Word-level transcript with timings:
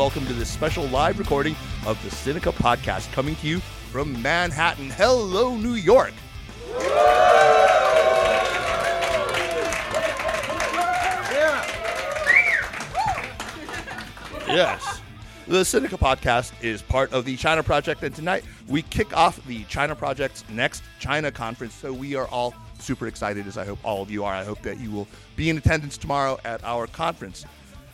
Welcome 0.00 0.24
to 0.24 0.32
this 0.32 0.48
special 0.48 0.86
live 0.86 1.18
recording 1.18 1.54
of 1.84 2.02
the 2.02 2.08
Sinica 2.08 2.50
podcast 2.54 3.12
coming 3.12 3.36
to 3.36 3.46
you 3.46 3.60
from 3.60 4.22
Manhattan. 4.22 4.88
Hello, 4.88 5.54
New 5.58 5.74
York. 5.74 6.14
Yes. 14.46 15.02
The 15.46 15.58
Sinica 15.58 15.98
podcast 15.98 16.52
is 16.62 16.80
part 16.80 17.12
of 17.12 17.26
the 17.26 17.36
China 17.36 17.62
Project, 17.62 18.02
and 18.02 18.14
tonight 18.14 18.42
we 18.68 18.80
kick 18.80 19.14
off 19.14 19.44
the 19.44 19.64
China 19.64 19.94
Project's 19.94 20.48
next 20.48 20.82
China 20.98 21.30
conference. 21.30 21.74
So 21.74 21.92
we 21.92 22.14
are 22.14 22.26
all 22.28 22.54
super 22.78 23.06
excited, 23.06 23.46
as 23.46 23.58
I 23.58 23.66
hope 23.66 23.78
all 23.84 24.00
of 24.00 24.10
you 24.10 24.24
are. 24.24 24.32
I 24.32 24.44
hope 24.44 24.62
that 24.62 24.80
you 24.80 24.90
will 24.90 25.08
be 25.36 25.50
in 25.50 25.58
attendance 25.58 25.98
tomorrow 25.98 26.38
at 26.46 26.64
our 26.64 26.86
conference. 26.86 27.44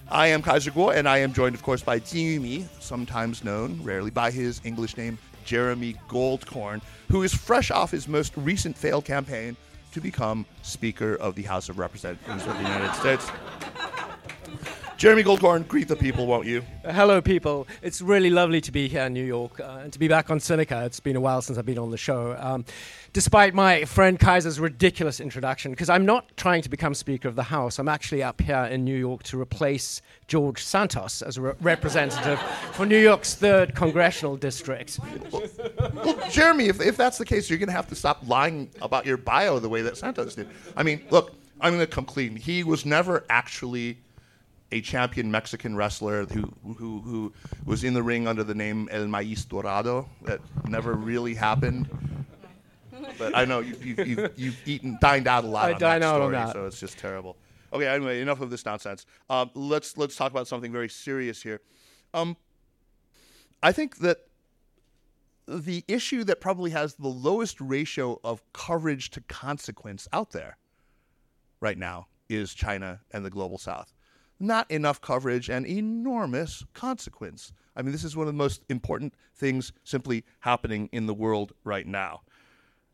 I 0.09 0.29
am 0.29 0.41
Kaiser 0.41 0.71
Kuo, 0.71 0.95
and 0.95 1.09
I 1.09 1.19
am 1.19 1.33
joined, 1.33 1.57
of 1.57 1.65
course, 1.65 1.83
by 1.83 1.99
Yumi, 1.99 2.65
sometimes 2.79 3.43
known, 3.43 3.81
rarely, 3.83 4.11
by 4.11 4.31
his 4.31 4.61
English 4.63 4.97
name, 4.97 5.19
Jeremy 5.45 5.97
Goldkorn, 6.09 6.81
who 7.11 7.25
is 7.25 7.35
fresh 7.35 7.73
off 7.73 7.91
his 7.91 8.07
most 8.07 8.33
recent 8.37 8.79
failed 8.79 9.05
campaign 9.05 9.57
to 9.91 10.01
become 10.01 10.47
Speaker 10.63 11.17
of 11.17 11.35
the 11.35 11.43
House 11.43 11.69
of 11.69 11.81
Representatives 11.81 12.47
of 12.47 12.55
the 12.55 12.63
United 12.63 12.95
States. 12.95 13.29
Jeremy 14.97 15.23
Goldkorn, 15.25 15.69
greet 15.69 15.89
the 15.89 15.97
people, 15.97 16.27
won't 16.27 16.47
you? 16.47 16.63
Hello, 16.83 17.21
people. 17.21 17.69
It's 17.83 18.01
really 18.01 18.31
lovely 18.31 18.63
to 18.63 18.73
be 18.73 18.89
here 18.89 19.03
in 19.03 19.13
New 19.13 19.27
York 19.27 19.61
uh, 19.61 19.81
and 19.83 19.93
to 19.93 19.99
be 19.99 20.09
back 20.09 20.31
on 20.31 20.39
Sinica. 20.39 20.87
It's 20.87 21.01
been 21.01 21.17
a 21.17 21.21
while 21.21 21.43
since 21.43 21.59
I've 21.59 21.67
been 21.67 21.79
on 21.79 21.91
the 21.91 21.99
show. 21.99 22.35
Um, 22.41 22.65
despite 23.13 23.53
my 23.53 23.85
friend 23.85 24.19
Kaiser's 24.19 24.59
ridiculous 24.59 25.21
introduction, 25.21 25.71
because 25.71 25.91
I'm 25.91 26.07
not 26.07 26.35
trying 26.39 26.63
to 26.63 26.71
become 26.71 26.95
Speaker 26.95 27.29
of 27.29 27.37
the 27.37 27.43
House, 27.43 27.79
I'm 27.79 27.89
actually 27.91 28.23
up 28.23 28.41
here 28.41 28.65
in 28.71 28.87
New 28.87 28.97
York 28.97 29.23
to 29.25 29.39
replace 29.39 30.01
George 30.29 30.65
Santos 30.65 31.21
as 31.21 31.37
a 31.37 31.43
re- 31.43 31.53
representative 31.61 32.41
for 32.73 32.87
New 32.87 32.99
York's 32.99 33.35
third 33.35 33.75
congressional 33.75 34.39
district. 34.39 34.99
Well, 35.31 36.19
Jeremy, 36.31 36.69
if, 36.69 36.81
if 36.81 36.97
that's 36.97 37.19
the 37.19 37.27
case, 37.27 37.51
you're 37.51 37.59
going 37.59 37.69
to 37.69 37.75
have 37.75 37.89
to 37.89 37.95
stop 37.95 38.27
lying 38.27 38.71
about 38.81 39.05
your 39.05 39.19
bio 39.19 39.59
the 39.59 39.69
way 39.69 39.83
that 39.83 39.99
Santos 39.99 40.37
did. 40.37 40.49
I 40.75 40.83
mean, 40.83 41.05
look, 41.11 41.35
I'm 41.61 41.75
going 41.75 41.87
to 41.87 41.87
come 41.87 42.07
clean. 42.07 42.35
He 42.35 42.65
was 42.65 42.87
never 42.87 43.25
actually 43.29 43.99
a 44.73 44.81
champion 44.81 45.31
Mexican 45.31 45.77
wrestler 45.77 46.27
who, 46.27 46.53
who, 46.77 47.01
who 47.01 47.33
was 47.65 47.85
in 47.85 47.95
the 47.95 48.03
ring 48.03 48.27
under 48.27 48.43
the 48.43 48.55
name 48.55 48.89
El 48.91 49.07
Maíz 49.07 49.49
Dorado. 49.49 50.09
That 50.23 50.41
never 50.69 50.95
really 50.95 51.35
happened. 51.35 51.89
But 53.19 53.37
I 53.37 53.45
know 53.45 53.61
you, 53.61 53.77
you, 53.83 54.05
you've, 54.05 54.31
you've 54.37 54.69
eaten, 54.69 54.99
dined 55.01 55.29
out 55.29 55.45
a 55.45 55.47
lot 55.47 55.67
I 55.67 55.75
on 55.75 55.81
dine 55.81 56.01
that 56.01 56.07
out 56.07 56.21
on 56.21 56.33
story, 56.33 56.37
that. 56.37 56.53
so 56.53 56.67
it's 56.67 56.81
just 56.81 56.99
terrible. 56.99 57.37
Okay, 57.73 57.87
anyway, 57.87 58.21
enough 58.21 58.41
of 58.41 58.51
this 58.51 58.65
nonsense. 58.65 59.07
Um, 59.29 59.51
let's 59.55 59.97
let's 59.97 60.17
talk 60.17 60.31
about 60.31 60.49
something 60.49 60.73
very 60.73 60.89
serious 60.89 61.43
here. 61.43 61.61
Um, 62.15 62.37
I 63.63 63.73
think 63.73 63.99
that 63.99 64.27
the 65.47 65.85
issue 65.87 66.25
that 66.25 66.41
probably 66.41 66.71
has 66.71 66.95
the 66.95 67.09
lowest 67.09 67.61
ratio 67.61 68.19
of 68.25 68.43
coverage 68.53 69.11
to 69.11 69.21
consequence 69.23 70.09
out 70.13 70.31
there 70.31 70.57
right 71.61 71.79
now 71.79 72.07
is 72.29 72.55
China 72.55 73.01
and 73.13 73.25
the 73.25 73.31
global 73.31 73.59
south. 73.59 73.93
Not 74.39 74.71
enough 74.71 75.01
coverage 75.01 75.49
and 75.49 75.67
enormous 75.67 76.65
consequence. 76.75 77.53
I 77.77 77.83
mean, 77.83 77.93
this 77.93 78.05
is 78.05 78.17
one 78.17 78.27
of 78.27 78.33
the 78.33 78.39
most 78.39 78.63
important 78.69 79.15
things 79.35 79.73
simply 79.85 80.25
happening 80.41 80.89
in 80.93 81.07
the 81.07 81.15
world 81.15 81.53
right 81.65 81.87
now. 81.87 82.23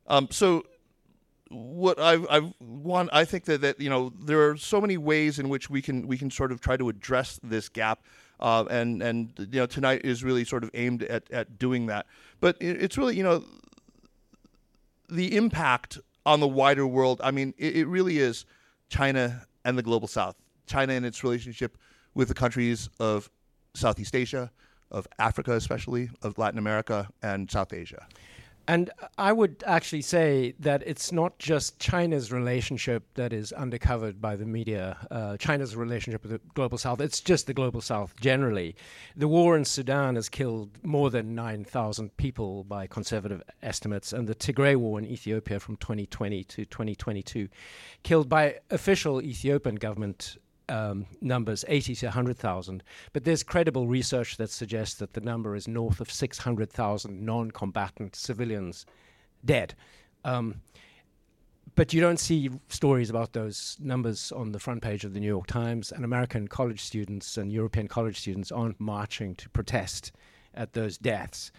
Um, 0.06 0.28
so, 0.30 0.64
what 1.48 1.98
I've, 1.98 2.26
I've 2.30 2.52
one, 2.58 3.10
I 3.12 3.24
think 3.24 3.44
that, 3.44 3.60
that 3.60 3.80
you 3.80 3.90
know 3.90 4.12
there 4.18 4.48
are 4.48 4.56
so 4.56 4.80
many 4.80 4.96
ways 4.96 5.38
in 5.38 5.48
which 5.48 5.68
we 5.68 5.82
can 5.82 6.06
we 6.06 6.16
can 6.16 6.30
sort 6.30 6.50
of 6.50 6.60
try 6.60 6.76
to 6.76 6.88
address 6.88 7.38
this 7.42 7.68
gap, 7.68 8.02
uh, 8.40 8.64
and 8.70 9.02
and 9.02 9.32
you 9.38 9.60
know 9.60 9.66
tonight 9.66 10.00
is 10.04 10.24
really 10.24 10.44
sort 10.44 10.64
of 10.64 10.70
aimed 10.74 11.02
at 11.04 11.30
at 11.30 11.58
doing 11.58 11.86
that. 11.86 12.06
But 12.40 12.56
it, 12.60 12.82
it's 12.82 12.96
really 12.96 13.16
you 13.16 13.22
know 13.22 13.44
the 15.08 15.36
impact 15.36 15.98
on 16.24 16.40
the 16.40 16.48
wider 16.48 16.86
world. 16.86 17.20
I 17.22 17.30
mean, 17.30 17.54
it, 17.58 17.76
it 17.76 17.86
really 17.86 18.18
is 18.18 18.46
China 18.88 19.46
and 19.64 19.76
the 19.76 19.82
global 19.82 20.08
South. 20.08 20.36
China 20.66 20.92
and 20.92 21.04
its 21.04 21.22
relationship 21.24 21.76
with 22.14 22.28
the 22.28 22.34
countries 22.34 22.88
of 23.00 23.30
Southeast 23.74 24.14
Asia, 24.14 24.50
of 24.90 25.08
Africa, 25.18 25.52
especially 25.52 26.10
of 26.22 26.38
Latin 26.38 26.58
America 26.58 27.08
and 27.22 27.50
South 27.50 27.72
Asia. 27.72 28.06
And 28.68 28.90
I 29.18 29.32
would 29.32 29.64
actually 29.66 30.02
say 30.02 30.54
that 30.60 30.84
it's 30.86 31.10
not 31.10 31.38
just 31.40 31.80
China's 31.80 32.30
relationship 32.30 33.02
that 33.14 33.32
is 33.32 33.52
undercovered 33.56 34.20
by 34.20 34.36
the 34.36 34.46
media, 34.46 34.96
uh, 35.10 35.36
China's 35.36 35.74
relationship 35.74 36.22
with 36.22 36.30
the 36.30 36.40
global 36.54 36.78
south. 36.78 37.00
It's 37.00 37.20
just 37.20 37.48
the 37.48 37.54
global 37.54 37.80
south 37.80 38.14
generally. 38.20 38.76
The 39.16 39.26
war 39.26 39.56
in 39.56 39.64
Sudan 39.64 40.14
has 40.14 40.28
killed 40.28 40.70
more 40.84 41.10
than 41.10 41.34
9,000 41.34 42.16
people 42.16 42.62
by 42.62 42.86
conservative 42.86 43.42
estimates, 43.62 44.12
and 44.12 44.28
the 44.28 44.34
Tigray 44.34 44.76
war 44.76 45.00
in 45.00 45.06
Ethiopia 45.06 45.58
from 45.58 45.76
2020 45.76 46.44
to 46.44 46.64
2022 46.64 47.48
killed 48.04 48.28
by 48.28 48.58
official 48.70 49.20
Ethiopian 49.20 49.74
government 49.74 50.36
um, 50.72 51.06
numbers 51.20 51.64
80 51.68 51.94
to 51.96 52.06
100,000, 52.06 52.82
but 53.12 53.24
there's 53.24 53.42
credible 53.42 53.86
research 53.86 54.38
that 54.38 54.50
suggests 54.50 54.94
that 54.96 55.12
the 55.12 55.20
number 55.20 55.54
is 55.54 55.68
north 55.68 56.00
of 56.00 56.10
600,000 56.10 57.24
non 57.24 57.50
combatant 57.50 58.16
civilians 58.16 58.86
dead. 59.44 59.74
Um, 60.24 60.62
but 61.74 61.92
you 61.92 62.00
don't 62.00 62.18
see 62.18 62.50
stories 62.68 63.10
about 63.10 63.34
those 63.34 63.76
numbers 63.80 64.32
on 64.32 64.52
the 64.52 64.58
front 64.58 64.82
page 64.82 65.04
of 65.04 65.12
the 65.12 65.20
New 65.20 65.26
York 65.26 65.46
Times, 65.46 65.92
and 65.92 66.04
American 66.04 66.48
college 66.48 66.80
students 66.80 67.36
and 67.36 67.52
European 67.52 67.86
college 67.86 68.18
students 68.18 68.50
aren't 68.50 68.80
marching 68.80 69.34
to 69.36 69.48
protest 69.50 70.12
at 70.54 70.72
those 70.72 70.96
deaths. 70.96 71.52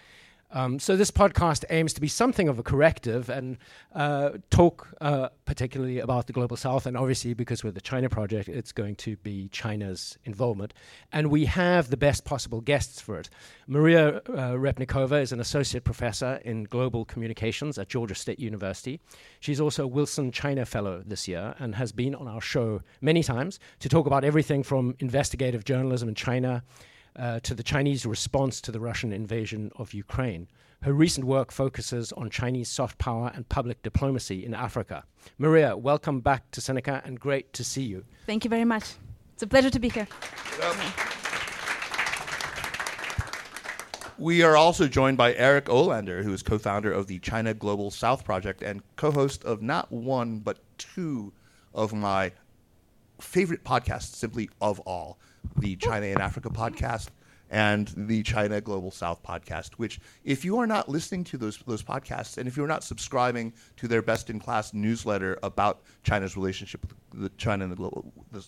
Um, 0.54 0.78
so 0.78 0.96
this 0.96 1.10
podcast 1.10 1.66
aims 1.72 1.94
to 1.94 2.02
be 2.02 2.08
something 2.08 2.48
of 2.48 2.60
a 2.60 2.64
corrective 2.64 3.28
and 3.28 3.58
uh, 3.96 4.32
talk 4.52 4.88
uh, 5.02 5.30
particularly 5.46 5.98
about 5.98 6.28
the 6.28 6.34
global 6.34 6.56
south, 6.56 6.86
and 6.86 6.96
obviously 6.96 7.34
because 7.34 7.64
we're 7.64 7.72
the 7.72 7.82
China 7.82 8.08
project, 8.08 8.48
it's 8.48 8.72
going 8.72 8.96
to 8.98 9.18
be 9.18 9.50
China's 9.50 10.18
involvement, 10.26 10.74
and 11.12 11.32
we 11.32 11.46
have 11.46 11.90
the 11.90 11.98
best 11.98 12.24
possible 12.24 12.62
guests 12.62 13.02
for 13.02 13.20
it. 13.20 13.32
Maria 13.66 14.18
uh, 14.18 14.54
Repnikova 14.54 15.20
is 15.22 15.32
an 15.32 15.40
associate 15.40 15.84
professor 15.84 16.40
in 16.46 16.66
global 16.66 17.04
communications 17.04 17.80
at 17.80 17.90
Georgia 17.90 18.16
State 18.16 18.40
University. 18.40 19.00
She's 19.40 19.60
also 19.60 19.86
a 19.86 19.88
Wilson 19.88 20.32
China 20.32 20.66
Fellow 20.66 21.02
this 21.04 21.28
year 21.28 21.56
and 21.58 21.74
has 21.76 21.92
been 21.92 22.14
on 22.14 22.28
our 22.28 22.42
show 22.42 22.82
many 23.02 23.24
times 23.24 23.60
to 23.80 23.90
talk 23.90 24.06
about 24.06 24.24
everything 24.24 24.62
from 24.62 24.96
investigative 25.00 25.66
journalism 25.66 26.10
in 26.10 26.16
China 26.16 26.64
uh, 27.16 27.40
to 27.42 27.54
the 27.54 27.64
Chinese 27.64 28.06
response 28.06 28.62
to 28.62 28.72
the 28.72 28.80
Russian 28.80 29.14
invasion 29.14 29.72
of 29.76 29.94
Ukraine. 29.94 30.48
Her 30.82 30.94
recent 30.94 31.26
work 31.26 31.52
focuses 31.52 32.12
on 32.12 32.30
Chinese 32.30 32.68
soft 32.68 32.98
power 32.98 33.32
and 33.34 33.48
public 33.48 33.82
diplomacy 33.84 34.46
in 34.46 34.54
Africa. 34.54 35.06
Maria, 35.38 35.78
welcome 35.78 36.20
back 36.20 36.52
to 36.52 36.62
Sinica 36.62 37.06
and 37.06 37.20
great 37.20 37.54
to 37.54 37.64
see 37.64 37.84
you. 37.84 38.04
Thank 38.26 38.44
you 38.44 38.50
very 38.50 38.66
much. 38.66 38.96
It's 39.34 39.44
a 39.44 39.48
pleasure 39.48 39.70
to 39.70 39.80
be 39.80 39.90
here. 39.90 40.08
We 44.20 44.44
are 44.44 44.56
also 44.56 44.88
joined 44.88 45.18
by 45.18 45.34
Eric 45.36 45.66
Olander, 45.66 46.24
who 46.24 46.34
is 46.34 46.44
co 46.44 46.58
founder 46.58 46.92
of 46.92 47.08
the 47.08 47.20
China 47.20 47.54
Global 47.54 47.90
South 47.90 48.24
Project 48.24 48.62
and 48.62 48.84
co 48.96 49.12
host 49.12 49.44
of 49.44 49.62
not 49.62 49.92
one, 49.92 50.40
but 50.40 50.60
two 50.78 51.34
of 51.74 51.94
my 51.94 52.32
favorite 53.20 53.64
podcasts, 53.64 54.16
simply 54.16 54.50
of 54.62 54.80
all 54.82 55.18
the 55.58 55.76
China 55.76 56.08
in 56.08 56.20
Africa 56.20 56.50
podcast 56.50 57.10
and 57.50 57.94
the 57.96 58.24
China 58.24 58.60
Global 58.60 58.90
South 58.90 59.22
podcast, 59.22 59.74
which 59.74 60.00
if 60.24 60.44
you 60.44 60.58
are 60.58 60.66
not 60.66 60.90
listening 60.90 61.24
to 61.26 61.38
those 61.38 61.58
those 61.68 61.84
podcasts 61.84 62.38
and 62.38 62.48
if 62.48 62.58
you're 62.58 62.68
not 62.68 62.84
subscribing 62.84 63.54
to 63.78 63.88
their 63.88 64.02
best 64.02 64.30
in 64.30 64.40
class 64.40 64.74
newsletter 64.74 65.38
about 65.44 65.84
China's 66.04 66.36
relationship 66.36 66.82
with 66.82 67.22
the 67.22 67.30
China 67.38 67.64
and 67.64 67.72
the 67.72 67.76
global 67.76 68.12
the, 68.32 68.44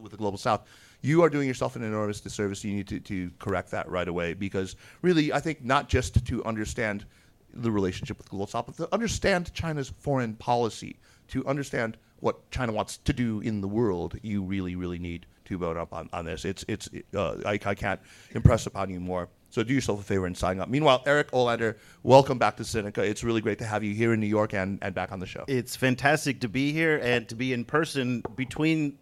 with 0.00 0.10
the 0.10 0.18
global 0.18 0.38
South, 0.38 0.66
you 1.02 1.22
are 1.22 1.28
doing 1.28 1.46
yourself 1.46 1.76
an 1.76 1.82
enormous 1.82 2.20
disservice. 2.20 2.64
You 2.64 2.74
need 2.74 2.88
to, 2.88 3.00
to 3.00 3.30
correct 3.38 3.70
that 3.72 3.90
right 3.90 4.08
away 4.08 4.34
because 4.34 4.74
really, 5.02 5.32
I 5.32 5.40
think 5.40 5.62
not 5.62 5.88
just 5.88 6.24
to 6.26 6.44
understand 6.44 7.04
the 7.52 7.70
relationship 7.70 8.16
with 8.16 8.26
the 8.26 8.30
global 8.30 8.46
South, 8.46 8.66
but 8.66 8.76
to 8.76 8.92
understand 8.92 9.52
China's 9.52 9.92
foreign 9.98 10.34
policy, 10.34 10.98
to 11.28 11.46
understand 11.46 11.96
what 12.20 12.50
China 12.50 12.72
wants 12.72 12.96
to 12.98 13.12
do 13.12 13.40
in 13.40 13.60
the 13.60 13.68
world, 13.68 14.18
you 14.22 14.42
really, 14.42 14.76
really 14.76 14.98
need 14.98 15.26
to 15.46 15.58
vote 15.58 15.76
up 15.76 15.92
on, 15.92 16.08
on 16.12 16.24
this. 16.24 16.44
It's 16.44 16.64
it's 16.68 16.88
uh, 17.14 17.36
I, 17.44 17.58
I 17.64 17.74
can't 17.74 18.00
impress 18.32 18.66
upon 18.66 18.90
you 18.90 19.00
more. 19.00 19.28
So 19.50 19.62
do 19.62 19.72
yourself 19.72 20.00
a 20.00 20.02
favor 20.02 20.26
and 20.26 20.36
sign 20.36 20.60
up. 20.60 20.68
Meanwhile, 20.68 21.02
Eric 21.06 21.30
Olander, 21.30 21.76
welcome 22.02 22.36
back 22.36 22.56
to 22.58 22.62
Sinica. 22.62 22.98
It's 22.98 23.24
really 23.24 23.40
great 23.40 23.58
to 23.58 23.64
have 23.64 23.82
you 23.82 23.94
here 23.94 24.12
in 24.12 24.20
New 24.20 24.26
York 24.26 24.52
and, 24.52 24.78
and 24.82 24.94
back 24.94 25.12
on 25.12 25.20
the 25.20 25.26
show. 25.26 25.44
It's 25.48 25.76
fantastic 25.76 26.40
to 26.40 26.48
be 26.48 26.72
here 26.72 27.00
and 27.02 27.28
to 27.28 27.34
be 27.34 27.52
in 27.52 27.64
person 27.64 28.22
between 28.34 28.98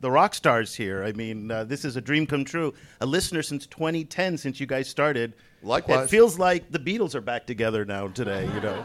the 0.00 0.10
rock 0.10 0.34
stars 0.34 0.74
here. 0.74 1.04
I 1.04 1.12
mean, 1.12 1.50
uh, 1.50 1.64
this 1.64 1.84
is 1.84 1.96
a 1.96 2.00
dream 2.00 2.26
come 2.26 2.44
true. 2.44 2.74
A 3.00 3.06
listener 3.06 3.42
since 3.42 3.66
2010, 3.66 4.38
since 4.38 4.60
you 4.60 4.66
guys 4.66 4.88
started. 4.88 5.34
Likewise. 5.62 6.06
It 6.06 6.10
feels 6.10 6.38
like 6.38 6.70
the 6.70 6.78
Beatles 6.78 7.14
are 7.14 7.20
back 7.20 7.46
together 7.46 7.84
now 7.84 8.08
today, 8.08 8.48
you 8.54 8.60
know. 8.60 8.84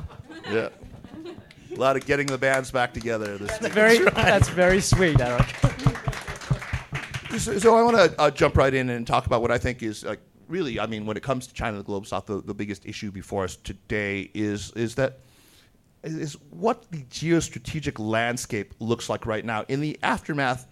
yeah. 0.50 0.68
A 1.74 1.78
lot 1.78 1.96
of 1.96 2.06
getting 2.06 2.26
the 2.26 2.38
bands 2.38 2.70
back 2.70 2.92
together. 2.92 3.38
This 3.38 3.56
That's 3.58 3.74
very, 3.74 3.98
that's 3.98 4.48
very 4.48 4.80
sweet, 4.80 5.20
Eric. 5.20 5.46
So, 7.36 7.58
so 7.58 7.76
I 7.76 7.82
want 7.82 7.96
to 7.96 8.20
uh, 8.20 8.30
jump 8.30 8.56
right 8.56 8.72
in 8.72 8.88
and 8.88 9.06
talk 9.06 9.26
about 9.26 9.42
what 9.42 9.50
I 9.50 9.58
think 9.58 9.82
is 9.82 10.04
like 10.04 10.20
really, 10.48 10.80
I 10.80 10.86
mean, 10.86 11.04
when 11.04 11.16
it 11.16 11.22
comes 11.22 11.46
to 11.46 11.54
China 11.54 11.76
and 11.76 11.80
the 11.80 11.84
global 11.84 12.06
south, 12.06 12.26
the, 12.26 12.40
the 12.40 12.54
biggest 12.54 12.86
issue 12.86 13.10
before 13.10 13.44
us 13.44 13.56
today 13.56 14.30
is 14.34 14.72
is 14.72 14.94
that 14.94 15.20
is 16.02 16.36
what 16.50 16.90
the 16.90 17.02
geostrategic 17.04 17.98
landscape 17.98 18.74
looks 18.78 19.08
like 19.08 19.26
right 19.26 19.44
now 19.44 19.64
in 19.68 19.80
the 19.80 19.98
aftermath, 20.02 20.66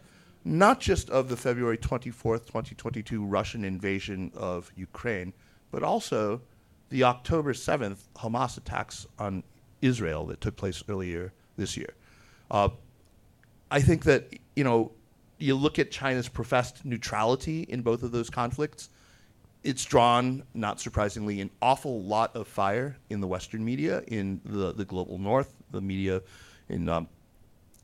not 0.44 0.80
just 0.80 1.10
of 1.10 1.28
the 1.28 1.36
February 1.36 1.76
24th, 1.76 2.46
2022 2.46 3.24
Russian 3.24 3.64
invasion 3.64 4.30
of 4.34 4.70
Ukraine, 4.76 5.32
but 5.70 5.82
also 5.82 6.40
the 6.88 7.04
October 7.04 7.52
7th 7.52 8.04
Hamas 8.16 8.56
attacks 8.56 9.06
on 9.18 9.42
Israel 9.82 10.26
that 10.26 10.40
took 10.40 10.56
place 10.56 10.82
earlier 10.88 11.32
this 11.56 11.76
year. 11.76 11.94
Uh, 12.50 12.68
I 13.70 13.80
think 13.80 14.04
that, 14.04 14.32
you 14.54 14.62
know, 14.62 14.92
you 15.38 15.54
look 15.54 15.78
at 15.78 15.90
China's 15.90 16.28
professed 16.28 16.84
neutrality 16.84 17.62
in 17.62 17.82
both 17.82 18.02
of 18.02 18.12
those 18.12 18.30
conflicts, 18.30 18.90
it's 19.62 19.84
drawn, 19.84 20.44
not 20.54 20.80
surprisingly, 20.80 21.40
an 21.40 21.50
awful 21.60 22.02
lot 22.02 22.34
of 22.36 22.46
fire 22.46 22.96
in 23.10 23.20
the 23.20 23.26
Western 23.26 23.64
media, 23.64 24.02
in 24.06 24.40
the, 24.44 24.72
the 24.72 24.84
global 24.84 25.18
North. 25.18 25.54
The 25.72 25.80
media 25.80 26.22
in, 26.68 26.88
um, 26.88 27.08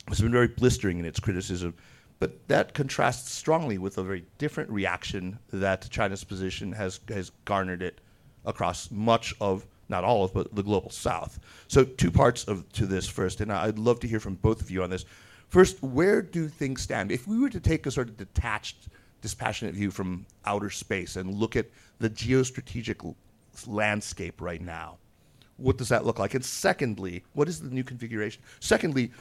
has 0.08 0.20
been 0.20 0.32
very 0.32 0.48
blistering 0.48 0.98
in 0.98 1.04
its 1.04 1.18
criticism. 1.18 1.74
But 2.20 2.46
that 2.46 2.72
contrasts 2.72 3.32
strongly 3.32 3.78
with 3.78 3.98
a 3.98 4.04
very 4.04 4.24
different 4.38 4.70
reaction 4.70 5.40
that 5.52 5.90
China's 5.90 6.22
position 6.22 6.70
has, 6.70 7.00
has 7.08 7.32
garnered 7.44 7.82
it 7.82 8.00
across 8.44 8.92
much 8.92 9.34
of, 9.40 9.66
not 9.88 10.04
all 10.04 10.24
of, 10.24 10.32
but 10.32 10.54
the 10.54 10.62
global 10.62 10.90
South. 10.90 11.40
So, 11.66 11.82
two 11.82 12.12
parts 12.12 12.44
of 12.44 12.70
to 12.74 12.86
this 12.86 13.08
first, 13.08 13.40
and 13.40 13.52
I'd 13.52 13.78
love 13.78 13.98
to 14.00 14.08
hear 14.08 14.20
from 14.20 14.36
both 14.36 14.60
of 14.60 14.70
you 14.70 14.84
on 14.84 14.90
this. 14.90 15.04
First, 15.52 15.82
where 15.82 16.22
do 16.22 16.48
things 16.48 16.80
stand? 16.80 17.12
If 17.12 17.28
we 17.28 17.38
were 17.38 17.50
to 17.50 17.60
take 17.60 17.84
a 17.84 17.90
sort 17.90 18.08
of 18.08 18.16
detached 18.16 18.88
dispassionate 19.20 19.74
view 19.74 19.90
from 19.90 20.24
outer 20.46 20.70
space 20.70 21.16
and 21.16 21.34
look 21.34 21.56
at 21.56 21.66
the 21.98 22.08
geostrategic 22.08 23.14
landscape 23.66 24.40
right 24.40 24.62
now. 24.62 24.96
What 25.58 25.76
does 25.76 25.90
that 25.90 26.06
look 26.06 26.18
like? 26.18 26.32
And 26.32 26.42
secondly, 26.42 27.22
what 27.34 27.50
is 27.50 27.60
the 27.60 27.68
new 27.68 27.84
configuration? 27.84 28.42
Secondly, 28.60 29.12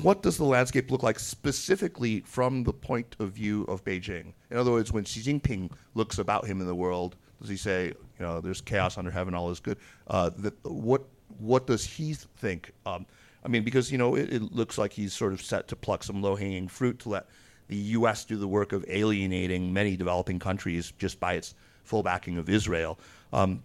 what 0.00 0.22
does 0.22 0.36
the 0.36 0.44
landscape 0.44 0.92
look 0.92 1.02
like 1.02 1.18
specifically 1.18 2.20
from 2.20 2.62
the 2.62 2.72
point 2.72 3.16
of 3.18 3.32
view 3.32 3.64
of 3.64 3.84
Beijing? 3.84 4.32
In 4.52 4.58
other 4.58 4.70
words, 4.70 4.92
when 4.92 5.04
Xi 5.04 5.20
Jinping 5.20 5.72
looks 5.96 6.18
about 6.18 6.46
him 6.46 6.60
in 6.60 6.68
the 6.68 6.74
world, 6.74 7.16
does 7.40 7.50
he 7.50 7.56
say, 7.56 7.86
you 7.88 8.24
know, 8.24 8.40
there's 8.40 8.60
chaos 8.60 8.96
under 8.96 9.10
heaven, 9.10 9.34
all 9.34 9.50
is 9.50 9.58
good? 9.58 9.78
Uh, 10.06 10.30
that, 10.36 10.54
what 10.64 11.02
what 11.38 11.66
does 11.66 11.84
he 11.84 12.14
think? 12.14 12.72
Um, 12.86 13.06
I 13.44 13.48
mean, 13.48 13.64
because 13.64 13.90
you 13.90 13.98
know, 13.98 14.14
it, 14.14 14.32
it 14.32 14.52
looks 14.52 14.78
like 14.78 14.92
he's 14.92 15.12
sort 15.12 15.32
of 15.32 15.40
set 15.40 15.68
to 15.68 15.76
pluck 15.76 16.02
some 16.02 16.22
low 16.22 16.36
hanging 16.36 16.68
fruit 16.68 16.98
to 17.00 17.08
let 17.10 17.26
the 17.68 17.76
U.S. 17.76 18.24
do 18.24 18.36
the 18.36 18.48
work 18.48 18.72
of 18.72 18.84
alienating 18.88 19.72
many 19.72 19.96
developing 19.96 20.38
countries 20.38 20.92
just 20.98 21.20
by 21.20 21.34
its 21.34 21.54
full 21.84 22.02
backing 22.02 22.36
of 22.36 22.48
Israel. 22.48 22.98
Um, 23.32 23.62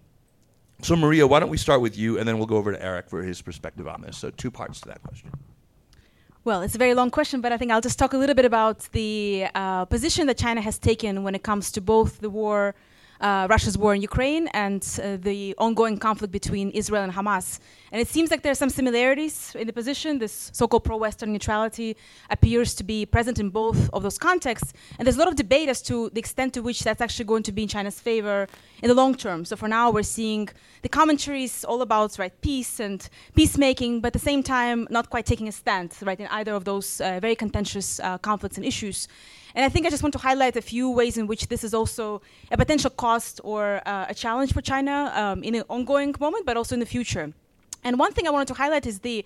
so, 0.82 0.94
Maria, 0.94 1.26
why 1.26 1.40
don't 1.40 1.48
we 1.48 1.56
start 1.56 1.80
with 1.80 1.96
you, 1.96 2.18
and 2.18 2.28
then 2.28 2.38
we'll 2.38 2.46
go 2.46 2.56
over 2.56 2.70
to 2.70 2.82
Eric 2.82 3.08
for 3.08 3.22
his 3.22 3.40
perspective 3.40 3.88
on 3.88 4.02
this. 4.02 4.18
So, 4.18 4.30
two 4.30 4.50
parts 4.50 4.80
to 4.82 4.88
that 4.88 5.02
question. 5.02 5.30
Well, 6.44 6.62
it's 6.62 6.76
a 6.76 6.78
very 6.78 6.94
long 6.94 7.10
question, 7.10 7.40
but 7.40 7.50
I 7.52 7.56
think 7.56 7.72
I'll 7.72 7.80
just 7.80 7.98
talk 7.98 8.12
a 8.12 8.18
little 8.18 8.36
bit 8.36 8.44
about 8.44 8.80
the 8.92 9.46
uh, 9.54 9.84
position 9.86 10.28
that 10.28 10.38
China 10.38 10.60
has 10.60 10.78
taken 10.78 11.24
when 11.24 11.34
it 11.34 11.42
comes 11.42 11.72
to 11.72 11.80
both 11.80 12.20
the 12.20 12.30
war 12.30 12.76
uh, 13.20 13.46
Russia's 13.48 13.76
war 13.78 13.94
in 13.94 14.02
Ukraine 14.02 14.48
and 14.48 14.82
uh, 15.02 15.16
the 15.16 15.54
ongoing 15.58 15.98
conflict 15.98 16.32
between 16.32 16.70
Israel 16.70 17.02
and 17.02 17.12
Hamas. 17.12 17.58
And 17.92 18.00
it 18.00 18.08
seems 18.08 18.30
like 18.30 18.42
there 18.42 18.52
are 18.52 18.62
some 18.64 18.70
similarities 18.70 19.54
in 19.54 19.66
the 19.66 19.72
position. 19.72 20.18
This 20.18 20.50
so 20.52 20.66
called 20.68 20.84
pro 20.84 20.96
Western 20.96 21.32
neutrality 21.32 21.96
appears 22.30 22.74
to 22.74 22.84
be 22.84 23.06
present 23.06 23.38
in 23.38 23.48
both 23.50 23.88
of 23.92 24.02
those 24.02 24.18
contexts. 24.18 24.72
And 24.98 25.06
there's 25.06 25.16
a 25.16 25.18
lot 25.18 25.28
of 25.28 25.36
debate 25.36 25.68
as 25.68 25.80
to 25.82 26.10
the 26.10 26.18
extent 26.18 26.54
to 26.54 26.60
which 26.62 26.80
that's 26.80 27.00
actually 27.00 27.26
going 27.26 27.44
to 27.44 27.52
be 27.52 27.62
in 27.62 27.68
China's 27.68 28.00
favor 28.00 28.48
in 28.82 28.88
the 28.88 28.94
long 28.94 29.14
term. 29.14 29.44
So 29.44 29.56
for 29.56 29.68
now, 29.68 29.90
we're 29.90 30.02
seeing 30.02 30.48
the 30.82 30.88
commentaries 30.88 31.64
all 31.64 31.82
about 31.82 32.18
right 32.18 32.32
peace 32.40 32.80
and 32.80 33.08
peacemaking, 33.34 34.00
but 34.00 34.08
at 34.08 34.12
the 34.14 34.18
same 34.30 34.42
time, 34.42 34.86
not 34.90 35.10
quite 35.10 35.26
taking 35.26 35.48
a 35.48 35.52
stand 35.52 35.92
right 36.02 36.18
in 36.18 36.26
either 36.28 36.54
of 36.54 36.64
those 36.64 37.00
uh, 37.00 37.18
very 37.20 37.36
contentious 37.36 38.00
uh, 38.00 38.18
conflicts 38.18 38.56
and 38.56 38.66
issues. 38.66 39.08
And 39.56 39.64
I 39.64 39.70
think 39.70 39.86
I 39.86 39.90
just 39.90 40.02
want 40.02 40.12
to 40.12 40.18
highlight 40.18 40.54
a 40.56 40.60
few 40.60 40.90
ways 40.90 41.16
in 41.16 41.26
which 41.26 41.48
this 41.48 41.64
is 41.64 41.72
also 41.72 42.20
a 42.50 42.58
potential 42.58 42.90
cost 42.90 43.40
or 43.42 43.80
uh, 43.86 44.04
a 44.06 44.14
challenge 44.14 44.52
for 44.52 44.60
China 44.60 45.10
um, 45.14 45.42
in 45.42 45.54
an 45.54 45.64
ongoing 45.70 46.14
moment, 46.20 46.44
but 46.44 46.58
also 46.58 46.74
in 46.74 46.80
the 46.80 46.90
future. 46.96 47.32
And 47.82 47.98
one 47.98 48.12
thing 48.12 48.28
I 48.28 48.30
wanted 48.30 48.48
to 48.48 48.54
highlight 48.54 48.84
is 48.84 48.98
the 48.98 49.24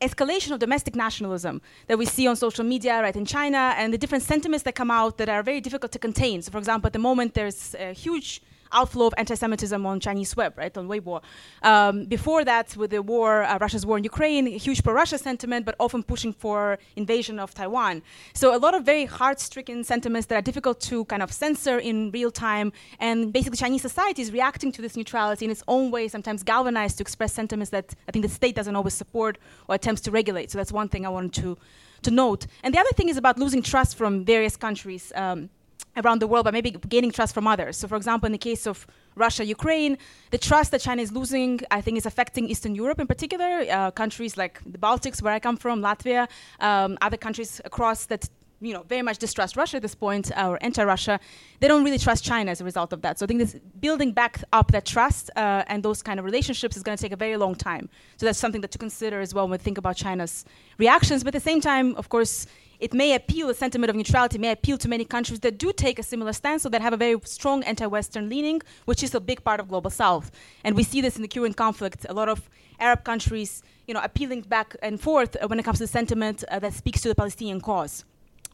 escalation 0.00 0.52
of 0.52 0.60
domestic 0.60 0.94
nationalism 0.94 1.60
that 1.88 1.98
we 1.98 2.06
see 2.06 2.28
on 2.28 2.36
social 2.36 2.64
media 2.64 3.02
right 3.02 3.16
in 3.16 3.24
China 3.24 3.74
and 3.76 3.92
the 3.92 3.98
different 3.98 4.22
sentiments 4.22 4.62
that 4.62 4.76
come 4.76 4.92
out 4.92 5.18
that 5.18 5.28
are 5.28 5.42
very 5.42 5.60
difficult 5.60 5.90
to 5.90 5.98
contain. 5.98 6.40
So 6.42 6.52
for 6.52 6.58
example, 6.58 6.86
at 6.86 6.92
the 6.92 7.00
moment 7.00 7.34
there's 7.34 7.74
a 7.74 7.92
huge 7.92 8.42
outflow 8.74 9.06
of 9.06 9.14
anti-Semitism 9.16 9.86
on 9.86 10.00
Chinese 10.00 10.36
web, 10.36 10.58
right, 10.58 10.76
on 10.76 10.88
Weibo. 10.88 11.22
Um, 11.62 12.04
before 12.04 12.44
that, 12.44 12.76
with 12.76 12.90
the 12.90 13.02
war, 13.02 13.44
uh, 13.44 13.58
Russia's 13.58 13.86
war 13.86 13.96
in 13.98 14.04
Ukraine, 14.04 14.46
huge 14.46 14.82
pro-Russia 14.82 15.18
sentiment, 15.18 15.64
but 15.64 15.74
often 15.78 16.02
pushing 16.02 16.32
for 16.32 16.78
invasion 16.96 17.38
of 17.38 17.54
Taiwan. 17.54 18.02
So 18.34 18.56
a 18.56 18.58
lot 18.58 18.74
of 18.74 18.84
very 18.84 19.04
heart-stricken 19.04 19.84
sentiments 19.84 20.26
that 20.28 20.36
are 20.36 20.42
difficult 20.42 20.80
to 20.82 21.04
kind 21.06 21.22
of 21.22 21.32
censor 21.32 21.78
in 21.78 22.10
real 22.10 22.30
time, 22.30 22.72
and 22.98 23.32
basically 23.32 23.56
Chinese 23.56 23.82
society 23.82 24.22
is 24.22 24.32
reacting 24.32 24.72
to 24.72 24.82
this 24.82 24.96
neutrality 24.96 25.44
in 25.44 25.50
its 25.50 25.62
own 25.68 25.90
way, 25.90 26.08
sometimes 26.08 26.42
galvanized 26.42 26.98
to 26.98 27.02
express 27.02 27.32
sentiments 27.32 27.70
that 27.70 27.94
I 28.08 28.12
think 28.12 28.24
the 28.24 28.30
state 28.30 28.54
doesn't 28.54 28.76
always 28.76 28.94
support 28.94 29.38
or 29.68 29.74
attempts 29.74 30.02
to 30.02 30.10
regulate. 30.10 30.50
So 30.50 30.58
that's 30.58 30.72
one 30.72 30.88
thing 30.88 31.06
I 31.06 31.08
wanted 31.08 31.34
to 31.42 31.56
to 32.02 32.10
note. 32.10 32.46
And 32.62 32.74
the 32.74 32.78
other 32.78 32.90
thing 32.90 33.08
is 33.08 33.16
about 33.16 33.38
losing 33.38 33.62
trust 33.62 33.96
from 33.96 34.26
various 34.26 34.56
countries. 34.56 35.10
Um, 35.14 35.48
around 35.96 36.20
the 36.20 36.26
world, 36.26 36.44
but 36.44 36.52
maybe 36.52 36.70
gaining 36.88 37.10
trust 37.10 37.34
from 37.34 37.46
others. 37.46 37.76
So, 37.76 37.88
for 37.88 37.96
example, 37.96 38.26
in 38.26 38.32
the 38.32 38.38
case 38.38 38.66
of 38.66 38.86
Russia, 39.14 39.44
Ukraine, 39.44 39.96
the 40.30 40.38
trust 40.38 40.70
that 40.72 40.80
China 40.80 41.02
is 41.02 41.12
losing, 41.12 41.60
I 41.70 41.80
think, 41.80 41.98
is 41.98 42.06
affecting 42.06 42.48
Eastern 42.48 42.74
Europe 42.74 43.00
in 43.00 43.06
particular, 43.06 43.64
uh, 43.70 43.90
countries 43.90 44.36
like 44.36 44.60
the 44.66 44.78
Baltics, 44.78 45.22
where 45.22 45.32
I 45.32 45.40
come 45.40 45.56
from, 45.56 45.80
Latvia, 45.80 46.28
um, 46.60 46.98
other 47.00 47.16
countries 47.16 47.60
across 47.64 48.06
that. 48.06 48.28
You 48.60 48.72
know, 48.72 48.84
very 48.88 49.02
much 49.02 49.18
distrust 49.18 49.56
Russia 49.56 49.76
at 49.76 49.82
this 49.82 49.94
point, 49.94 50.30
uh, 50.34 50.48
or 50.48 50.58
anti-Russia. 50.62 51.20
They 51.60 51.68
don't 51.68 51.84
really 51.84 51.98
trust 51.98 52.24
China 52.24 52.50
as 52.50 52.62
a 52.62 52.64
result 52.64 52.94
of 52.94 53.02
that. 53.02 53.18
So 53.18 53.24
I 53.24 53.26
think 53.26 53.40
this 53.40 53.56
building 53.80 54.12
back 54.12 54.42
up 54.54 54.72
that 54.72 54.86
trust 54.86 55.28
uh, 55.36 55.64
and 55.66 55.82
those 55.82 56.02
kind 56.02 56.18
of 56.18 56.24
relationships 56.24 56.74
is 56.74 56.82
going 56.82 56.96
to 56.96 57.02
take 57.02 57.12
a 57.12 57.16
very 57.16 57.36
long 57.36 57.56
time. 57.56 57.90
So 58.16 58.24
that's 58.24 58.38
something 58.38 58.62
that 58.62 58.70
to 58.70 58.78
consider 58.78 59.20
as 59.20 59.34
well 59.34 59.44
when 59.44 59.58
we 59.58 59.62
think 59.62 59.76
about 59.76 59.96
China's 59.96 60.46
reactions. 60.78 61.24
But 61.24 61.34
at 61.34 61.42
the 61.42 61.50
same 61.50 61.60
time, 61.60 61.94
of 61.96 62.08
course, 62.08 62.46
it 62.80 62.92
may 62.94 63.14
appeal, 63.14 63.50
a 63.50 63.54
sentiment 63.54 63.90
of 63.90 63.96
neutrality 63.96 64.38
may 64.38 64.50
appeal 64.50 64.78
to 64.78 64.88
many 64.88 65.04
countries 65.04 65.40
that 65.40 65.58
do 65.58 65.72
take 65.72 65.98
a 65.98 66.02
similar 66.02 66.32
stance, 66.32 66.66
or 66.66 66.70
that 66.70 66.82
have 66.82 66.92
a 66.92 66.96
very 66.96 67.18
strong 67.24 67.62
anti-Western 67.64 68.28
leaning, 68.28 68.60
which 68.84 69.02
is 69.02 69.14
a 69.14 69.20
big 69.20 69.42
part 69.44 69.60
of 69.60 69.68
global 69.68 69.90
South. 69.90 70.30
And 70.64 70.76
we 70.76 70.82
see 70.82 71.00
this 71.00 71.16
in 71.16 71.22
the 71.22 71.28
current 71.28 71.56
conflict. 71.56 72.06
A 72.08 72.14
lot 72.14 72.28
of 72.28 72.48
Arab 72.80 73.04
countries, 73.04 73.62
you 73.86 73.94
know, 73.94 74.00
appealing 74.02 74.42
back 74.42 74.76
and 74.82 75.00
forth 75.00 75.36
uh, 75.40 75.46
when 75.46 75.58
it 75.58 75.64
comes 75.64 75.78
to 75.78 75.86
sentiment 75.86 76.42
uh, 76.50 76.58
that 76.58 76.72
speaks 76.72 77.00
to 77.02 77.08
the 77.08 77.14
Palestinian 77.14 77.60
cause. 77.60 78.04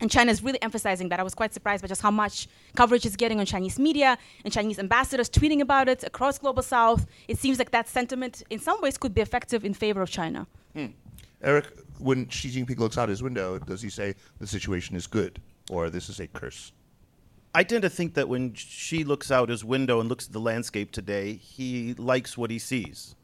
And 0.03 0.11
China 0.11 0.31
is 0.33 0.43
really 0.43 0.63
emphasizing 0.63 1.11
that. 1.11 1.21
I 1.21 1.23
was 1.23 1.35
quite 1.35 1.53
surprised 1.53 1.83
by 1.83 1.89
just 1.89 2.01
how 2.01 2.11
much 2.11 2.49
coverage 2.75 3.05
it's 3.05 3.17
getting 3.17 3.39
on 3.39 3.45
Chinese 3.45 3.79
media 3.79 4.17
and 4.45 4.53
Chinese 4.53 4.79
ambassadors 4.79 5.29
tweeting 5.29 5.61
about 5.61 5.89
it 5.89 6.05
across 6.05 6.39
Global 6.39 6.63
South. 6.63 7.07
It 7.29 7.37
seems 7.37 7.59
like 7.59 7.71
that 7.73 7.87
sentiment, 7.87 8.43
in 8.49 8.59
some 8.59 8.81
ways, 8.81 8.97
could 8.97 9.13
be 9.13 9.21
effective 9.21 9.63
in 9.63 9.75
favor 9.75 10.01
of 10.01 10.11
China. 10.11 10.47
Eric, 11.43 11.67
when 12.01 12.29
Xi 12.29 12.51
Jinping 12.51 12.79
looks 12.79 12.99
out 12.99 13.09
his 13.09 13.23
window, 13.23 13.59
does 13.59 13.83
he 13.83 13.91
say 13.91 14.15
the 14.39 14.47
situation 14.47 14.97
is 14.97 15.07
good 15.07 15.41
or 15.71 15.91
this 15.91 16.09
is 16.09 16.21
a 16.21 16.27
curse? 16.27 16.73
I 17.55 17.65
tend 17.65 17.83
to 17.83 17.91
think 17.91 18.15
that 18.15 18.29
when 18.29 18.55
Xi 18.55 19.05
looks 19.05 19.31
out 19.31 19.49
his 19.49 19.65
window 19.65 20.01
and 20.01 20.09
looks 20.09 20.27
at 20.27 20.33
the 20.33 20.41
landscape 20.41 20.93
today, 20.93 21.35
he 21.35 21.95
likes 21.95 22.39
what 22.39 22.51
he 22.51 22.59
sees. 22.59 23.17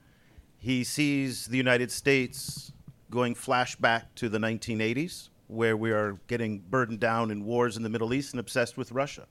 He 0.59 0.83
sees 0.83 1.47
the 1.47 1.57
United 1.57 1.93
States 1.93 2.73
going 3.09 3.35
flashback 3.35 4.03
to 4.17 4.29
the 4.29 4.39
1980s, 4.39 5.29
where 5.47 5.77
we 5.77 5.93
are 5.93 6.19
getting 6.27 6.59
burdened 6.59 6.99
down 6.99 7.31
in 7.31 7.45
wars 7.45 7.77
in 7.77 7.85
the 7.85 7.89
Middle 7.89 8.13
East 8.13 8.33
and 8.33 8.41
obsessed 8.41 8.77
with 8.77 8.91
Russia. 8.91 9.27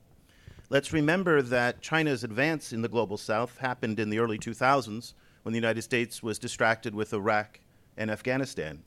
Let's 0.70 0.94
remember 0.94 1.42
that 1.42 1.82
China's 1.82 2.24
advance 2.24 2.72
in 2.72 2.80
the 2.80 2.88
global 2.88 3.18
south 3.18 3.58
happened 3.58 4.00
in 4.00 4.08
the 4.08 4.18
early 4.18 4.38
2000s 4.38 5.12
when 5.42 5.52
the 5.52 5.58
United 5.58 5.82
States 5.82 6.22
was 6.22 6.38
distracted 6.38 6.94
with 6.94 7.12
Iraq 7.12 7.60
and 7.98 8.10
Afghanistan. 8.10 8.82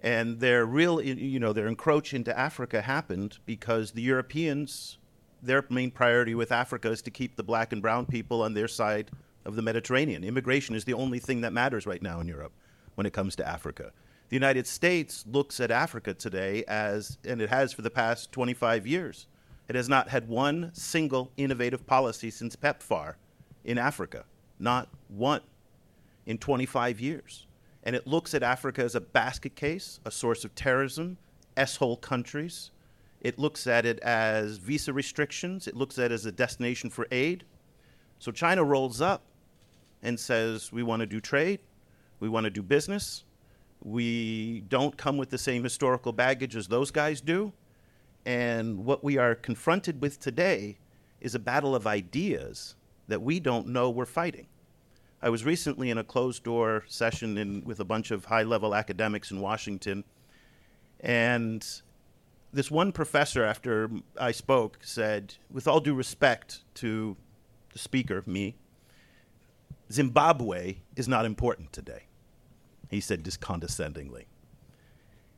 And 0.00 0.40
their 0.40 0.66
real, 0.66 1.00
you 1.00 1.40
know, 1.40 1.52
their 1.52 1.66
encroach 1.66 2.12
into 2.12 2.36
Africa 2.38 2.82
happened 2.82 3.38
because 3.46 3.92
the 3.92 4.02
Europeans, 4.02 4.98
their 5.42 5.64
main 5.70 5.90
priority 5.90 6.34
with 6.34 6.52
Africa 6.52 6.90
is 6.90 7.02
to 7.02 7.10
keep 7.10 7.36
the 7.36 7.42
black 7.42 7.72
and 7.72 7.80
brown 7.80 8.06
people 8.06 8.42
on 8.42 8.54
their 8.54 8.68
side 8.68 9.10
of 9.44 9.56
the 9.56 9.62
Mediterranean. 9.62 10.22
Immigration 10.22 10.74
is 10.74 10.84
the 10.84 10.94
only 10.94 11.18
thing 11.18 11.40
that 11.40 11.52
matters 11.52 11.86
right 11.86 12.02
now 12.02 12.20
in 12.20 12.28
Europe 12.28 12.52
when 12.94 13.06
it 13.06 13.12
comes 13.12 13.36
to 13.36 13.48
Africa. 13.48 13.92
The 14.28 14.36
United 14.36 14.66
States 14.66 15.24
looks 15.26 15.60
at 15.60 15.70
Africa 15.70 16.12
today 16.12 16.64
as, 16.66 17.16
and 17.24 17.40
it 17.40 17.48
has 17.48 17.72
for 17.72 17.82
the 17.82 17.90
past 17.90 18.32
25 18.32 18.86
years, 18.86 19.28
it 19.68 19.76
has 19.76 19.88
not 19.88 20.08
had 20.08 20.28
one 20.28 20.70
single 20.74 21.30
innovative 21.36 21.86
policy 21.86 22.30
since 22.30 22.56
PEPFAR 22.56 23.14
in 23.64 23.78
Africa. 23.78 24.24
Not 24.58 24.88
one 25.08 25.42
in 26.24 26.38
25 26.38 27.00
years. 27.00 27.45
And 27.86 27.94
it 27.94 28.04
looks 28.04 28.34
at 28.34 28.42
Africa 28.42 28.82
as 28.82 28.96
a 28.96 29.00
basket 29.00 29.54
case, 29.54 30.00
a 30.04 30.10
source 30.10 30.44
of 30.44 30.56
terrorism, 30.56 31.18
S 31.56 31.76
hole 31.76 31.96
countries. 31.96 32.72
It 33.20 33.38
looks 33.38 33.68
at 33.68 33.86
it 33.86 34.00
as 34.00 34.56
visa 34.56 34.92
restrictions. 34.92 35.68
It 35.68 35.76
looks 35.76 35.96
at 35.96 36.10
it 36.10 36.14
as 36.14 36.26
a 36.26 36.32
destination 36.32 36.90
for 36.90 37.06
aid. 37.12 37.44
So 38.18 38.32
China 38.32 38.64
rolls 38.64 39.00
up 39.00 39.22
and 40.02 40.18
says, 40.18 40.72
We 40.72 40.82
want 40.82 41.00
to 41.00 41.06
do 41.06 41.20
trade, 41.20 41.60
we 42.18 42.28
want 42.28 42.42
to 42.42 42.50
do 42.50 42.60
business. 42.60 43.22
We 43.84 44.64
don't 44.68 44.96
come 44.96 45.16
with 45.16 45.30
the 45.30 45.38
same 45.38 45.62
historical 45.62 46.10
baggage 46.10 46.56
as 46.56 46.66
those 46.66 46.90
guys 46.90 47.20
do. 47.20 47.52
And 48.24 48.84
what 48.84 49.04
we 49.04 49.16
are 49.16 49.36
confronted 49.36 50.02
with 50.02 50.18
today 50.18 50.78
is 51.20 51.36
a 51.36 51.38
battle 51.38 51.76
of 51.76 51.86
ideas 51.86 52.74
that 53.06 53.22
we 53.22 53.38
don't 53.38 53.68
know 53.68 53.90
we're 53.90 54.06
fighting. 54.06 54.48
I 55.22 55.30
was 55.30 55.44
recently 55.44 55.90
in 55.90 55.98
a 55.98 56.04
closed 56.04 56.44
door 56.44 56.84
session 56.86 57.38
in, 57.38 57.64
with 57.64 57.80
a 57.80 57.84
bunch 57.84 58.10
of 58.10 58.26
high 58.26 58.42
level 58.42 58.74
academics 58.74 59.30
in 59.30 59.40
Washington, 59.40 60.04
and 61.00 61.66
this 62.52 62.70
one 62.70 62.92
professor, 62.92 63.44
after 63.44 63.90
I 64.18 64.32
spoke, 64.32 64.78
said, 64.82 65.34
with 65.50 65.68
all 65.68 65.80
due 65.80 65.94
respect 65.94 66.60
to 66.76 67.16
the 67.72 67.78
speaker, 67.78 68.22
me, 68.26 68.56
Zimbabwe 69.92 70.78
is 70.96 71.06
not 71.06 71.24
important 71.24 71.72
today. 71.72 72.04
He 72.90 73.00
said 73.00 73.24
this 73.24 73.36
condescendingly. 73.36 74.26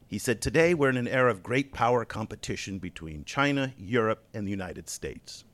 He 0.06 0.18
said, 0.18 0.40
Today 0.40 0.74
we're 0.74 0.90
in 0.90 0.96
an 0.96 1.08
era 1.08 1.30
of 1.30 1.42
great 1.42 1.72
power 1.72 2.04
competition 2.04 2.78
between 2.78 3.24
China, 3.24 3.74
Europe, 3.76 4.24
and 4.32 4.46
the 4.46 4.50
United 4.50 4.88
States. 4.88 5.44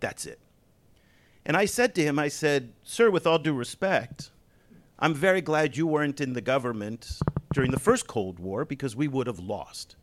That's 0.00 0.26
it. 0.26 0.40
And 1.46 1.56
I 1.56 1.66
said 1.66 1.94
to 1.94 2.02
him, 2.02 2.18
I 2.18 2.28
said, 2.28 2.72
Sir, 2.82 3.10
with 3.10 3.26
all 3.26 3.38
due 3.38 3.52
respect, 3.52 4.30
I'm 4.98 5.14
very 5.14 5.40
glad 5.40 5.76
you 5.76 5.86
weren't 5.86 6.20
in 6.20 6.32
the 6.32 6.40
government 6.40 7.18
during 7.52 7.70
the 7.70 7.78
first 7.78 8.06
Cold 8.06 8.38
War 8.38 8.64
because 8.64 8.96
we 8.96 9.08
would 9.08 9.26
have 9.26 9.38
lost. 9.38 9.96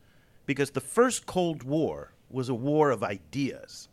Because 0.46 0.72
the 0.72 0.82
first 0.82 1.26
Cold 1.26 1.64
War 1.64 2.14
was 2.30 2.50
a 2.50 2.54
war 2.54 2.92
of 2.92 3.04
ideas. 3.04 3.88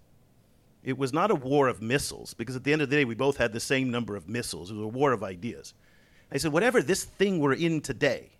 It 0.84 0.98
was 0.98 1.12
not 1.12 1.30
a 1.30 1.34
war 1.34 1.68
of 1.68 1.82
missiles, 1.82 2.34
because 2.34 2.56
at 2.56 2.64
the 2.64 2.72
end 2.72 2.82
of 2.82 2.90
the 2.90 2.96
day, 2.96 3.04
we 3.04 3.14
both 3.14 3.36
had 3.36 3.52
the 3.52 3.60
same 3.60 3.90
number 3.90 4.16
of 4.16 4.28
missiles. 4.28 4.70
It 4.70 4.74
was 4.74 4.84
a 4.84 4.88
war 4.88 5.12
of 5.12 5.22
ideas. 5.22 5.74
I 6.30 6.38
said, 6.38 6.52
whatever 6.52 6.82
this 6.82 7.04
thing 7.04 7.40
we're 7.40 7.54
in 7.54 7.80
today, 7.80 8.30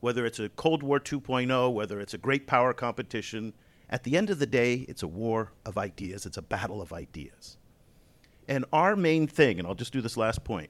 whether 0.00 0.24
it's 0.24 0.38
a 0.38 0.48
Cold 0.50 0.82
War 0.82 0.98
2.0, 0.98 1.72
whether 1.72 2.00
it's 2.00 2.14
a 2.14 2.18
great 2.18 2.46
power 2.46 2.72
competition, 2.72 3.52
at 3.90 4.04
the 4.04 4.16
end 4.16 4.30
of 4.30 4.38
the 4.38 4.46
day, 4.46 4.86
it's 4.88 5.02
a 5.02 5.08
war 5.08 5.52
of 5.66 5.76
ideas. 5.76 6.24
It's 6.24 6.38
a 6.38 6.42
battle 6.42 6.80
of 6.80 6.92
ideas. 6.92 7.58
And 8.52 8.66
our 8.70 8.96
main 8.96 9.26
thing, 9.26 9.58
and 9.58 9.66
I'll 9.66 9.74
just 9.74 9.94
do 9.94 10.02
this 10.02 10.18
last 10.18 10.44
point, 10.44 10.68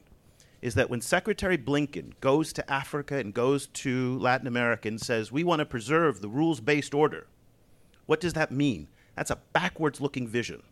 is 0.61 0.77
that 0.77 0.89
when 0.89 1.01
Secretary 1.01 1.59
Blinken 1.59 2.13
goes 2.21 2.53
to 2.53 2.73
Africa 2.73 3.17
and 3.17 3.35
goes 3.35 3.67
to 3.67 4.17
Latin 4.21 4.47
America 4.47 4.87
and 4.87 5.01
says, 5.01 5.33
we 5.33 5.43
want 5.43 5.59
to 5.59 5.67
preserve 5.67 6.21
the 6.21 6.29
rules 6.29 6.61
based 6.61 6.95
order, 6.95 7.27
what 8.07 8.21
does 8.21 8.35
that 8.35 8.53
mean? 8.53 8.87
That's 9.17 9.33
a 9.33 9.41
backwards 9.53 10.01
looking 10.01 10.29
vision. 10.29 10.63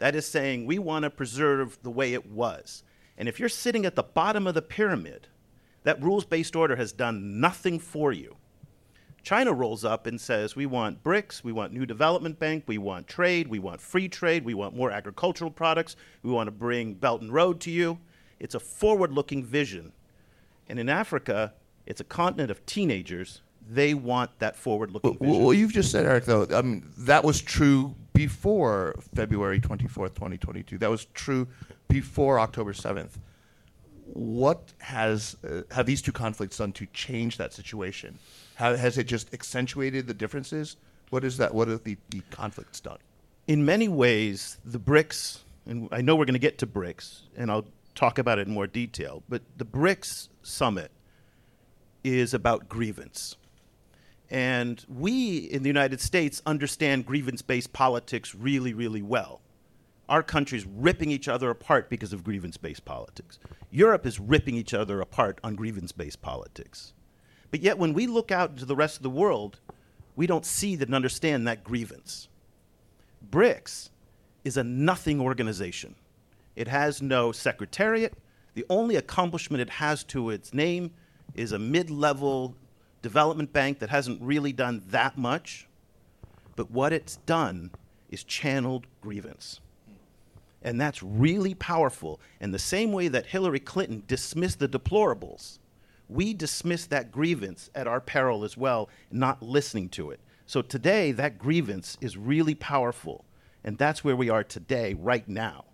That 0.00 0.16
is 0.16 0.26
saying 0.26 0.66
we 0.66 0.80
want 0.80 1.04
to 1.04 1.10
preserve 1.10 1.78
the 1.84 1.92
way 1.92 2.12
it 2.12 2.28
was. 2.28 2.82
And 3.16 3.28
if 3.28 3.38
you're 3.38 3.48
sitting 3.48 3.86
at 3.86 3.94
the 3.94 4.02
bottom 4.02 4.48
of 4.48 4.54
the 4.54 4.62
pyramid, 4.62 5.28
that 5.84 6.02
rules 6.02 6.24
based 6.24 6.56
order 6.56 6.74
has 6.74 6.90
done 6.90 7.38
nothing 7.38 7.78
for 7.78 8.12
you. 8.12 8.34
China 9.26 9.52
rolls 9.52 9.84
up 9.84 10.06
and 10.06 10.20
says, 10.20 10.54
We 10.54 10.66
want 10.66 11.02
BRICS, 11.02 11.42
we 11.42 11.50
want 11.50 11.72
New 11.72 11.84
Development 11.84 12.38
Bank, 12.38 12.62
we 12.68 12.78
want 12.78 13.08
trade, 13.08 13.48
we 13.48 13.58
want 13.58 13.80
free 13.80 14.08
trade, 14.08 14.44
we 14.44 14.54
want 14.54 14.76
more 14.76 14.92
agricultural 14.92 15.50
products, 15.50 15.96
we 16.22 16.30
want 16.30 16.46
to 16.46 16.52
bring 16.52 16.94
Belt 16.94 17.22
and 17.22 17.32
Road 17.32 17.58
to 17.62 17.72
you. 17.72 17.98
It's 18.38 18.54
a 18.54 18.60
forward 18.60 19.10
looking 19.10 19.42
vision. 19.42 19.90
And 20.68 20.78
in 20.78 20.88
Africa, 20.88 21.52
it's 21.86 22.00
a 22.00 22.04
continent 22.04 22.52
of 22.52 22.64
teenagers. 22.66 23.40
They 23.68 23.94
want 23.94 24.30
that 24.38 24.54
forward 24.54 24.92
looking 24.92 25.18
vision. 25.18 25.42
Well, 25.42 25.52
you've 25.52 25.72
just 25.72 25.90
said, 25.90 26.06
Eric, 26.06 26.26
though, 26.26 26.46
I 26.54 26.62
mean, 26.62 26.88
that 26.98 27.24
was 27.24 27.42
true 27.42 27.96
before 28.12 28.94
February 29.16 29.58
24th, 29.58 30.14
2022. 30.14 30.78
That 30.78 30.88
was 30.88 31.06
true 31.14 31.48
before 31.88 32.38
October 32.38 32.72
7th. 32.72 33.18
What 34.04 34.72
has 34.78 35.36
uh, 35.42 35.62
have 35.72 35.84
these 35.84 36.00
two 36.00 36.12
conflicts 36.12 36.58
done 36.58 36.70
to 36.74 36.86
change 36.92 37.38
that 37.38 37.52
situation? 37.52 38.20
How, 38.56 38.74
has 38.76 38.98
it 38.98 39.04
just 39.04 39.32
accentuated 39.32 40.06
the 40.06 40.14
differences? 40.14 40.76
What 41.10 41.24
is 41.24 41.36
that? 41.38 41.54
What 41.54 41.68
have 41.68 41.84
the, 41.84 41.96
the 42.10 42.20
conflicts 42.30 42.80
done? 42.80 42.98
in 43.46 43.64
many 43.64 43.88
ways, 43.88 44.58
the 44.64 44.80
BRICS, 44.80 45.38
and 45.66 45.88
I 45.92 46.00
know 46.00 46.16
we're 46.16 46.24
going 46.24 46.34
to 46.34 46.40
get 46.40 46.58
to 46.58 46.66
BRICS, 46.66 47.22
and 47.36 47.50
I'll 47.50 47.66
talk 47.94 48.18
about 48.18 48.38
it 48.38 48.48
in 48.48 48.54
more 48.54 48.66
detail, 48.66 49.22
but 49.28 49.42
the 49.56 49.64
BRICS 49.64 50.28
summit 50.42 50.90
is 52.02 52.34
about 52.34 52.68
grievance. 52.68 53.36
And 54.28 54.84
we 54.88 55.38
in 55.38 55.62
the 55.62 55.68
United 55.68 56.00
States 56.00 56.42
understand 56.44 57.06
grievance 57.06 57.42
based 57.42 57.72
politics 57.72 58.34
really, 58.34 58.74
really 58.74 59.02
well. 59.02 59.40
Our 60.08 60.22
country's 60.22 60.66
ripping 60.66 61.10
each 61.10 61.28
other 61.28 61.48
apart 61.50 61.88
because 61.88 62.12
of 62.12 62.24
grievance 62.24 62.56
based 62.56 62.84
politics. 62.84 63.38
Europe 63.70 64.04
is 64.04 64.18
ripping 64.18 64.56
each 64.56 64.74
other 64.74 65.00
apart 65.00 65.40
on 65.44 65.54
grievance 65.54 65.92
based 65.92 66.22
politics. 66.22 66.92
But 67.50 67.60
yet, 67.60 67.78
when 67.78 67.92
we 67.92 68.06
look 68.06 68.30
out 68.30 68.50
into 68.50 68.64
the 68.64 68.76
rest 68.76 68.96
of 68.96 69.02
the 69.02 69.10
world, 69.10 69.60
we 70.14 70.26
don't 70.26 70.46
see 70.46 70.74
and 70.74 70.94
understand 70.94 71.46
that 71.46 71.64
grievance. 71.64 72.28
BRICS 73.30 73.90
is 74.44 74.56
a 74.56 74.64
nothing 74.64 75.20
organization. 75.20 75.94
It 76.54 76.68
has 76.68 77.02
no 77.02 77.32
secretariat. 77.32 78.14
The 78.54 78.64
only 78.70 78.96
accomplishment 78.96 79.60
it 79.60 79.70
has 79.70 80.02
to 80.04 80.30
its 80.30 80.54
name 80.54 80.92
is 81.34 81.52
a 81.52 81.58
mid 81.58 81.90
level 81.90 82.54
development 83.02 83.52
bank 83.52 83.78
that 83.80 83.90
hasn't 83.90 84.20
really 84.22 84.52
done 84.52 84.82
that 84.88 85.18
much. 85.18 85.68
But 86.56 86.70
what 86.70 86.92
it's 86.92 87.16
done 87.18 87.70
is 88.08 88.24
channeled 88.24 88.86
grievance. 89.02 89.60
And 90.62 90.80
that's 90.80 91.02
really 91.02 91.54
powerful. 91.54 92.20
And 92.40 92.52
the 92.52 92.58
same 92.58 92.92
way 92.92 93.08
that 93.08 93.26
Hillary 93.26 93.60
Clinton 93.60 94.02
dismissed 94.06 94.58
the 94.58 94.68
deplorables, 94.68 95.58
we 96.08 96.34
dismiss 96.34 96.86
that 96.86 97.10
grievance 97.10 97.70
at 97.74 97.86
our 97.86 98.00
peril 98.00 98.44
as 98.44 98.56
well, 98.56 98.88
not 99.10 99.42
listening 99.42 99.88
to 99.90 100.10
it. 100.10 100.20
So 100.46 100.62
today, 100.62 101.12
that 101.12 101.38
grievance 101.38 101.98
is 102.00 102.16
really 102.16 102.54
powerful. 102.54 103.24
And 103.64 103.76
that's 103.76 104.04
where 104.04 104.14
we 104.14 104.30
are 104.30 104.44
today, 104.44 104.94
right 104.94 105.28
now. 105.28 105.64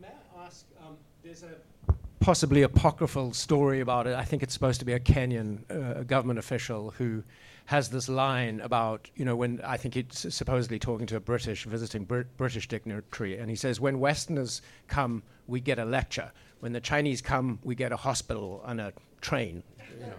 May 0.00 0.08
I 0.08 0.46
ask? 0.46 0.64
Um, 0.80 0.96
there's 1.22 1.42
a 1.42 1.92
possibly 2.18 2.62
apocryphal 2.62 3.34
story 3.34 3.80
about 3.80 4.06
it. 4.06 4.14
I 4.14 4.24
think 4.24 4.42
it's 4.42 4.54
supposed 4.54 4.80
to 4.80 4.86
be 4.86 4.94
a 4.94 5.00
Kenyan 5.00 5.58
uh, 5.70 6.02
government 6.04 6.38
official 6.38 6.92
who 6.92 7.22
has 7.66 7.90
this 7.90 8.08
line 8.08 8.60
about, 8.60 9.10
you 9.14 9.24
know, 9.24 9.36
when 9.36 9.60
I 9.62 9.76
think 9.76 9.94
he's 9.94 10.34
supposedly 10.34 10.78
talking 10.78 11.06
to 11.08 11.16
a 11.16 11.20
British, 11.20 11.64
visiting 11.64 12.04
Br- 12.04 12.22
British 12.36 12.68
dignitary, 12.68 13.38
and 13.38 13.50
he 13.50 13.54
says, 13.54 13.80
when 13.80 14.00
Westerners 14.00 14.62
come, 14.88 15.22
we 15.46 15.60
get 15.60 15.78
a 15.78 15.84
lecture. 15.84 16.32
When 16.60 16.72
the 16.72 16.80
Chinese 16.80 17.20
come, 17.20 17.58
we 17.62 17.74
get 17.74 17.92
a 17.92 17.96
hospital 17.96 18.62
and 18.66 18.80
a 18.80 18.92
train, 19.20 19.62
you 19.98 20.06
know, 20.06 20.12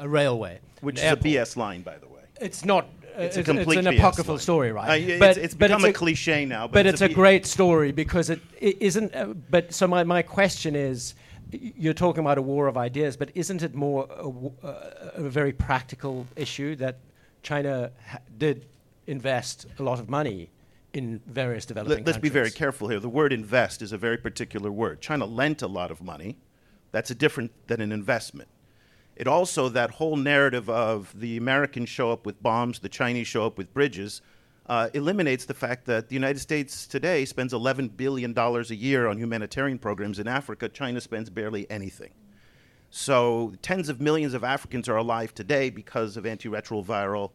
a, 0.00 0.04
a 0.04 0.08
railway. 0.08 0.60
Which 0.80 0.98
is 0.98 1.04
a. 1.04 1.16
BS 1.16 1.56
line, 1.56 1.82
by 1.82 1.98
the 1.98 2.06
way. 2.06 2.20
it's 2.40 2.64
not. 2.64 2.84
uh, 2.84 3.22
It's 3.22 3.36
a 3.36 3.40
it's, 3.40 3.76
an 3.76 3.86
apocryphal 3.86 4.38
story, 4.38 4.72
right? 4.72 4.90
Uh, 4.90 4.94
yeah, 4.94 5.24
it's, 5.24 5.38
it's 5.38 5.54
become 5.54 5.84
a, 5.84 5.92
cliche 5.92 6.44
now, 6.44 6.66
but, 6.66 6.72
but 6.74 6.86
it's, 6.86 7.00
a, 7.00 7.08
be- 7.08 7.14
great 7.14 7.46
story 7.46 7.92
because 7.92 8.30
it, 8.30 8.40
it 8.60 8.76
isn't. 8.80 9.14
Uh, 9.14 9.34
but 9.50 9.72
so 9.72 9.86
my, 9.86 10.04
my 10.04 10.22
question 10.22 10.76
is, 10.76 11.14
you're 11.50 11.94
talking 11.94 12.20
about 12.20 12.38
a 12.38 12.42
war 12.42 12.66
of 12.66 12.76
ideas, 12.76 13.16
but 13.16 13.30
isn't 13.34 13.62
it 13.62 13.74
more 13.74 14.06
a, 14.10 14.66
uh, 14.66 15.10
a 15.14 15.28
very 15.28 15.52
practical 15.52 16.26
issue 16.36 16.76
that 16.76 16.98
China 17.42 17.90
ha- 18.06 18.18
did 18.38 18.66
invest 19.06 19.66
a 19.78 19.82
lot 19.82 20.00
of 20.00 20.08
money 20.08 20.50
in 20.92 21.20
various 21.26 21.66
developing 21.66 22.04
Let, 22.04 22.16
us 22.16 22.20
be 22.20 22.28
very 22.28 22.50
careful 22.50 22.88
here. 22.88 22.98
The 22.98 23.08
word 23.08 23.32
invest 23.32 23.82
is 23.82 23.92
a 23.92 23.98
very 23.98 24.16
particular 24.16 24.72
word. 24.72 25.00
China 25.00 25.26
lent 25.26 25.62
a 25.62 25.66
lot 25.66 25.90
of 25.90 26.02
money. 26.02 26.38
That's 26.96 27.10
a 27.10 27.14
different 27.14 27.52
than 27.66 27.82
an 27.82 27.92
investment. 27.92 28.48
It 29.16 29.28
also, 29.28 29.68
that 29.68 29.90
whole 29.90 30.16
narrative 30.16 30.70
of 30.70 31.12
the 31.14 31.36
Americans 31.36 31.90
show 31.90 32.10
up 32.10 32.24
with 32.24 32.42
bombs, 32.42 32.78
the 32.78 32.88
Chinese 32.88 33.26
show 33.26 33.44
up 33.44 33.58
with 33.58 33.74
bridges, 33.74 34.22
uh, 34.64 34.88
eliminates 34.94 35.44
the 35.44 35.52
fact 35.52 35.84
that 35.84 36.08
the 36.08 36.14
United 36.14 36.38
States 36.38 36.86
today 36.86 37.26
spends 37.26 37.52
$11 37.52 37.98
billion 37.98 38.32
a 38.34 38.60
year 38.72 39.08
on 39.08 39.18
humanitarian 39.18 39.78
programs 39.78 40.18
in 40.18 40.26
Africa. 40.26 40.70
China 40.70 40.98
spends 40.98 41.28
barely 41.28 41.70
anything. 41.70 42.14
So 42.88 43.52
tens 43.60 43.90
of 43.90 44.00
millions 44.00 44.32
of 44.32 44.42
Africans 44.42 44.88
are 44.88 44.96
alive 44.96 45.34
today 45.34 45.68
because 45.68 46.16
of 46.16 46.24
antiretroviral 46.24 47.30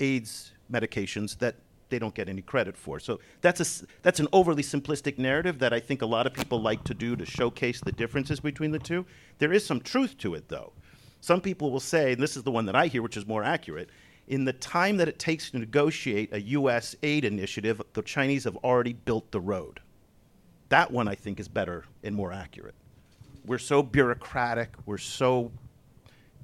AIDS 0.00 0.52
medications 0.72 1.36
that 1.40 1.56
they 1.88 1.98
don't 1.98 2.14
get 2.14 2.28
any 2.28 2.42
credit 2.42 2.76
for. 2.76 3.00
So 3.00 3.20
that's 3.40 3.60
a 3.60 3.86
that's 4.02 4.20
an 4.20 4.28
overly 4.32 4.62
simplistic 4.62 5.18
narrative 5.18 5.58
that 5.60 5.72
I 5.72 5.80
think 5.80 6.02
a 6.02 6.06
lot 6.06 6.26
of 6.26 6.34
people 6.34 6.60
like 6.60 6.84
to 6.84 6.94
do 6.94 7.16
to 7.16 7.24
showcase 7.24 7.80
the 7.80 7.92
differences 7.92 8.40
between 8.40 8.70
the 8.70 8.78
two. 8.78 9.06
There 9.38 9.52
is 9.52 9.64
some 9.64 9.80
truth 9.80 10.16
to 10.18 10.34
it 10.34 10.48
though. 10.48 10.72
Some 11.20 11.40
people 11.40 11.70
will 11.70 11.80
say, 11.80 12.12
and 12.12 12.22
this 12.22 12.36
is 12.36 12.44
the 12.44 12.50
one 12.50 12.66
that 12.66 12.76
I 12.76 12.86
hear 12.86 13.02
which 13.02 13.16
is 13.16 13.26
more 13.26 13.42
accurate, 13.42 13.90
in 14.28 14.44
the 14.44 14.52
time 14.52 14.98
that 14.98 15.08
it 15.08 15.18
takes 15.18 15.50
to 15.50 15.58
negotiate 15.58 16.32
a 16.32 16.40
US 16.40 16.94
aid 17.02 17.24
initiative, 17.24 17.82
the 17.94 18.02
Chinese 18.02 18.44
have 18.44 18.56
already 18.56 18.92
built 18.92 19.30
the 19.32 19.40
road. 19.40 19.80
That 20.68 20.90
one 20.90 21.08
I 21.08 21.14
think 21.14 21.40
is 21.40 21.48
better 21.48 21.84
and 22.04 22.14
more 22.14 22.32
accurate. 22.32 22.74
We're 23.46 23.58
so 23.58 23.82
bureaucratic, 23.82 24.74
we're 24.84 24.98
so 24.98 25.50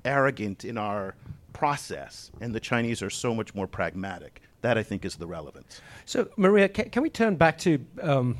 arrogant 0.04 0.64
in 0.64 0.78
our 0.78 1.14
process, 1.52 2.30
and 2.40 2.54
the 2.54 2.60
Chinese 2.60 3.02
are 3.02 3.10
so 3.10 3.34
much 3.34 3.54
more 3.54 3.66
pragmatic. 3.66 4.40
That 4.64 4.78
I 4.78 4.82
think 4.82 5.04
is 5.04 5.16
the 5.16 5.26
relevance. 5.26 5.82
So, 6.06 6.28
Maria, 6.36 6.68
ca- 6.70 6.88
can 6.92 7.02
we 7.02 7.10
turn 7.10 7.36
back 7.36 7.58
to 7.58 7.70
um, 8.00 8.38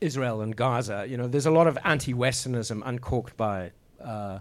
Israel 0.00 0.40
and 0.40 0.54
Gaza? 0.54 1.04
You 1.10 1.16
know, 1.16 1.26
there's 1.26 1.46
a 1.46 1.50
lot 1.50 1.66
of 1.66 1.76
anti-Westernism 1.84 2.80
uncorked 2.84 3.36
by 3.36 3.72
uh, 4.00 4.38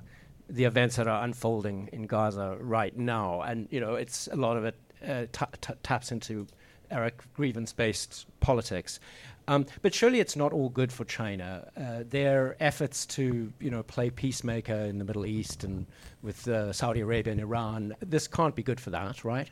the 0.47 0.65
events 0.65 0.95
that 0.97 1.07
are 1.07 1.23
unfolding 1.23 1.89
in 1.91 2.03
Gaza 2.05 2.57
right 2.61 2.95
now, 2.95 3.41
and 3.41 3.67
you 3.71 3.79
know, 3.79 3.95
it's 3.95 4.27
a 4.27 4.35
lot 4.35 4.57
of 4.57 4.65
it 4.65 4.75
uh, 5.07 5.25
ta- 5.31 5.49
ta- 5.59 5.79
taps 5.81 6.11
into 6.11 6.45
Eric 6.91 7.23
grievance-based 7.33 8.27
politics. 8.39 8.99
Um, 9.47 9.65
but 9.81 9.91
surely 9.93 10.19
it's 10.19 10.35
not 10.35 10.53
all 10.53 10.69
good 10.69 10.91
for 10.91 11.05
China. 11.05 11.67
Uh, 11.77 12.03
their 12.07 12.55
efforts 12.59 13.07
to, 13.07 13.51
you 13.59 13.71
know, 13.71 13.83
play 13.83 14.09
peacemaker 14.11 14.73
in 14.91 14.99
the 14.99 15.05
Middle 15.05 15.25
East 15.25 15.63
and 15.63 15.87
with 16.21 16.47
uh, 16.47 16.73
Saudi 16.73 17.01
Arabia 17.01 17.31
and 17.33 17.41
Iran, 17.41 17.95
this 18.01 18.27
can't 18.27 18.55
be 18.55 18.63
good 18.63 18.79
for 18.79 18.91
that, 18.91 19.23
right? 19.23 19.49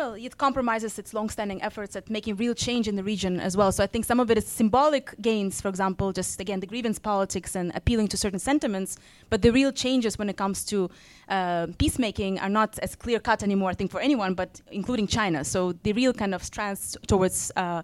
Well, 0.00 0.14
it 0.14 0.38
compromises 0.38 0.98
its 0.98 1.12
long-standing 1.12 1.60
efforts 1.62 1.94
at 1.94 2.08
making 2.08 2.36
real 2.36 2.54
change 2.54 2.88
in 2.88 2.96
the 2.96 3.04
region 3.04 3.38
as 3.38 3.54
well. 3.54 3.70
So 3.70 3.84
I 3.84 3.86
think 3.86 4.06
some 4.06 4.18
of 4.18 4.30
it 4.30 4.38
is 4.38 4.46
symbolic 4.46 5.14
gains, 5.20 5.60
for 5.60 5.68
example, 5.68 6.10
just 6.10 6.40
again 6.40 6.60
the 6.60 6.66
grievance 6.66 6.98
politics 6.98 7.54
and 7.54 7.70
appealing 7.74 8.08
to 8.08 8.16
certain 8.16 8.38
sentiments. 8.38 8.96
But 9.28 9.42
the 9.42 9.52
real 9.52 9.72
changes 9.72 10.16
when 10.16 10.30
it 10.30 10.38
comes 10.38 10.64
to 10.72 10.88
uh, 11.28 11.66
peacemaking 11.76 12.38
are 12.38 12.48
not 12.48 12.78
as 12.78 12.96
clear-cut 12.96 13.42
anymore, 13.42 13.68
I 13.68 13.74
think, 13.74 13.90
for 13.90 14.00
anyone, 14.00 14.32
but 14.32 14.62
including 14.72 15.06
China. 15.06 15.44
So 15.44 15.72
the 15.82 15.92
real 15.92 16.14
kind 16.14 16.34
of 16.34 16.42
strands 16.42 16.96
towards 17.06 17.52
uh, 17.56 17.82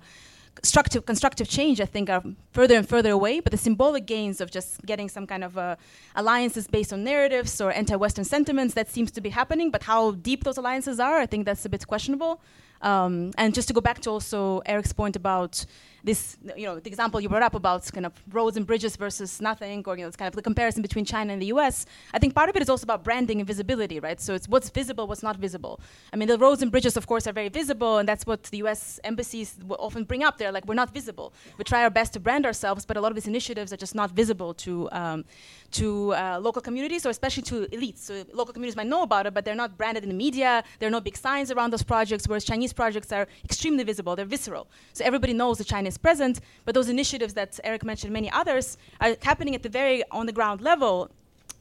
constructive 0.56 1.04
constructive 1.06 1.48
change, 1.48 1.80
I 1.80 1.86
think, 1.86 2.10
are 2.10 2.22
further 2.52 2.76
and 2.76 2.88
further 2.88 3.10
away. 3.10 3.40
But 3.40 3.52
the 3.52 3.58
symbolic 3.58 4.06
gains 4.06 4.40
of 4.40 4.50
just 4.50 4.84
getting 4.84 5.08
some 5.08 5.26
kind 5.26 5.44
of 5.44 5.56
uh, 5.56 5.76
alliances 6.14 6.66
based 6.66 6.92
on 6.92 7.04
narratives 7.04 7.60
or 7.60 7.72
anti-Western 7.72 8.24
sentiments 8.24 8.74
that 8.74 8.88
seems 8.88 9.10
to 9.12 9.20
be 9.20 9.30
happening. 9.30 9.70
But 9.70 9.82
how 9.84 10.12
deep 10.12 10.44
those 10.44 10.58
alliances 10.58 10.98
are, 10.98 11.18
I 11.18 11.26
think 11.26 11.44
that's 11.44 11.64
a 11.64 11.68
bit 11.68 11.86
questionable. 11.86 12.40
Um, 12.82 13.32
and 13.38 13.54
just 13.54 13.68
to 13.68 13.74
go 13.74 13.80
back 13.80 14.00
to 14.00 14.10
also 14.10 14.60
Eric's 14.66 14.92
point 14.92 15.16
about 15.16 15.64
this, 16.06 16.36
you 16.56 16.66
know, 16.66 16.78
the 16.78 16.88
example 16.88 17.20
you 17.20 17.28
brought 17.28 17.42
up 17.42 17.56
about 17.56 17.92
kind 17.92 18.06
of 18.06 18.12
roads 18.30 18.56
and 18.56 18.64
bridges 18.64 18.94
versus 18.94 19.40
nothing, 19.40 19.82
or 19.86 19.96
you 19.96 20.02
know, 20.02 20.08
it's 20.08 20.16
kind 20.16 20.28
of 20.28 20.36
the 20.36 20.40
comparison 20.50 20.80
between 20.80 21.04
China 21.04 21.32
and 21.32 21.42
the 21.42 21.46
U.S. 21.46 21.84
I 22.14 22.20
think 22.20 22.32
part 22.32 22.48
of 22.48 22.54
it 22.54 22.62
is 22.62 22.70
also 22.70 22.84
about 22.84 23.02
branding 23.02 23.40
and 23.40 23.46
visibility, 23.46 23.98
right? 23.98 24.20
So 24.20 24.32
it's 24.32 24.48
what's 24.48 24.70
visible, 24.70 25.08
what's 25.08 25.24
not 25.24 25.36
visible. 25.36 25.80
I 26.12 26.16
mean, 26.16 26.28
the 26.28 26.38
roads 26.38 26.62
and 26.62 26.70
bridges, 26.70 26.96
of 26.96 27.08
course, 27.08 27.26
are 27.26 27.32
very 27.32 27.48
visible, 27.48 27.98
and 27.98 28.08
that's 28.08 28.24
what 28.24 28.44
the 28.44 28.58
U.S. 28.58 29.00
embassies 29.02 29.58
often 29.68 30.04
bring 30.04 30.22
up. 30.22 30.38
They're 30.38 30.52
like, 30.52 30.64
we're 30.66 30.74
not 30.74 30.94
visible. 30.94 31.34
We 31.58 31.64
try 31.64 31.82
our 31.82 31.90
best 31.90 32.12
to 32.12 32.20
brand 32.20 32.46
ourselves, 32.46 32.86
but 32.86 32.96
a 32.96 33.00
lot 33.00 33.10
of 33.10 33.16
these 33.16 33.26
initiatives 33.26 33.72
are 33.72 33.76
just 33.76 33.96
not 33.96 34.12
visible 34.12 34.54
to 34.54 34.88
um, 34.92 35.24
to 35.72 36.14
uh, 36.14 36.38
local 36.40 36.62
communities, 36.62 37.04
or 37.04 37.10
especially 37.10 37.42
to 37.42 37.66
elites. 37.72 37.98
So 37.98 38.24
local 38.32 38.54
communities 38.54 38.76
might 38.76 38.86
know 38.86 39.02
about 39.02 39.26
it, 39.26 39.34
but 39.34 39.44
they're 39.44 39.56
not 39.56 39.76
branded 39.76 40.04
in 40.04 40.08
the 40.08 40.14
media. 40.14 40.62
There 40.78 40.86
are 40.86 40.96
no 40.98 41.00
big 41.00 41.16
signs 41.16 41.50
around 41.50 41.72
those 41.72 41.82
projects, 41.82 42.28
whereas 42.28 42.44
Chinese 42.44 42.72
projects 42.72 43.10
are 43.10 43.26
extremely 43.44 43.82
visible. 43.82 44.14
They're 44.14 44.24
visceral. 44.24 44.68
So 44.92 45.04
everybody 45.04 45.32
knows 45.32 45.58
the 45.58 45.64
China 45.64 45.88
is 45.96 46.02
present, 46.08 46.40
but 46.64 46.74
those 46.74 46.88
initiatives 46.88 47.34
that 47.34 47.58
Eric 47.64 47.84
mentioned, 47.84 48.12
many 48.12 48.30
others, 48.30 48.76
are 49.00 49.16
happening 49.22 49.54
at 49.54 49.62
the 49.62 49.68
very 49.68 50.02
on 50.10 50.26
the 50.26 50.32
ground 50.32 50.60
level 50.60 51.10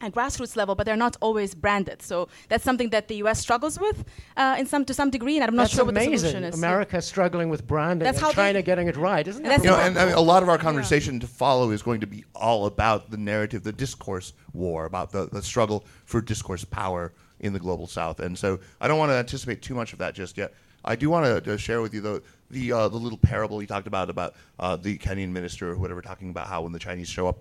and 0.01 0.13
grassroots 0.13 0.57
level, 0.57 0.75
but 0.75 0.85
they're 0.85 0.97
not 1.07 1.15
always 1.21 1.55
branded. 1.55 2.01
So 2.01 2.27
that's 2.49 2.65
something 2.65 2.89
that 2.89 3.07
the 3.07 3.15
U.S. 3.23 3.39
struggles 3.39 3.79
with 3.79 4.03
uh, 4.35 4.57
in 4.59 4.65
some 4.65 4.83
to 4.85 4.93
some 4.93 5.09
degree, 5.09 5.37
and 5.37 5.45
I'm 5.45 5.55
not 5.55 5.63
That's 5.63 5.75
sure 5.75 5.85
what 5.85 5.95
the 5.95 6.03
solution 6.03 6.43
is. 6.43 6.55
America 6.55 7.01
struggling 7.01 7.47
with 7.49 7.65
branding 7.65 8.03
That's 8.05 8.17
and 8.17 8.25
how 8.25 8.31
they- 8.31 8.35
China 8.51 8.61
getting 8.61 8.87
it 8.89 8.97
right, 8.97 9.25
isn't 9.25 9.45
And 9.45 9.51
that? 9.51 9.63
You 9.63 9.71
know, 9.71 9.77
and 9.77 9.97
I 9.97 10.05
mean, 10.07 10.15
a 10.15 10.19
lot 10.33 10.43
of 10.43 10.49
our 10.49 10.57
conversation 10.57 11.19
to 11.21 11.27
follow 11.27 11.71
is 11.71 11.81
going 11.81 12.01
to 12.01 12.07
be 12.07 12.25
all 12.35 12.65
about 12.65 13.09
the 13.09 13.17
narrative, 13.17 13.63
the 13.63 13.71
discourse 13.71 14.33
war, 14.53 14.85
about 14.85 15.11
the, 15.11 15.27
the 15.31 15.41
struggle 15.41 15.85
for 16.03 16.19
discourse 16.21 16.65
power 16.65 17.13
in 17.39 17.53
the 17.53 17.59
global 17.59 17.87
south. 17.87 18.19
And 18.19 18.37
so 18.37 18.59
I 18.81 18.87
don't 18.89 18.99
want 18.99 19.11
to 19.11 19.15
anticipate 19.15 19.61
too 19.61 19.75
much 19.75 19.93
of 19.93 19.99
that 19.99 20.13
just 20.13 20.37
yet. 20.37 20.53
I 20.85 20.95
do 20.95 21.09
want 21.09 21.43
to, 21.43 21.57
share 21.57 21.81
with 21.81 21.93
you 21.93 22.01
the 22.01 22.23
the, 22.51 22.71
uh, 22.71 22.87
the 22.87 22.97
little 22.97 23.17
parable 23.17 23.57
he 23.59 23.65
talked 23.65 23.87
about 23.87 24.09
about 24.09 24.35
uh, 24.59 24.75
the 24.75 24.97
Kenyan 24.99 25.31
minister 25.31 25.71
or 25.71 25.77
whatever 25.77 26.01
talking 26.01 26.29
about 26.29 26.47
how 26.47 26.61
when 26.61 26.71
the 26.71 26.79
Chinese 26.79 27.09
show 27.09 27.27
up, 27.27 27.39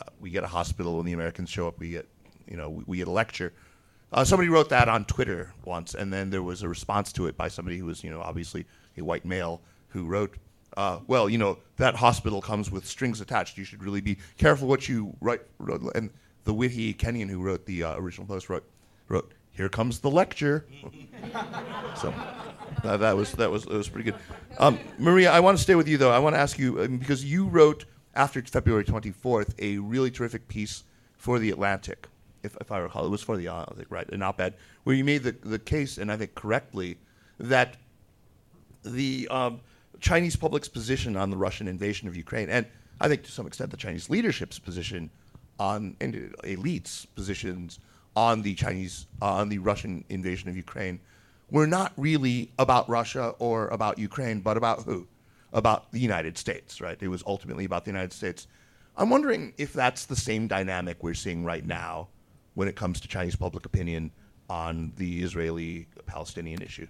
uh, 0.00 0.10
we 0.20 0.30
get 0.30 0.42
a 0.42 0.48
hospital. 0.48 0.96
When 0.96 1.06
the 1.06 1.12
Americans 1.12 1.48
show 1.48 1.68
up, 1.68 1.78
we 1.78 1.90
get 1.90 2.08
you 2.48 2.56
know 2.56 2.68
we, 2.68 2.84
we 2.86 2.96
get 2.98 3.08
a 3.08 3.12
lecture. 3.12 3.52
Uh, 4.12 4.24
somebody 4.24 4.48
wrote 4.48 4.68
that 4.68 4.88
on 4.88 5.04
Twitter 5.04 5.52
once, 5.64 5.94
and 5.94 6.12
then 6.12 6.30
there 6.30 6.42
was 6.42 6.62
a 6.62 6.68
response 6.68 7.12
to 7.12 7.26
it 7.26 7.36
by 7.36 7.48
somebody 7.48 7.78
who 7.78 7.86
was, 7.86 8.04
you 8.04 8.10
know, 8.10 8.20
obviously 8.20 8.64
a 8.96 9.02
white 9.02 9.24
male 9.24 9.60
who 9.88 10.06
wrote, 10.06 10.36
uh, 10.76 10.98
"Well, 11.06 11.28
you 11.28 11.38
know, 11.38 11.58
that 11.76 11.94
hospital 11.94 12.40
comes 12.40 12.70
with 12.70 12.86
strings 12.86 13.20
attached. 13.20 13.56
You 13.56 13.64
should 13.64 13.82
really 13.82 14.00
be 14.00 14.18
careful 14.36 14.68
what 14.68 14.88
you 14.88 15.16
write." 15.20 15.42
And 15.94 16.10
the 16.44 16.54
witty 16.54 16.94
Kenyan 16.94 17.28
who 17.28 17.40
wrote 17.40 17.66
the 17.66 17.84
uh, 17.84 17.96
original 17.96 18.26
post 18.26 18.48
wrote, 18.48 18.64
"wrote 19.08 19.32
Here 19.54 19.68
comes 19.68 20.00
the 20.00 20.10
lecture." 20.10 20.66
so 22.00 22.12
uh, 22.82 22.96
that 22.96 23.16
was 23.16 23.32
that 23.32 23.50
was 23.50 23.64
that 23.64 23.76
was 23.76 23.88
pretty 23.88 24.10
good. 24.10 24.20
Um, 24.58 24.78
Maria, 24.98 25.30
I 25.30 25.40
want 25.40 25.56
to 25.56 25.62
stay 25.62 25.74
with 25.74 25.88
you 25.88 25.96
though. 25.96 26.10
I 26.10 26.18
want 26.18 26.34
to 26.34 26.40
ask 26.40 26.58
you 26.58 26.80
um, 26.82 26.98
because 26.98 27.24
you 27.24 27.46
wrote 27.46 27.84
after 28.14 28.42
February 28.42 28.84
24th 28.84 29.54
a 29.58 29.78
really 29.78 30.10
terrific 30.10 30.46
piece 30.48 30.84
for 31.16 31.38
the 31.38 31.50
Atlantic, 31.50 32.08
if, 32.42 32.56
if 32.60 32.70
I 32.70 32.78
recall. 32.78 33.06
It 33.06 33.10
was 33.10 33.22
for 33.22 33.36
the 33.36 33.46
Atlantic, 33.46 33.86
right? 33.90 34.08
An 34.10 34.22
op-ed 34.22 34.54
where 34.84 34.94
you 34.94 35.04
made 35.04 35.22
the 35.22 35.32
the 35.32 35.58
case, 35.58 35.98
and 35.98 36.10
I 36.10 36.16
think 36.16 36.34
correctly, 36.34 36.98
that 37.38 37.76
the 38.82 39.26
um, 39.30 39.60
Chinese 40.00 40.36
public's 40.36 40.68
position 40.68 41.16
on 41.16 41.30
the 41.30 41.36
Russian 41.36 41.68
invasion 41.68 42.08
of 42.08 42.16
Ukraine, 42.16 42.50
and 42.50 42.66
I 43.00 43.08
think 43.08 43.22
to 43.24 43.32
some 43.32 43.46
extent 43.46 43.70
the 43.70 43.76
Chinese 43.76 44.10
leadership's 44.10 44.58
position 44.58 45.10
on 45.58 45.96
and 46.00 46.34
elites' 46.42 47.06
positions 47.14 47.78
on 48.16 48.42
the 48.42 48.54
Chinese 48.54 49.06
uh, 49.20 49.34
on 49.34 49.48
the 49.48 49.58
Russian 49.58 50.04
invasion 50.08 50.48
of 50.48 50.56
Ukraine, 50.56 51.00
were 51.50 51.66
not 51.66 51.92
really 51.96 52.52
about 52.58 52.88
Russia 52.88 53.34
or 53.38 53.68
about 53.68 53.98
Ukraine, 53.98 54.40
but 54.40 54.56
about 54.56 54.82
who? 54.82 55.06
About 55.52 55.90
the 55.92 56.00
United 56.00 56.36
States, 56.36 56.80
right? 56.80 56.98
It 57.00 57.08
was 57.08 57.22
ultimately 57.26 57.64
about 57.64 57.84
the 57.84 57.90
United 57.90 58.12
States. 58.12 58.46
I'm 58.96 59.10
wondering 59.10 59.52
if 59.58 59.72
that's 59.72 60.06
the 60.06 60.16
same 60.16 60.46
dynamic 60.46 61.02
we're 61.02 61.14
seeing 61.14 61.44
right 61.44 61.64
now 61.64 62.08
when 62.54 62.68
it 62.68 62.76
comes 62.76 63.00
to 63.00 63.08
Chinese 63.08 63.36
public 63.36 63.66
opinion 63.66 64.10
on 64.48 64.92
the 64.96 65.22
Israeli-Palestinian 65.22 66.62
issue. 66.62 66.86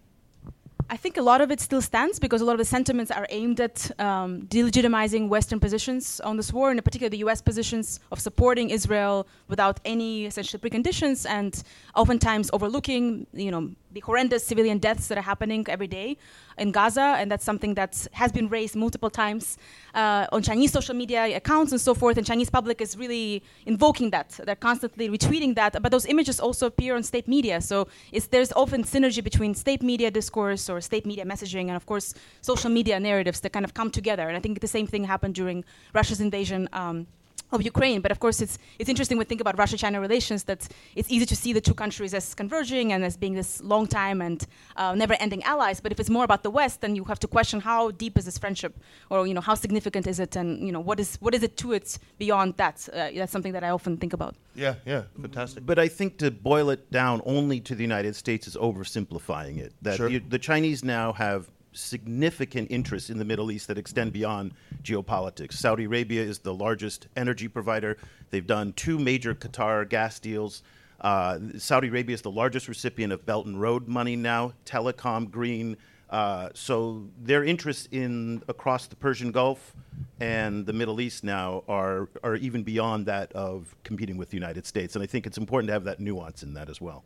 I 0.90 0.97
think 0.97 1.16
a 1.16 1.23
lot 1.23 1.40
of 1.40 1.51
it 1.51 1.61
still 1.61 1.81
stands 1.81 2.18
because 2.18 2.40
a 2.40 2.44
lot 2.44 2.53
of 2.53 2.59
the 2.59 2.64
sentiments 2.64 3.11
are 3.11 3.27
aimed 3.31 3.61
at 3.61 3.90
um, 4.01 4.42
delegitimizing 4.42 5.29
Western 5.29 5.59
positions 5.59 6.20
on 6.20 6.37
this 6.37 6.53
war, 6.53 6.70
and 6.70 6.79
in 6.79 6.83
particular 6.83 7.09
the 7.09 7.18
U.S. 7.18 7.40
positions 7.40 8.01
of 8.12 8.20
supporting 8.20 8.70
Israel 8.70 9.27
without 9.49 9.81
any 9.85 10.27
essentially 10.27 10.61
preconditions, 10.61 11.27
and 11.29 11.62
oftentimes 11.94 12.51
overlooking, 12.53 13.27
you 13.33 13.51
know, 13.51 13.70
the 13.94 14.00
horrendous 14.00 14.44
civilian 14.44 14.78
deaths 14.78 15.07
that 15.09 15.16
are 15.16 15.28
happening 15.33 15.64
every 15.68 15.87
day 15.87 16.16
in 16.59 16.72
Gaza, 16.72 17.16
and 17.18 17.30
that's 17.30 17.44
something 17.44 17.74
that 17.74 18.07
has 18.12 18.30
been 18.33 18.48
raised 18.48 18.76
multiple 18.76 19.11
times 19.11 19.57
uh, 19.94 20.26
on 20.33 20.42
Chinese 20.42 20.72
social 20.72 20.94
media 20.94 21.37
accounts 21.37 21.72
and 21.72 21.80
so 21.80 21.94
forth. 21.94 22.16
And 22.18 22.26
Chinese 22.26 22.50
public 22.50 22.80
is 22.80 22.96
really 22.96 23.42
invoking 23.66 24.11
that; 24.11 24.28
they're 24.44 24.64
constantly 24.70 25.09
retweeting 25.09 25.54
that. 25.54 25.80
But 25.83 25.90
those 25.90 26.07
images 26.07 26.40
also 26.40 26.66
appear 26.66 26.96
on 26.96 27.02
state 27.02 27.28
media, 27.28 27.61
so 27.61 27.88
there's 28.30 28.52
often 28.52 28.85
synergy 28.85 29.22
between 29.22 29.54
state 29.54 29.83
media 29.83 30.11
discourse 30.11 30.68
or 30.68 30.80
state 30.80 31.07
media 31.07 31.24
messaging, 31.24 31.66
and 31.70 31.76
of 31.76 31.87
course 31.87 32.14
social 32.42 32.70
media 32.70 33.00
narratives 33.00 33.40
that 33.40 33.52
kind 33.52 33.64
of 33.64 33.72
come 33.74 33.90
together. 33.90 34.28
And 34.28 34.37
I 34.37 34.40
think 34.40 34.61
the 34.61 34.74
same 34.78 34.87
thing 34.87 35.04
happened 35.04 35.35
during 35.35 35.64
Russia's 35.94 36.20
invasion. 36.20 36.68
Um, 36.72 37.07
of 37.52 37.62
Ukraine. 37.62 38.00
But 38.00 38.11
of 38.11 38.18
course, 38.20 38.40
it's 38.40 38.59
it's 38.78 38.88
interesting 38.88 39.16
when 39.16 39.26
we 39.26 39.28
think 39.28 39.40
about 39.40 39.59
Russia-China 39.59 40.00
relations 40.00 40.44
that 40.44 40.68
it's 40.96 41.11
easy 41.11 41.26
to 41.26 41.37
see 41.37 41.52
the 41.52 41.61
two 41.61 41.74
countries 41.74 42.12
as 42.14 42.35
converging 42.35 42.92
and 42.92 43.04
as 43.04 43.16
being 43.16 43.35
this 43.35 43.62
long 43.62 43.87
time 43.87 44.20
and 44.20 44.46
uh, 44.76 44.94
never-ending 44.94 45.42
allies. 45.44 45.80
But 45.80 45.92
if 45.92 46.00
it's 46.00 46.11
more 46.11 46.24
about 46.24 46.42
the 46.42 46.50
West, 46.50 46.80
then 46.80 46.96
you 46.96 47.04
have 47.04 47.20
to 47.20 47.28
question 47.28 47.61
how 47.61 47.90
deep 47.90 48.18
is 48.18 48.24
this 48.24 48.38
friendship, 48.38 48.72
or 49.11 49.26
you 49.26 49.35
know 49.35 49.40
how 49.40 49.54
significant 49.54 50.07
is 50.07 50.18
it, 50.18 50.37
and 50.37 50.66
you 50.66 50.72
know 50.72 50.80
what 50.80 50.98
is 51.00 51.16
what 51.20 51.35
is 51.35 51.42
it 51.42 51.57
to 51.59 51.72
it 51.72 51.98
beyond 52.18 52.57
that? 52.57 52.88
Uh, 52.92 53.11
that's 53.14 53.33
something 53.33 53.52
that 53.52 53.64
I 53.64 53.70
often 53.70 53.96
think 53.96 54.12
about. 54.12 54.35
Yeah, 54.54 54.74
yeah, 54.87 55.02
fantastic. 55.20 55.66
But 55.66 55.78
I 55.78 55.88
think 55.88 56.18
to 56.18 56.30
boil 56.30 56.70
it 56.70 56.90
down 56.90 57.22
only 57.24 57.61
to 57.61 57.74
the 57.74 57.83
United 57.83 58.14
States 58.16 58.46
is 58.46 58.57
oversimplifying 58.57 59.59
it. 59.59 59.72
That 59.83 59.96
Sure. 59.96 60.09
you, 60.09 60.20
the 60.20 60.38
Chinese 60.38 60.85
now 60.85 61.12
have 61.12 61.50
significant 61.74 62.70
interests 62.70 63.10
in 63.10 63.18
the 63.18 63.24
Middle 63.24 63.50
East 63.50 63.68
that 63.68 63.78
extend 63.78 64.12
beyond 64.12 64.54
geopolitics. 64.82 65.54
Saudi 65.54 65.84
Arabia 65.84 66.22
is 66.22 66.38
the 66.38 66.54
largest 66.54 67.08
energy 67.16 67.48
provider. 67.48 67.98
They've 68.30 68.46
done 68.46 68.72
two 68.72 68.98
major 68.98 69.34
Qatar 69.34 69.88
gas 69.88 70.18
deals. 70.18 70.62
Uh, 71.00 71.38
Saudi 71.58 71.88
Arabia 71.88 72.14
is 72.14 72.22
the 72.22 72.30
largest 72.30 72.68
recipient 72.68 73.12
of 73.12 73.26
Belt 73.26 73.46
and 73.46 73.60
Road 73.60 73.88
money 73.88 74.16
now, 74.16 74.52
telecom, 74.64 75.30
green. 75.30 75.76
Uh, 76.10 76.48
so 76.54 77.04
their 77.20 77.44
interests 77.44 77.88
in 77.90 78.42
across 78.48 78.87
the 78.87 78.96
Persian 78.96 79.32
Gulf 79.32 79.74
and 80.20 80.64
the 80.64 80.72
Middle 80.72 81.00
East 81.00 81.24
now 81.24 81.64
are 81.66 82.08
are 82.22 82.37
even 82.37 82.62
beyond 82.62 83.06
that 83.06 83.32
of 83.32 83.74
competing 83.82 84.16
with 84.16 84.30
the 84.30 84.37
United 84.37 84.64
States, 84.64 84.94
and 84.94 85.02
I 85.02 85.06
think 85.06 85.26
it's 85.26 85.38
important 85.38 85.68
to 85.68 85.72
have 85.72 85.84
that 85.84 86.00
nuance 86.00 86.42
in 86.42 86.54
that 86.54 86.68
as 86.68 86.80
well. 86.80 87.04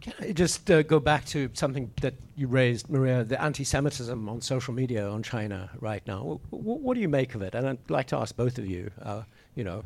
Can 0.00 0.14
I 0.20 0.32
just 0.32 0.70
uh, 0.70 0.82
go 0.82 0.98
back 0.98 1.26
to 1.26 1.50
something 1.52 1.90
that 2.00 2.14
you 2.34 2.46
raised, 2.46 2.88
Maria, 2.88 3.22
the 3.22 3.40
anti 3.40 3.64
Semitism 3.64 4.28
on 4.28 4.40
social 4.40 4.72
media 4.72 5.08
on 5.08 5.22
China 5.22 5.70
right 5.78 6.02
now? 6.06 6.18
W- 6.18 6.40
w- 6.50 6.78
what 6.80 6.94
do 6.94 7.00
you 7.00 7.08
make 7.08 7.34
of 7.34 7.42
it? 7.42 7.54
And 7.54 7.68
I'd 7.68 7.90
like 7.90 8.06
to 8.08 8.16
ask 8.16 8.34
both 8.34 8.56
of 8.58 8.66
you, 8.66 8.90
uh, 9.02 9.22
you 9.54 9.64
know, 9.64 9.82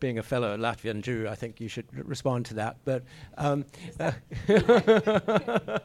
being 0.00 0.18
a 0.18 0.22
fellow 0.22 0.56
Latvian 0.56 1.02
Jew, 1.02 1.28
I 1.28 1.34
think 1.34 1.60
you 1.60 1.68
should 1.68 1.84
r- 1.96 2.02
respond 2.04 2.46
to 2.46 2.54
that. 2.54 2.78
But 2.84 3.02
um, 3.36 3.66
uh, 4.00 4.12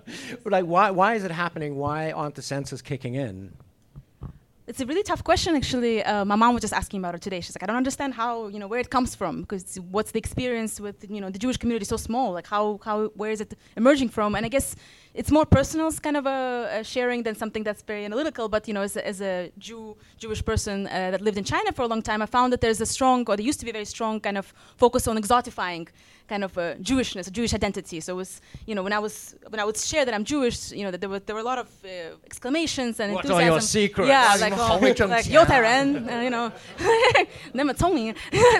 like, 0.45 0.65
why, 0.65 0.91
why 0.91 1.15
is 1.15 1.23
it 1.25 1.31
happening? 1.31 1.75
Why 1.75 2.11
aren't 2.11 2.35
the 2.35 2.41
censors 2.41 2.81
kicking 2.81 3.15
in? 3.15 3.53
It's 4.69 4.81
a 4.81 4.85
really 4.85 5.01
tough 5.01 5.23
question, 5.23 5.55
actually. 5.55 6.03
Uh, 6.03 6.23
my 6.25 6.35
mom 6.35 6.53
was 6.53 6.61
just 6.61 6.75
asking 6.75 6.99
about 6.99 7.15
it 7.15 7.23
today. 7.23 7.41
She's 7.41 7.55
like, 7.55 7.63
I 7.63 7.65
don't 7.65 7.75
understand 7.75 8.13
how, 8.13 8.49
you 8.49 8.59
know, 8.59 8.67
where 8.67 8.79
it 8.79 8.91
comes 8.91 9.15
from, 9.15 9.41
because 9.41 9.79
what's 9.89 10.11
the 10.11 10.19
experience 10.19 10.79
with, 10.79 11.09
you 11.09 11.19
know, 11.19 11.31
the 11.31 11.39
Jewish 11.39 11.57
community 11.57 11.85
so 11.85 11.97
small? 11.97 12.33
Like, 12.33 12.45
how, 12.45 12.79
how, 12.85 13.07
where 13.15 13.31
is 13.31 13.41
it 13.41 13.55
emerging 13.75 14.09
from? 14.09 14.35
And 14.35 14.45
I 14.45 14.49
guess 14.49 14.75
it's 15.15 15.31
more 15.31 15.43
personal, 15.43 15.87
it's 15.87 15.97
kind 15.97 16.15
of 16.15 16.27
a, 16.27 16.81
a 16.81 16.83
sharing 16.83 17.23
than 17.23 17.33
something 17.33 17.63
that's 17.63 17.81
very 17.81 18.05
analytical. 18.05 18.47
But 18.47 18.67
you 18.67 18.75
know, 18.75 18.83
as 18.83 18.95
a, 18.95 19.07
as 19.07 19.21
a 19.21 19.51
Jew, 19.57 19.97
Jewish 20.19 20.45
person 20.45 20.85
uh, 20.85 21.09
that 21.13 21.21
lived 21.21 21.39
in 21.39 21.45
China 21.45 21.71
for 21.71 21.81
a 21.81 21.87
long 21.87 22.03
time, 22.03 22.21
I 22.21 22.27
found 22.27 22.53
that 22.53 22.61
there's 22.61 22.79
a 22.79 22.85
strong, 22.85 23.25
or 23.27 23.35
there 23.37 23.47
used 23.47 23.59
to 23.61 23.65
be 23.65 23.71
a 23.71 23.73
very 23.73 23.85
strong 23.85 24.19
kind 24.19 24.37
of 24.37 24.53
focus 24.77 25.07
on 25.07 25.17
exotifying 25.17 25.87
kind 26.31 26.43
of 26.47 26.51
uh, 26.57 26.63
Jewishness, 26.89 27.27
a 27.27 27.31
Jewish 27.39 27.53
identity. 27.59 27.99
So 28.05 28.09
it 28.13 28.19
was, 28.23 28.31
you 28.69 28.75
know, 28.75 28.83
when 28.87 28.93
I 28.93 29.01
was 29.05 29.15
when 29.51 29.59
I 29.59 29.65
would 29.67 29.77
share 29.91 30.03
that 30.05 30.13
I'm 30.17 30.25
Jewish, 30.33 30.57
you 30.77 30.83
know, 30.85 30.91
that 30.93 31.01
there 31.03 31.09
were 31.13 31.19
there 31.27 31.35
were 31.37 31.45
a 31.47 31.51
lot 31.53 31.59
of 31.65 31.69
uh, 31.83 31.89
exclamations 32.29 32.93
and 33.01 33.07
What 33.13 33.25
are 33.25 33.27
enthusiasm. 33.31 33.53
your 33.53 33.61
secrets? 33.61 34.09
Yeah, 34.15 34.37
like 34.45 34.53
a 34.53 34.61
oh, 34.61 35.07
like 35.17 35.25
Youtairen, 35.35 35.87
uh, 36.13 36.21
you 36.25 36.31
know, 36.35 36.47
never 37.59 37.73
told 37.73 37.93
me. 37.99 38.13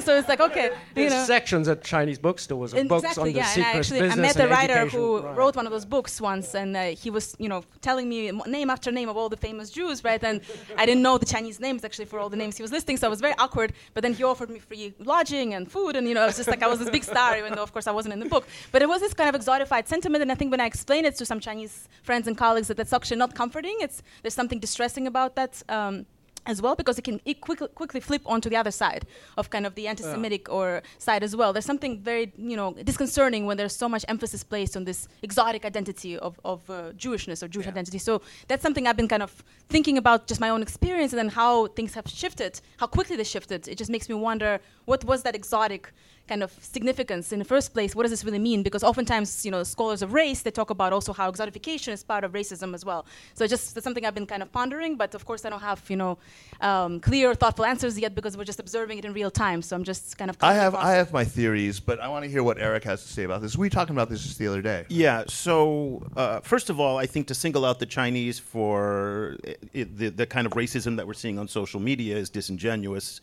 so 0.05 0.09
it's 0.19 0.27
like 0.33 0.41
okay, 0.49 0.67
you 0.95 1.09
know. 1.09 1.23
sections 1.35 1.67
at 1.73 1.79
Chinese 1.83 2.19
bookstores 2.27 2.73
of 2.73 2.79
And 2.79 2.89
books 2.89 3.03
exactly, 3.03 3.29
on 3.29 3.33
the 3.33 3.39
yeah. 3.39 3.53
And 3.55 3.63
I 3.63 3.81
secret 3.81 4.01
actually 4.01 4.01
I 4.09 4.15
met 4.27 4.37
a 4.45 4.47
writer 4.47 4.81
who 4.95 5.07
Right. 5.19 5.37
wrote 5.39 5.55
one 5.61 5.65
of 5.69 5.73
those 5.75 5.85
books 5.95 6.13
once, 6.31 6.47
and 6.61 6.71
uh, 6.75 6.83
he 7.03 7.09
was, 7.17 7.25
you 7.43 7.49
know, 7.51 7.61
telling 7.81 8.07
me 8.13 8.19
name 8.57 8.69
after 8.75 8.89
name 8.99 9.09
of 9.09 9.15
all 9.19 9.29
the 9.35 9.41
famous 9.47 9.67
Jews, 9.77 9.97
right? 10.09 10.23
And 10.29 10.41
I 10.81 10.85
didn't 10.87 11.03
know 11.07 11.15
the 11.17 11.25
Chinese 11.35 11.57
names 11.59 11.83
actually 11.87 12.05
for 12.11 12.17
all 12.21 12.29
the 12.29 12.37
names 12.43 12.53
he 12.59 12.63
was 12.67 12.71
listing, 12.71 12.95
so 12.97 13.03
I 13.09 13.11
was 13.15 13.21
very 13.27 13.35
awkward. 13.37 13.69
But 13.93 14.01
then 14.03 14.13
he 14.13 14.23
offered 14.23 14.49
me 14.49 14.59
free 14.59 14.93
lodging 15.13 15.53
and 15.55 15.63
food, 15.75 15.95
and 15.97 16.07
you 16.09 16.13
know, 16.15 16.23
I 16.25 16.27
was 16.31 16.37
just 16.41 16.49
like 16.53 16.63
I 16.63 16.67
was 16.67 16.79
this 16.79 16.89
big 16.97 17.03
star, 17.03 17.37
even 17.37 17.53
though 17.59 17.67
of 17.67 17.73
course 17.73 17.87
I 17.87 17.91
wasn't 17.99 18.13
in 18.13 18.19
the 18.19 18.31
book. 18.35 18.45
But 18.71 18.81
it 18.81 18.89
was 18.93 19.01
this 19.01 19.13
kind 19.13 19.29
of 19.33 19.35
exotified 19.39 19.85
sentiment, 19.87 20.21
and 20.23 20.31
I 20.31 20.35
think 20.35 20.49
when 20.51 20.61
I 20.65 20.67
explained 20.73 21.05
it 21.09 21.15
to 21.21 21.25
some 21.25 21.39
Chinese 21.47 21.75
friends 22.07 22.25
and 22.27 22.35
colleagues, 22.37 22.67
that 22.69 22.77
that's 22.77 22.93
actually 22.93 23.17
not 23.25 23.35
comforting. 23.41 23.75
It's 23.85 23.97
there's 24.21 24.37
something 24.41 24.59
distressing 24.59 25.05
about 25.07 25.35
that. 25.35 25.53
Um, 25.69 26.05
as 26.45 26.61
well 26.61 26.75
because 26.75 26.97
it 26.97 27.03
can 27.03 27.19
it 27.25 27.41
quickly, 27.41 27.67
quickly 27.67 27.99
flip 27.99 28.21
onto 28.25 28.49
the 28.49 28.55
other 28.55 28.71
side 28.71 29.05
of 29.37 29.49
kind 29.49 29.65
of 29.65 29.75
the 29.75 29.85
anti-Semitic 29.87 30.49
or 30.49 30.81
side 30.97 31.21
as 31.21 31.35
well. 31.35 31.53
There's 31.53 31.65
something 31.65 31.99
very 31.99 32.31
you 32.37 32.57
know 32.59 32.73
disconcerting 32.91 33.45
when 33.45 33.57
there's 33.57 33.75
so 33.75 33.87
much 33.89 34.03
emphasis 34.07 34.43
placed 34.43 34.75
on 34.77 34.83
this 34.85 35.07
exotic 35.21 35.65
identity 35.65 36.17
of, 36.17 36.39
of 36.43 36.67
uh, 36.69 36.91
Jewishness 37.03 37.43
or 37.43 37.47
Jewish 37.47 37.67
identity. 37.67 37.99
So 37.99 38.21
that's 38.47 38.63
something 38.63 38.87
I've 38.87 38.97
been 38.97 39.07
kind 39.07 39.23
of 39.27 39.31
thinking 39.67 39.97
about 39.97 40.27
just 40.27 40.41
my 40.41 40.49
own 40.49 40.61
experience 40.61 41.11
and 41.13 41.19
then 41.21 41.29
how 41.29 41.67
things 41.67 41.93
have 41.93 42.07
shifted, 42.07 42.61
how 42.77 42.87
quickly 42.87 43.15
they 43.15 43.23
shifted. 43.35 43.67
It 43.67 43.77
just 43.77 43.91
makes 43.91 44.07
me 44.09 44.15
wonder 44.15 44.59
what 44.85 45.03
was 45.05 45.23
that 45.23 45.35
exotic 45.35 45.91
kind 46.31 46.43
of 46.43 46.51
significance 46.75 47.25
in 47.33 47.39
the 47.43 47.49
first 47.53 47.67
place 47.75 47.91
what 47.95 48.03
does 48.03 48.13
this 48.15 48.23
really 48.27 48.43
mean 48.49 48.59
because 48.67 48.83
oftentimes 48.91 49.29
you 49.45 49.51
know 49.53 49.63
scholars 49.75 50.01
of 50.05 50.09
race 50.13 50.39
they 50.45 50.51
talk 50.61 50.69
about 50.77 50.91
also 50.97 51.11
how 51.19 51.27
exotification 51.31 51.91
is 51.97 52.03
part 52.03 52.23
of 52.23 52.29
racism 52.41 52.69
as 52.77 52.83
well 52.89 53.01
so 53.35 53.39
it's 53.43 53.53
just 53.55 53.65
that's 53.73 53.83
something 53.87 54.05
i've 54.05 54.17
been 54.19 54.31
kind 54.33 54.43
of 54.45 54.49
pondering 54.59 54.95
but 54.95 55.09
of 55.15 55.23
course 55.29 55.41
i 55.45 55.49
don't 55.49 55.65
have 55.71 55.81
you 55.89 55.99
know 56.03 56.13
um, 56.61 56.99
clear 56.99 57.27
thoughtful 57.35 57.65
answers 57.73 57.93
yet 58.05 58.13
because 58.19 58.33
we're 58.37 58.51
just 58.53 58.61
observing 58.65 58.97
it 58.99 59.05
in 59.05 59.13
real 59.21 59.31
time 59.31 59.61
so 59.61 59.75
i'm 59.75 59.83
just 59.83 60.17
kind 60.17 60.29
of 60.29 60.37
I 60.41 60.53
have 60.53 60.75
I 60.75 60.93
have 60.93 61.11
my 61.11 61.25
theories, 61.25 61.79
but 61.79 61.99
I 61.99 62.07
want 62.07 62.23
to 62.23 62.31
hear 62.31 62.43
what 62.43 62.59
Eric 62.59 62.83
has 62.85 63.03
to 63.03 63.09
say 63.09 63.23
about 63.23 63.41
this. 63.41 63.57
We 63.57 63.67
were 63.67 63.69
talking 63.69 63.95
about 63.95 64.09
this 64.09 64.23
just 64.23 64.37
the 64.39 64.47
other 64.47 64.61
day. 64.61 64.85
Yeah. 64.89 65.25
So 65.27 66.03
uh, 66.15 66.39
first 66.41 66.69
of 66.69 66.79
all, 66.79 66.97
I 66.97 67.05
think 67.05 67.27
to 67.27 67.35
single 67.35 67.65
out 67.65 67.79
the 67.79 67.85
Chinese 67.85 68.39
for 68.39 69.35
i 69.45 69.55
i 69.75 69.83
the 69.83 70.09
the 70.09 70.25
kind 70.25 70.45
of 70.47 70.53
racism 70.53 70.95
that 70.97 71.05
we're 71.07 71.13
seeing 71.23 71.37
on 71.39 71.47
social 71.47 71.79
media 71.79 72.15
is 72.17 72.29
disingenuous, 72.29 73.21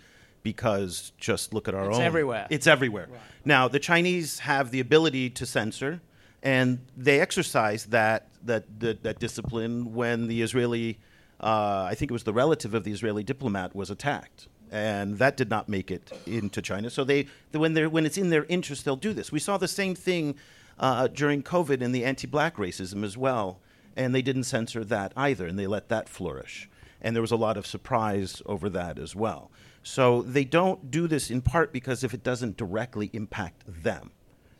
because 0.53 1.13
just 1.29 1.53
look 1.55 1.67
at 1.71 1.75
our 1.75 1.89
It's 1.89 1.99
own. 1.99 2.03
everywhere. 2.11 2.47
It's 2.57 2.69
everywhere. 2.77 3.09
Now 3.45 3.63
the 3.77 3.83
Chinese 3.91 4.29
have 4.51 4.71
the 4.75 4.81
ability 4.89 5.27
to 5.39 5.45
censor, 5.45 5.93
and 6.41 6.69
they 7.07 7.19
exercise 7.27 7.81
that 7.99 8.21
that 8.49 8.65
that, 8.83 8.97
that 9.07 9.17
discipline 9.27 9.73
when 10.01 10.29
the 10.29 10.39
Israeli, 10.47 10.89
uh, 11.41 11.83
I 11.93 11.95
think 11.97 12.07
it 12.13 12.17
was 12.21 12.27
the 12.31 12.37
relative 12.45 12.73
of 12.79 12.83
the 12.85 12.93
Israeli 12.97 13.25
diplomat, 13.33 13.75
was 13.75 13.91
attacked. 13.91 14.41
And 14.71 15.19
that 15.23 15.37
did 15.37 15.51
not 15.57 15.69
make 15.69 15.89
it 15.97 16.05
into 16.27 16.61
China. 16.71 16.89
So 16.91 17.03
they, 17.11 17.21
when 17.65 17.73
they're 17.75 17.91
when 17.97 18.05
it's 18.09 18.19
in 18.25 18.31
their 18.35 18.47
interest, 18.57 18.85
they'll 18.85 19.05
do 19.11 19.15
this. 19.19 19.29
We 19.39 19.43
saw 19.49 19.57
the 19.59 19.75
same 19.83 19.95
thing 20.09 20.25
uh, 20.87 21.07
during 21.21 21.43
COVID 21.43 21.79
in 21.87 21.91
the 21.97 22.05
anti-black 22.05 22.55
racism 22.67 23.05
as 23.05 23.17
well, 23.27 23.49
and 23.97 24.09
they 24.15 24.23
didn't 24.23 24.45
censor 24.45 24.83
that 24.85 25.11
either, 25.17 25.47
and 25.49 25.57
they 25.59 25.69
let 25.77 25.89
that 25.89 26.09
flourish. 26.09 26.69
And 27.03 27.15
there 27.15 27.27
was 27.29 27.35
a 27.39 27.43
lot 27.47 27.57
of 27.57 27.65
surprise 27.67 28.43
over 28.47 28.69
that 28.71 28.99
as 28.99 29.15
well. 29.15 29.43
So 29.87 30.23
they 30.23 30.45
don't 30.45 30.91
do 30.91 31.07
this 31.07 31.31
in 31.31 31.43
part 31.43 31.73
because 31.73 32.03
if 32.03 32.13
it 32.13 32.25
doesn't 32.25 32.57
directly 32.57 33.09
impact 33.13 33.63
them. 33.69 34.11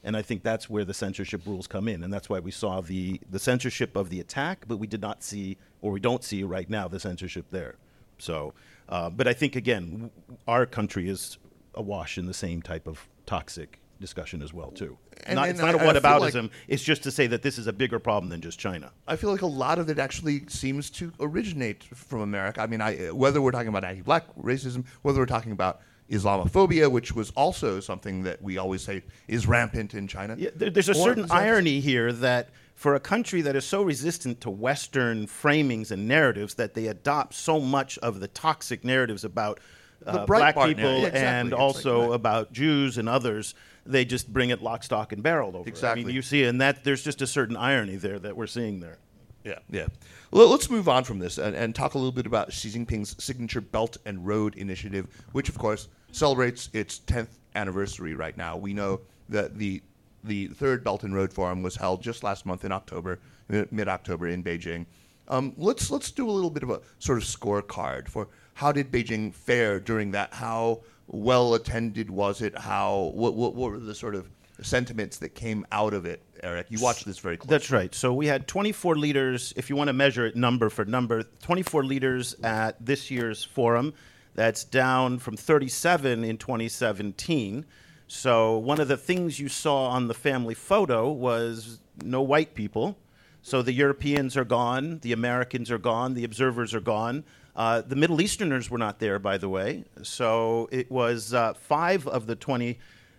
And 0.05 0.17
I 0.17 0.23
think 0.23 0.45
that's 0.45 0.71
where 0.71 0.85
the 0.85 0.95
censorship 0.95 1.43
rules 1.45 1.67
come 1.67 1.89
in, 1.89 2.05
and 2.05 2.15
that's 2.15 2.29
why 2.29 2.39
we 2.39 2.53
saw 2.53 2.81
the, 2.81 3.21
the 3.29 3.41
censorship 3.41 3.97
of 3.97 4.09
the 4.09 4.21
attack, 4.21 4.67
but 4.69 4.77
we 4.77 4.87
did 4.87 5.01
not 5.01 5.25
see, 5.25 5.57
or 5.83 5.91
we 5.91 5.99
don't 5.99 6.23
see 6.23 6.45
right 6.45 6.71
now, 6.71 6.87
the 6.87 7.01
censorship 7.01 7.47
there. 7.51 7.75
So, 8.19 8.55
uh, 8.89 9.11
but 9.11 9.27
I 9.27 9.33
think 9.33 9.57
again, 9.57 10.13
our 10.47 10.65
country 10.65 11.09
is 11.09 11.39
awash 11.75 12.19
in 12.19 12.27
the 12.27 12.33
same 12.33 12.63
type 12.63 12.87
of 12.87 13.09
toxic 13.27 13.81
discussion 14.01 14.43
as 14.43 14.53
well 14.53 14.71
too. 14.71 14.99
And- 15.25 15.37
not, 15.37 15.49
and 15.49 15.51
it's 15.53 15.61
not 15.61 15.75
I- 15.75 15.85
a 15.85 15.95
whataboutism. 16.01 16.43
like- 16.45 16.51
it's 16.69 16.83
just 16.83 17.03
to 17.05 17.11
say 17.11 17.27
that 17.29 17.43
this 17.43 17.59
is 17.59 17.67
a 17.67 17.73
bigger 17.73 17.99
problem 17.99 18.31
than 18.31 18.41
just 18.41 18.59
China. 18.59 18.93
I 19.09 19.17
feel 19.17 19.31
like 19.31 19.43
a 19.43 19.47
lot 19.47 19.79
of 19.79 19.89
it 19.89 19.99
actually 19.99 20.45
seems 20.49 20.91
to 20.91 21.13
originate 21.21 21.85
from 21.85 22.21
America. 22.21 22.61
I 22.61 22.67
mean, 22.67 22.81
I, 22.81 23.09
whether 23.11 23.41
we're 23.41 23.53
talking 23.53 23.69
about 23.69 23.85
anti-black 23.85 24.25
racism, 24.37 24.85
whether 25.03 25.19
we're 25.19 25.27
talking 25.27 25.53
about 25.53 25.81
Islamophobia, 26.11 26.91
which 26.91 27.13
was 27.15 27.31
also 27.31 27.81
something 27.81 28.23
that 28.23 28.41
we 28.41 28.59
always 28.59 28.83
say 28.83 29.03
is 29.29 29.47
rampant 29.47 29.95
in 29.95 30.07
China. 30.07 30.37
Yeah, 30.39 30.51
there, 30.55 30.71
there's 30.71 30.89
a 30.89 30.93
Or 30.93 31.05
certain 31.09 31.27
irony 31.31 31.81
here 31.81 32.13
that 32.13 32.51
for 32.75 32.95
a 32.95 33.01
country 33.01 33.41
that 33.43 33.57
is 33.57 33.65
so 33.65 33.83
resistant 33.83 34.41
to 34.43 34.51
Western 34.51 35.27
framings 35.27 35.91
and 35.91 36.07
narratives 36.07 36.55
that 36.55 36.75
they 36.75 36.87
adopt 36.87 37.35
so 37.35 37.59
much 37.59 37.99
of 37.99 38.21
the 38.21 38.29
toxic 38.29 38.85
narratives 38.85 39.25
about 39.25 39.59
uh, 40.07 40.25
black 40.27 40.55
people. 40.55 40.85
Yeah, 40.85 41.07
exactly. 41.09 41.21
and 41.21 41.49
It's 41.49 41.59
also 41.59 42.09
right. 42.11 42.15
about 42.15 42.53
Jews 42.53 42.99
and 42.99 43.09
others, 43.09 43.55
they 43.87 44.05
just 44.05 44.33
bring 44.33 44.51
it 44.51 44.63
lock, 44.63 44.83
stock, 44.83 45.13
and 45.13 45.23
barrel 45.23 45.51
over. 45.51 45.59
it. 45.59 45.67
I 45.67 45.69
Exactly. 45.69 46.05
mean, 46.05 46.15
you 46.15 46.23
see, 46.23 46.45
and 46.45 46.61
that 46.61 46.85
there's 46.85 47.03
just 47.03 47.23
a 47.23 47.27
certain 47.27 47.57
irony 47.57 47.97
there 47.97 48.19
that 48.19 48.37
we're 48.37 48.47
seeing 48.47 48.81
there. 48.81 48.99
Yeah, 49.45 49.59
yeah. 49.71 49.87
Well, 50.33 50.49
let's 50.49 50.69
move 50.69 50.89
on 50.89 51.05
from 51.05 51.21
this 51.21 51.39
and, 51.39 51.55
and 51.55 51.75
talk 51.75 51.95
a 51.95 51.99
little 51.99 52.11
bit 52.13 52.27
about 52.27 52.53
Xi 52.53 52.69
Jinping's 52.71 53.23
signature 53.23 53.61
Belt 53.61 53.97
and 54.05 54.27
Road 54.27 54.57
Initiative, 54.57 55.07
which, 55.33 55.49
of 55.49 55.57
course, 55.57 55.87
celebrates 56.11 56.69
its 56.73 56.99
10th 57.07 57.29
anniversary 57.55 58.15
right 58.15 58.37
now. 58.37 58.57
We 58.57 58.75
know 58.75 59.01
that 59.29 59.57
the 59.57 59.83
the 60.25 60.49
third 60.49 60.83
Belt 60.83 61.05
and 61.05 61.15
Road 61.15 61.33
Forum 61.33 61.63
was 61.63 61.77
held 61.77 62.03
just 62.03 62.25
last 62.25 62.45
month 62.47 62.65
in 62.65 62.73
October, 62.73 63.21
mid 63.49 63.87
October 63.89 64.27
in 64.27 64.43
Beijing. 64.43 64.87
Um, 65.29 65.53
let's 65.57 65.91
let's 65.91 66.11
do 66.11 66.29
a 66.29 66.33
little 66.33 66.51
bit 66.51 66.65
of 66.65 66.71
a 66.71 66.81
sort 66.99 67.19
of 67.19 67.25
scorecard 67.25 68.09
for 68.09 68.27
how 68.55 68.73
did 68.73 68.91
Beijing 68.91 69.33
fare 69.33 69.79
during 69.79 70.11
that? 70.13 70.35
How 70.35 70.81
well 71.09 71.55
attended 71.55 72.11
was 72.11 72.43
it? 72.43 72.57
How 72.57 73.13
what, 73.15 73.35
what, 73.35 73.55
what 73.55 73.73
were 73.73 73.79
the 73.79 73.95
sort 73.95 74.15
of 74.15 74.29
sentiments 74.63 75.19
that 75.19 75.31
came 75.31 75.67
out 75.73 75.95
of 75.95 76.07
it, 76.07 76.23
Eric? 76.43 76.67
You 76.71 76.81
watched 76.81 77.05
this 77.05 77.19
very 77.19 77.37
closely. 77.37 77.55
That's 77.55 77.71
right. 77.71 77.95
So 77.95 78.13
we 78.13 78.27
had 78.27 78.47
24 78.47 78.97
leaders, 78.97 79.53
if 79.57 79.71
you 79.71 79.77
want 79.77 79.89
to 79.89 79.93
measure 79.93 80.27
it 80.27 80.37
number 80.37 80.71
for 80.71 80.85
number, 80.85 81.23
24 81.43 81.85
leaders 81.85 82.35
at 82.43 82.85
this 82.85 83.11
year's 83.11 83.45
forum. 83.45 83.95
That's 84.35 84.65
down 84.65 85.19
from 85.19 85.37
37 85.37 86.23
in 86.23 86.37
2017. 86.37 87.65
So 88.09 88.59
one 88.59 88.81
of 88.81 88.89
the 88.89 88.97
things 88.97 89.41
you 89.41 89.49
saw 89.49 89.87
on 89.89 90.09
the 90.09 90.15
family 90.15 90.55
photo 90.55 91.11
was 91.11 91.81
no 92.05 92.23
white 92.23 92.55
people. 92.55 92.99
So 93.43 93.63
the 93.63 93.73
Europeans 93.73 94.37
are 94.37 94.45
gone, 94.45 94.99
the 95.01 95.13
Americans 95.13 95.71
are 95.71 95.79
gone, 95.79 96.15
the 96.15 96.25
observers 96.25 96.75
are 96.75 96.81
gone. 96.81 97.25
Uh, 97.57 97.81
the 97.81 97.97
Middle 97.97 98.21
Easterners 98.21 98.71
were 98.71 98.79
not 98.79 98.99
there, 98.99 99.19
by 99.19 99.39
the 99.39 99.49
way. 99.49 99.85
So 100.03 100.69
it 100.71 100.91
was 100.91 101.33
uh, 101.33 101.55
five 101.55 102.07
of 102.07 102.27
the 102.27 102.37
20 102.37 102.79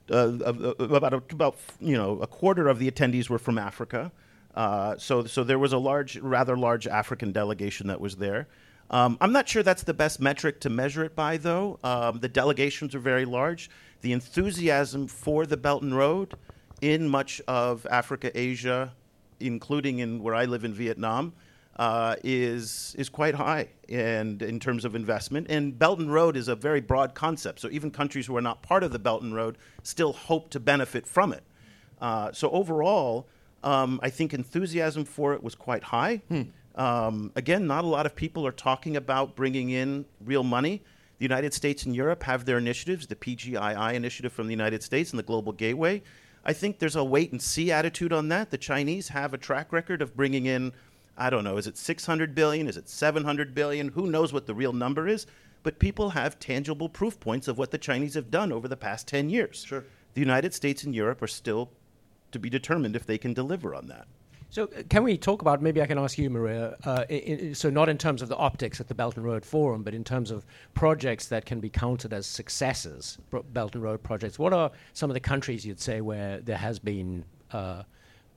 uh, 0.09 0.37
about 0.79 1.13
a, 1.13 1.17
about 1.31 1.57
you 1.81 1.97
know 1.97 2.21
a 2.21 2.27
quarter 2.27 2.69
of 2.69 2.79
the 2.79 2.89
attendees 2.89 3.29
were 3.29 3.39
from 3.39 3.57
Africa. 3.57 4.11
Uh, 4.55 4.97
so 4.97 5.25
so 5.25 5.43
there 5.43 5.59
was 5.59 5.73
a 5.73 5.77
large, 5.77 6.17
rather 6.17 6.55
large 6.55 6.87
African 6.87 7.31
delegation 7.31 7.87
that 7.87 7.99
was 7.99 8.15
there. 8.15 8.47
Um, 8.89 9.17
I'm 9.19 9.33
not 9.33 9.49
sure 9.49 9.63
that's 9.63 9.83
the 9.83 9.93
best 9.93 10.21
metric 10.21 10.61
to 10.61 10.69
measure 10.69 11.03
it 11.03 11.15
by, 11.15 11.37
though. 11.37 11.77
Um, 11.83 12.19
the 12.19 12.29
delegations 12.29 12.95
are 12.95 12.99
very 12.99 13.25
large. 13.25 13.69
The 14.01 14.13
enthusiasm 14.13 15.07
for 15.07 15.45
the 15.45 15.57
Belt 15.57 15.83
and 15.83 15.95
Road 15.95 16.35
in 16.79 17.09
much 17.09 17.41
of 17.47 17.85
Africa, 17.91 18.31
Asia, 18.33 18.93
including 19.39 19.99
in 19.99 20.23
where 20.23 20.35
I 20.35 20.45
live 20.45 20.63
in 20.63 20.73
Vietnam, 20.73 21.33
uh, 21.77 22.15
is 22.23 22.95
is 22.97 23.09
quite 23.09 23.35
high 23.35 23.69
and 23.87 24.41
in 24.41 24.59
terms 24.59 24.83
of 24.83 24.95
investment. 24.95 25.47
And 25.49 25.77
Belt 25.77 25.99
and 25.99 26.11
Road 26.11 26.35
is 26.35 26.47
a 26.47 26.55
very 26.55 26.81
broad 26.81 27.13
concept. 27.13 27.59
So 27.59 27.69
even 27.69 27.91
countries 27.91 28.25
who 28.25 28.35
are 28.35 28.41
not 28.41 28.61
part 28.61 28.83
of 28.83 28.91
the 28.91 28.99
Belt 28.99 29.21
and 29.21 29.33
Road 29.33 29.57
still 29.83 30.13
hope 30.13 30.49
to 30.51 30.59
benefit 30.59 31.05
from 31.07 31.31
it. 31.33 31.43
Uh, 32.01 32.31
so 32.31 32.49
overall, 32.51 33.27
um, 33.63 33.99
I 34.03 34.09
think 34.09 34.33
enthusiasm 34.33 35.05
for 35.05 35.33
it 35.33 35.43
was 35.43 35.55
quite 35.55 35.83
high. 35.83 36.21
Hmm. 36.29 36.41
Um, 36.75 37.31
again, 37.35 37.65
not 37.65 37.83
a 37.83 37.87
lot 37.87 38.05
of 38.05 38.15
people 38.15 38.45
are 38.45 38.51
talking 38.51 38.95
about 38.95 39.35
bringing 39.35 39.71
in 39.71 40.05
real 40.23 40.43
money. 40.43 40.83
The 41.17 41.25
United 41.25 41.53
States 41.53 41.85
and 41.85 41.95
Europe 41.95 42.21
have 42.23 42.45
their 42.45 42.59
initiatives, 42.59 43.07
the 43.07 43.15
PGII 43.15 43.93
initiative 43.95 44.31
from 44.31 44.45
the 44.45 44.53
United 44.53 44.83
States 44.83 45.09
and 45.09 45.17
the 45.17 45.23
Global 45.23 45.51
Gateway. 45.51 46.03
I 46.45 46.53
think 46.53 46.79
there's 46.79 46.95
a 46.95 47.03
wait 47.03 47.31
and 47.31 47.41
see 47.41 47.71
attitude 47.71 48.13
on 48.13 48.29
that. 48.29 48.51
The 48.51 48.57
Chinese 48.57 49.09
have 49.09 49.33
a 49.33 49.37
track 49.37 49.73
record 49.73 50.01
of 50.01 50.15
bringing 50.15 50.45
in 50.45 50.71
I 51.17 51.29
don't 51.29 51.43
know, 51.43 51.57
is 51.57 51.67
it 51.67 51.77
600 51.77 52.35
billion? 52.35 52.67
Is 52.67 52.77
it 52.77 52.87
700 52.87 53.55
billion? 53.55 53.89
Who 53.89 54.07
knows 54.07 54.31
what 54.31 54.45
the 54.45 54.53
real 54.53 54.73
number 54.73 55.07
is? 55.07 55.25
But 55.63 55.79
people 55.79 56.11
have 56.11 56.39
tangible 56.39 56.87
proof 56.87 57.19
points 57.19 57.47
of 57.47 57.57
what 57.57 57.71
the 57.71 57.77
Chinese 57.77 58.13
have 58.13 58.29
done 58.29 58.51
over 58.51 58.67
the 58.67 58.77
past 58.77 59.07
10 59.07 59.29
years. 59.29 59.65
Sure. 59.67 59.83
The 60.13 60.21
United 60.21 60.53
States 60.53 60.83
and 60.83 60.93
Europe 60.95 61.21
are 61.21 61.27
still 61.27 61.71
to 62.31 62.39
be 62.39 62.49
determined 62.49 62.95
if 62.95 63.05
they 63.05 63.17
can 63.17 63.33
deliver 63.33 63.73
on 63.73 63.87
that. 63.87 64.07
So, 64.49 64.65
uh, 64.65 64.83
can 64.89 65.03
we 65.03 65.17
talk 65.17 65.41
about? 65.41 65.61
Maybe 65.61 65.81
I 65.81 65.85
can 65.85 65.97
ask 65.97 66.17
you, 66.17 66.29
Maria. 66.29 66.77
Uh, 66.85 67.03
in, 67.09 67.53
so, 67.53 67.69
not 67.69 67.89
in 67.89 67.97
terms 67.97 68.21
of 68.21 68.29
the 68.29 68.37
optics 68.37 68.79
at 68.79 68.87
the 68.87 68.95
Belt 68.95 69.17
and 69.17 69.25
Road 69.25 69.43
Forum, 69.43 69.83
but 69.83 69.93
in 69.93 70.03
terms 70.03 70.31
of 70.31 70.45
projects 70.73 71.27
that 71.27 71.45
can 71.45 71.59
be 71.59 71.69
counted 71.69 72.13
as 72.13 72.25
successes, 72.25 73.17
Belt 73.51 73.75
and 73.75 73.83
Road 73.83 74.03
projects. 74.03 74.39
What 74.39 74.53
are 74.53 74.71
some 74.93 75.09
of 75.09 75.15
the 75.15 75.19
countries 75.19 75.65
you'd 75.65 75.81
say 75.81 75.99
where 75.99 76.39
there 76.39 76.57
has 76.57 76.79
been 76.79 77.25
uh, 77.51 77.83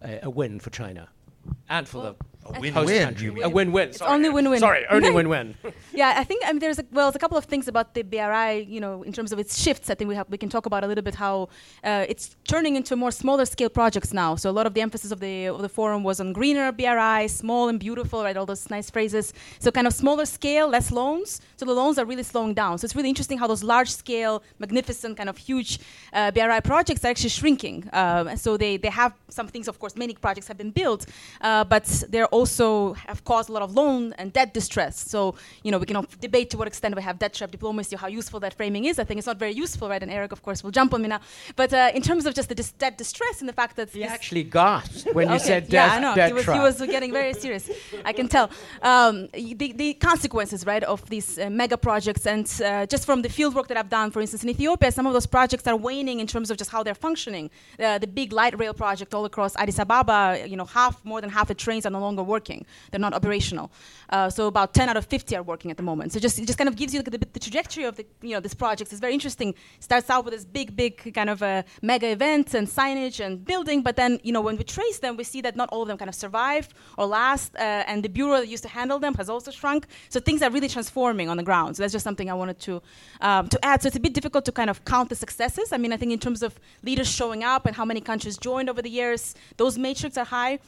a, 0.03 0.21
a, 0.25 0.31
win 0.31 0.59
for 0.59 0.71
China 0.71 1.09
and 1.69 1.89
for 1.89 1.99
well, 1.99 2.17
the 2.19 2.30
a 2.47 2.61
win-win. 2.61 3.43
A 3.43 3.49
win-win. 3.49 3.89
It's 3.91 4.03
only 4.03 4.31
win-win. 4.31 4.61
Sorry, 4.61 4.87
only 4.91 5.11
win-win. 5.11 5.55
yeah, 5.93 6.15
I 6.17 6.25
think 6.25 6.43
I 6.47 6.53
mean, 6.53 6.61
there's 6.61 6.79
a, 6.79 6.85
well, 6.93 7.07
there's 7.07 7.17
a 7.17 7.19
couple 7.19 7.37
of 7.37 7.45
things 7.45 7.69
about 7.69 7.95
the 7.95 8.03
BRI. 8.03 8.67
You 8.69 8.81
know, 8.81 9.03
in 9.03 9.13
terms 9.13 9.33
of 9.33 9.39
its 9.39 9.59
shifts, 9.59 9.91
I 9.91 9.95
think 9.95 10.09
we 10.09 10.15
have 10.15 10.29
we 10.29 10.39
can 10.39 10.49
talk 10.49 10.67
about 10.67 10.83
a 10.85 10.87
little 10.87 11.05
bit 11.05 11.15
how 11.15 11.49
uh, 11.85 12.07
it's 12.09 12.37
turning 12.49 12.77
into 12.77 12.97
more 12.97 13.11
smaller 13.11 13.45
scale 13.45 13.69
projects 13.69 14.13
now. 14.13 14.37
So 14.37 14.49
a 14.51 14.53
lot 14.53 14.67
of 14.67 14.75
the 14.75 14.81
emphasis 14.81 15.11
of 15.13 15.21
the 15.21 15.47
of 15.47 15.63
the 15.63 15.69
forum 15.69 16.03
was 16.03 16.21
on 16.21 16.33
greener 16.33 16.73
BRI, 16.73 17.29
small 17.29 17.69
and 17.69 17.79
beautiful, 17.79 18.23
right? 18.23 18.37
All 18.37 18.47
those 18.47 18.69
nice 18.71 18.91
phrases. 18.91 19.33
So 19.59 19.71
kind 19.71 19.87
of 19.87 19.93
smaller 19.93 20.25
scale, 20.25 20.69
less 20.69 20.91
loans. 20.91 21.41
So 21.57 21.67
the 21.67 21.75
loans 21.75 21.99
are 21.99 22.05
really 22.05 22.23
slowing 22.23 22.55
down. 22.55 22.79
So 22.79 22.85
it's 22.87 22.97
really 22.97 23.11
interesting 23.11 23.39
how 23.39 23.47
those 23.47 23.63
large 23.63 23.91
scale, 23.91 24.43
magnificent, 24.59 25.17
kind 25.19 25.29
of 25.29 25.37
huge 25.37 25.79
uh, 26.13 26.31
BRI 26.31 26.61
projects 26.61 27.05
are 27.05 27.09
actually 27.09 27.31
shrinking. 27.31 27.89
Uh, 27.93 28.37
so 28.37 28.57
they 28.57 28.79
they 28.79 28.91
have 28.91 29.13
some 29.29 29.49
things. 29.49 29.69
Of 29.69 29.79
course, 29.79 29.95
many 29.95 30.15
projects 30.15 30.49
have 30.49 30.57
been 30.57 30.71
built, 30.71 31.07
uh, 31.41 31.65
but 31.65 31.85
they're 32.09 32.30
also 32.31 32.95
have 32.95 33.25
caused 33.25 33.49
a 33.49 33.53
lot 33.53 33.63
of 33.63 33.75
loan 33.75 34.13
and 34.19 34.33
debt 34.33 34.55
distress. 34.55 34.99
So, 34.99 35.35
you 35.63 35.71
know, 35.71 35.79
we 35.79 35.87
can 35.87 36.07
debate 36.21 36.51
to 36.51 36.57
what 36.57 36.69
extent 36.69 36.95
we 36.97 37.03
have 37.03 37.19
debt 37.19 37.35
trap 37.35 37.51
diplomacy, 37.51 37.97
or 37.97 37.99
how 37.99 38.09
useful 38.09 38.41
that 38.41 38.55
framing 38.55 38.85
is. 38.85 38.99
I 38.99 39.05
think 39.05 39.19
it's 39.19 39.27
not 39.27 39.39
very 39.39 39.53
useful, 39.53 39.89
right? 39.89 40.03
And 40.03 40.11
Eric, 40.11 40.33
of 40.33 40.43
course, 40.43 40.63
will 40.65 40.71
jump 40.71 40.95
on 40.95 41.03
me 41.03 41.09
now. 41.09 41.21
But 41.57 41.73
uh, 41.73 41.91
in 41.95 42.03
terms 42.03 42.27
of 42.27 42.35
just 42.35 42.49
the 42.49 42.55
dis- 42.55 42.73
debt 42.73 42.99
distress 42.99 43.41
and 43.41 43.49
the 43.49 43.53
fact 43.53 43.77
that 43.77 43.91
he 43.91 44.05
actually 44.05 44.45
gasped 44.45 45.15
when 45.15 45.27
okay, 45.27 45.35
you 45.35 45.41
said 45.41 45.63
yeah, 45.69 45.87
debt, 45.87 45.97
I 45.97 46.01
know. 46.01 46.15
debt 46.15 46.29
he 46.29 46.35
was, 46.35 46.45
trap. 46.45 46.57
He 46.57 46.63
was 46.63 46.77
getting 46.95 47.13
very 47.13 47.35
serious. 47.35 47.71
I 48.05 48.13
can 48.13 48.29
tell. 48.29 48.51
Um, 48.83 49.29
the, 49.33 49.73
the, 49.73 49.95
consequences, 49.95 50.65
right, 50.67 50.83
of 50.85 51.09
these 51.11 51.39
uh, 51.39 51.51
mega 51.51 51.77
projects, 51.77 52.27
and 52.27 52.47
uh, 52.65 52.87
just 52.87 53.05
from 53.05 53.23
the 53.23 53.29
field 53.29 53.55
work 53.55 53.69
that 53.69 53.77
I've 53.77 53.91
done, 53.91 54.11
for 54.11 54.21
instance, 54.21 54.43
in 54.43 54.49
Ethiopia, 54.49 54.91
some 54.91 55.07
of 55.07 55.13
those 55.13 55.27
projects 55.27 55.67
are 55.67 55.77
waning 55.77 56.21
in 56.21 56.27
terms 56.27 56.51
of 56.51 56.57
just 56.57 56.71
how 56.71 56.83
they're 56.83 56.95
functioning. 56.95 57.51
Uh, 57.79 57.99
the 57.99 58.07
big 58.07 58.33
light 58.33 58.59
rail 58.59 58.73
project 58.73 59.15
all 59.15 59.25
across 59.25 59.55
Addis 59.57 59.79
Ababa, 59.79 60.45
you 60.47 60.57
know, 60.57 60.65
half 60.65 61.05
more 61.05 61.21
than 61.21 61.31
half 61.31 61.49
the 61.49 61.55
trains 61.55 61.85
are 61.87 61.91
no 61.91 62.01
longer 62.01 62.20
working. 62.25 62.67
They're 62.91 63.01
not 63.01 63.15
operational. 63.15 63.71
Uh, 64.09 64.29
so 64.29 64.47
about 64.47 64.75
10 64.75 64.89
out 64.89 64.97
of 64.97 65.07
50 65.07 65.37
are 65.37 65.43
working 65.43 65.71
at 65.71 65.77
the 65.77 65.83
moment. 65.83 66.13
So 66.13 66.21
just 66.21 66.39
it 66.39 66.47
just 66.47 66.59
kind 66.59 66.69
of 66.69 66.77
gives 66.77 66.93
you 66.95 67.03
the, 67.03 67.11
the, 67.11 67.41
trajectory 67.41 67.85
of 67.85 67.97
the 67.97 68.07
you 68.23 68.31
know 68.31 68.41
this 68.41 68.55
project. 68.55 68.93
It's 68.93 69.01
very 69.01 69.15
interesting. 69.15 69.55
Starts 69.79 70.11
out 70.11 70.25
with 70.25 70.35
this 70.35 70.45
big, 70.45 70.77
big 70.77 71.15
kind 71.15 71.31
of 71.31 71.43
a 71.43 71.65
mega 71.83 72.09
event 72.11 72.55
and 72.55 72.67
signage 72.67 73.25
and 73.25 73.45
building, 73.45 73.83
but 73.83 73.97
then 73.97 74.21
you 74.23 74.33
know 74.33 74.41
when 74.41 74.57
we 74.57 74.65
trace 74.65 74.99
them, 74.99 75.17
we 75.17 75.25
see 75.25 75.41
that 75.43 75.57
not 75.57 75.69
all 75.71 75.83
of 75.83 75.89
them 75.89 75.99
kind 75.99 76.09
of 76.09 76.15
survive 76.15 76.69
or 76.99 77.07
last. 77.07 77.55
Uh, 77.57 77.91
and 77.91 78.03
the 78.03 78.09
bureau 78.09 78.39
that 78.41 78.49
used 78.49 78.63
to 78.63 78.69
handle 78.69 78.99
them 78.99 79.15
has 79.15 79.29
also 79.29 79.51
shrunk. 79.51 79.87
So 80.09 80.21
things 80.21 80.43
are 80.43 80.51
really 80.51 80.69
transforming 80.69 81.29
on 81.29 81.37
the 81.37 81.43
ground. 81.43 81.77
So 81.77 81.83
that's 81.83 81.93
just 81.93 82.05
something 82.05 82.31
I 82.31 82.35
wanted 82.35 82.59
to 82.61 82.83
um, 83.21 83.49
to 83.49 83.65
add. 83.65 83.83
So 83.83 83.87
it's 83.89 83.97
a 83.97 84.01
bit 84.01 84.15
difficult 84.15 84.45
to 84.47 84.53
kind 84.53 84.71
of 84.71 84.85
count 84.85 85.09
the 85.09 85.17
successes. 85.17 85.73
I 85.73 85.79
mean, 85.79 85.93
I 85.93 85.97
think 85.97 86.13
in 86.13 86.19
terms 86.19 86.43
of 86.43 86.59
leaders 86.83 87.09
showing 87.09 87.45
up 87.45 87.67
and 87.67 87.77
how 87.77 87.85
many 87.85 88.01
countries 88.01 88.37
joined 88.39 88.69
over 88.69 88.83
the 88.83 88.91
years, 88.91 89.35
those 89.57 89.79
metrics 89.79 90.17
are 90.17 90.25
high. 90.25 90.59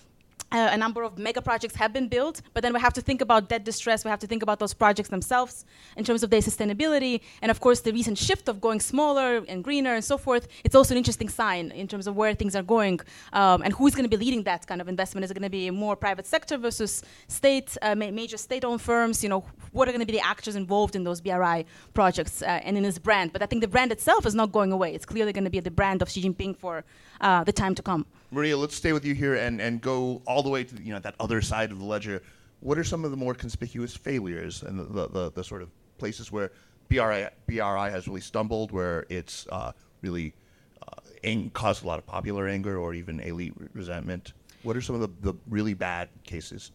Uh, 0.52 0.68
a 0.70 0.76
number 0.76 1.02
of 1.02 1.16
mega 1.16 1.40
projects 1.40 1.74
have 1.74 1.94
been 1.94 2.08
built, 2.08 2.42
but 2.52 2.62
then 2.62 2.74
we 2.74 2.80
have 2.80 2.92
to 2.92 3.00
think 3.00 3.22
about 3.22 3.48
debt 3.48 3.64
distress. 3.64 4.04
We 4.04 4.10
have 4.10 4.18
to 4.18 4.26
think 4.26 4.42
about 4.42 4.58
those 4.58 4.74
projects 4.74 5.08
themselves 5.08 5.64
in 5.96 6.04
terms 6.04 6.22
of 6.22 6.28
their 6.28 6.42
sustainability. 6.42 7.22
And 7.40 7.50
of 7.50 7.58
course, 7.58 7.80
the 7.80 7.90
recent 7.90 8.18
shift 8.18 8.50
of 8.50 8.60
going 8.60 8.80
smaller 8.80 9.42
and 9.48 9.64
greener 9.64 9.94
and 9.94 10.04
so 10.04 10.18
forth, 10.18 10.48
it's 10.62 10.74
also 10.74 10.92
an 10.92 10.98
interesting 10.98 11.30
sign 11.30 11.70
in 11.70 11.88
terms 11.88 12.06
of 12.06 12.16
where 12.16 12.34
things 12.34 12.54
are 12.54 12.62
going 12.62 13.00
um, 13.32 13.62
and 13.62 13.72
who's 13.72 13.94
going 13.94 14.04
to 14.04 14.14
be 14.14 14.22
leading 14.22 14.42
that 14.42 14.66
kind 14.66 14.82
of 14.82 14.88
investment. 14.88 15.24
Is 15.24 15.30
it 15.30 15.34
going 15.34 15.42
to 15.42 15.48
be 15.48 15.70
more 15.70 15.96
private 15.96 16.26
sector 16.26 16.58
versus 16.58 17.02
state, 17.28 17.74
uh, 17.80 17.94
ma- 17.94 18.10
major 18.10 18.36
state 18.36 18.62
owned 18.62 18.82
firms? 18.82 19.22
You 19.22 19.30
know, 19.30 19.44
what 19.72 19.88
are 19.88 19.92
going 19.92 20.00
to 20.00 20.06
be 20.06 20.12
the 20.12 20.26
actors 20.26 20.54
involved 20.54 20.94
in 20.94 21.02
those 21.02 21.22
BRI 21.22 21.64
projects 21.94 22.42
uh, 22.42 22.60
and 22.66 22.76
in 22.76 22.82
this 22.82 22.98
brand? 22.98 23.32
But 23.32 23.42
I 23.42 23.46
think 23.46 23.62
the 23.62 23.68
brand 23.68 23.90
itself 23.90 24.26
is 24.26 24.34
not 24.34 24.52
going 24.52 24.70
away. 24.70 24.94
It's 24.94 25.06
clearly 25.06 25.32
going 25.32 25.44
to 25.44 25.50
be 25.50 25.60
the 25.60 25.70
brand 25.70 26.02
of 26.02 26.10
Xi 26.10 26.22
Jinping 26.22 26.58
for 26.58 26.84
uh, 27.22 27.44
the 27.44 27.52
time 27.52 27.74
to 27.74 27.82
come. 27.82 28.06
Maria, 28.30 28.56
let's 28.56 28.74
stay 28.74 28.92
with 28.92 29.04
you 29.04 29.14
here 29.14 29.34
and, 29.34 29.60
and 29.60 29.80
go 29.80 30.20
all 30.26 30.42
the 30.42 30.48
way 30.48 30.64
to 30.64 30.82
you 30.82 30.92
know 30.92 31.00
that 31.00 31.14
other 31.20 31.40
side 31.40 31.70
of 31.70 31.78
the 31.78 31.84
ledger. 31.84 32.22
What 32.60 32.78
are 32.78 32.84
some 32.84 33.04
of 33.04 33.10
the 33.10 33.16
more 33.16 33.34
conspicuous 33.34 33.96
failures 33.96 34.62
and 34.62 34.78
the, 34.78 34.84
the, 34.84 35.08
the, 35.08 35.32
the 35.32 35.44
sort 35.44 35.62
of 35.62 35.70
places 35.98 36.30
where 36.30 36.52
BRI, 36.88 37.28
BRI 37.46 37.90
has 37.90 38.06
really 38.06 38.20
stumbled, 38.20 38.70
where 38.70 39.06
it's 39.08 39.46
uh, 39.50 39.72
really 40.00 40.32
uh, 40.80 41.00
ang- 41.24 41.50
caused 41.50 41.84
a 41.84 41.86
lot 41.86 41.98
of 41.98 42.06
popular 42.06 42.46
anger 42.46 42.78
or 42.78 42.94
even 42.94 43.18
elite 43.20 43.54
resentment? 43.72 44.32
What 44.62 44.76
are 44.76 44.80
some 44.80 44.94
of 44.94 45.00
the, 45.00 45.32
the 45.32 45.38
really 45.48 45.74
bad 45.74 46.08
cases? 46.22 46.70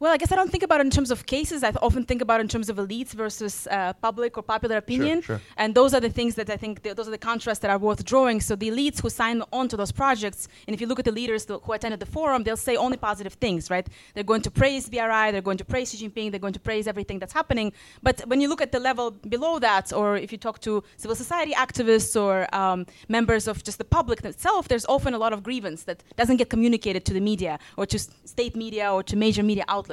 Well, 0.00 0.12
I 0.12 0.16
guess 0.16 0.30
I 0.30 0.36
don't 0.36 0.48
think 0.48 0.62
about 0.62 0.78
it 0.80 0.84
in 0.86 0.90
terms 0.90 1.10
of 1.10 1.26
cases. 1.26 1.64
I 1.64 1.70
often 1.82 2.04
think 2.04 2.22
about 2.22 2.38
it 2.38 2.42
in 2.42 2.48
terms 2.48 2.68
of 2.68 2.76
elites 2.76 3.08
versus 3.14 3.66
uh, 3.68 3.94
public 3.94 4.36
or 4.38 4.42
popular 4.44 4.76
opinion. 4.76 5.22
Sure, 5.22 5.38
sure. 5.38 5.46
And 5.56 5.74
those 5.74 5.92
are 5.92 5.98
the 5.98 6.08
things 6.08 6.36
that 6.36 6.48
I 6.50 6.56
think, 6.56 6.84
th- 6.84 6.94
those 6.94 7.08
are 7.08 7.10
the 7.10 7.18
contrasts 7.18 7.58
that 7.62 7.70
are 7.70 7.78
worth 7.78 8.04
drawing. 8.04 8.40
So 8.40 8.54
the 8.54 8.68
elites 8.68 9.00
who 9.02 9.10
sign 9.10 9.42
on 9.52 9.66
to 9.66 9.76
those 9.76 9.90
projects, 9.90 10.46
and 10.68 10.74
if 10.74 10.80
you 10.80 10.86
look 10.86 11.00
at 11.00 11.04
the 11.04 11.10
leaders 11.10 11.46
th- 11.46 11.58
who 11.64 11.72
attended 11.72 11.98
the 11.98 12.06
forum, 12.06 12.44
they'll 12.44 12.56
say 12.56 12.76
only 12.76 12.96
positive 12.96 13.32
things, 13.34 13.70
right? 13.70 13.88
They're 14.14 14.22
going 14.22 14.42
to 14.42 14.52
praise 14.52 14.88
BRI, 14.88 15.32
they're 15.32 15.40
going 15.50 15.58
to 15.58 15.64
praise 15.64 15.90
Xi 15.90 16.08
Jinping, 16.08 16.30
they're 16.30 16.38
going 16.46 16.52
to 16.52 16.60
praise 16.60 16.86
everything 16.86 17.18
that's 17.18 17.32
happening. 17.32 17.72
But 18.00 18.20
when 18.28 18.40
you 18.40 18.48
look 18.48 18.60
at 18.62 18.70
the 18.70 18.78
level 18.78 19.10
below 19.10 19.58
that, 19.58 19.92
or 19.92 20.16
if 20.16 20.30
you 20.30 20.38
talk 20.38 20.60
to 20.60 20.84
civil 20.96 21.16
society 21.16 21.54
activists 21.54 22.14
or 22.20 22.46
um, 22.54 22.86
members 23.08 23.48
of 23.48 23.64
just 23.64 23.78
the 23.78 23.84
public 23.84 24.24
itself, 24.24 24.68
there's 24.68 24.86
often 24.86 25.12
a 25.12 25.18
lot 25.18 25.32
of 25.32 25.42
grievance 25.42 25.82
that 25.84 26.04
doesn't 26.16 26.36
get 26.36 26.50
communicated 26.50 27.04
to 27.06 27.12
the 27.12 27.20
media 27.20 27.58
or 27.76 27.84
to 27.86 27.96
s- 27.96 28.10
state 28.24 28.54
media 28.54 28.92
or 28.92 29.02
to 29.02 29.16
major 29.16 29.42
media 29.42 29.64
outlets. 29.66 29.87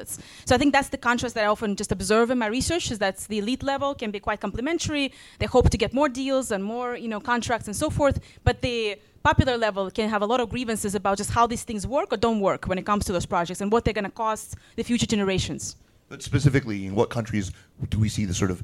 So 0.45 0.55
I 0.55 0.57
think 0.57 0.73
that's 0.73 0.89
the 0.89 0.97
contrast 0.97 1.35
that 1.35 1.43
I 1.43 1.47
often 1.47 1.75
just 1.75 1.91
observe 1.91 2.31
in 2.31 2.37
my 2.37 2.47
research 2.47 2.91
is 2.91 2.99
that 2.99 3.17
the 3.19 3.39
elite 3.39 3.63
level 3.63 3.95
can 3.95 4.11
be 4.11 4.19
quite 4.19 4.41
complementary. 4.41 5.11
They 5.39 5.45
hope 5.45 5.69
to 5.69 5.77
get 5.77 5.93
more 5.93 6.09
deals 6.09 6.51
and 6.51 6.63
more, 6.63 6.95
you 6.95 7.07
know, 7.07 7.19
contracts 7.19 7.67
and 7.67 7.75
so 7.75 7.89
forth, 7.89 8.19
but 8.43 8.61
the 8.61 8.99
popular 9.23 9.57
level 9.57 9.89
can 9.89 10.07
have 10.07 10.21
a 10.21 10.25
lot 10.25 10.39
of 10.39 10.49
grievances 10.49 10.93
about 10.93 11.17
just 11.17 11.31
how 11.31 11.47
these 11.47 11.63
things 11.63 11.87
work 11.87 12.13
or 12.13 12.17
don't 12.17 12.39
work 12.39 12.65
when 12.65 12.77
it 12.77 12.85
comes 12.85 13.05
to 13.05 13.11
those 13.11 13.25
projects 13.25 13.61
and 13.61 13.71
what 13.71 13.83
they're 13.83 13.93
going 13.93 14.03
to 14.03 14.11
cost 14.11 14.55
the 14.75 14.83
future 14.83 15.07
generations. 15.07 15.75
But 16.09 16.21
specifically, 16.21 16.85
in 16.85 16.93
what 16.93 17.09
countries 17.09 17.51
do 17.89 17.97
we 17.99 18.09
see 18.09 18.25
the 18.25 18.33
sort 18.33 18.51
of 18.51 18.63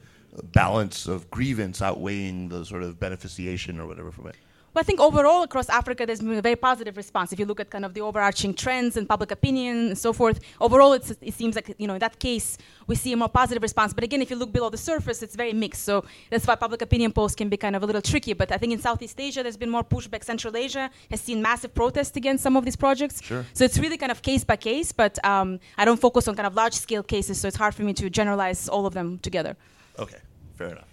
balance 0.52 1.08
of 1.08 1.30
grievance 1.32 1.82
outweighing 1.82 2.50
the 2.50 2.64
sort 2.64 2.84
of 2.84 3.00
beneficiation 3.00 3.80
or 3.80 3.88
whatever 3.88 4.12
from 4.12 4.28
it? 4.28 4.36
But 4.74 4.82
I 4.82 4.84
think 4.84 5.02
overall 5.02 5.44
across 5.44 5.68
Africa, 5.70 6.06
there's 6.06 6.22
been 6.22 6.38
a 6.38 6.42
very 6.42 6.56
positive 6.56 6.96
response. 6.96 7.34
If 7.34 7.40
you 7.40 7.46
look 7.46 7.60
at 7.60 7.70
kind 7.70 7.84
of 7.84 7.94
the 7.94 8.02
overarching 8.02 8.54
trends 8.54 8.96
and 8.96 9.08
public 9.08 9.32
opinion 9.32 9.88
and 9.88 9.98
so 9.98 10.14
forth, 10.14 10.40
overall 10.62 10.94
it 10.94 11.04
seems 11.34 11.56
like 11.56 11.76
you 11.78 11.88
know 11.88 11.96
in 11.96 12.00
that 12.00 12.20
case 12.20 12.58
we 12.88 12.96
see 12.96 13.12
a 13.12 13.18
more 13.18 13.28
positive 13.28 13.62
response. 13.62 13.94
But 13.94 14.06
again, 14.06 14.22
if 14.22 14.30
you 14.30 14.38
look 14.38 14.54
below 14.54 14.70
the 14.70 14.78
surface, 14.78 15.22
it's 15.22 15.36
very 15.36 15.52
mixed. 15.52 15.84
So 15.84 16.06
that's 16.30 16.48
why 16.48 16.56
public 16.56 16.82
opinion 16.82 17.12
polls 17.12 17.36
can 17.36 17.50
be 17.50 17.58
kind 17.58 17.76
of 17.76 17.84
a 17.84 17.86
little 17.86 18.02
tricky. 18.02 18.34
But 18.34 18.52
I 18.52 18.58
think 18.58 18.72
in 18.72 18.80
Southeast 18.80 19.20
Asia, 19.20 19.44
there's 19.44 19.58
been 19.58 19.70
more 19.70 19.84
pushback. 19.84 20.24
Central 20.24 20.56
Asia 20.56 20.90
has 21.10 21.20
seen 21.20 21.42
massive 21.42 21.74
protests 21.74 22.16
against 22.16 22.42
some 22.42 22.56
of 22.56 22.64
these 22.64 22.78
projects. 22.78 23.22
Sure. 23.22 23.46
So 23.54 23.66
it's 23.66 23.78
really 23.78 23.98
kind 23.98 24.12
of 24.12 24.22
case 24.22 24.44
by 24.46 24.56
case. 24.56 24.92
But 24.94 25.24
um, 25.26 25.60
I 25.78 25.84
don't 25.84 26.00
focus 26.00 26.28
on 26.30 26.36
kind 26.36 26.48
of 26.48 26.56
large 26.56 26.74
scale 26.74 27.04
cases, 27.04 27.40
so 27.42 27.48
it's 27.50 27.58
hard 27.58 27.76
for 27.76 27.84
me 27.84 27.94
to 27.94 28.10
generalize 28.10 28.70
all 28.70 28.86
of 28.86 28.94
them 28.94 29.20
together. 29.20 29.58
Okay, 30.00 30.20
fair 30.56 30.70
enough. 30.70 30.91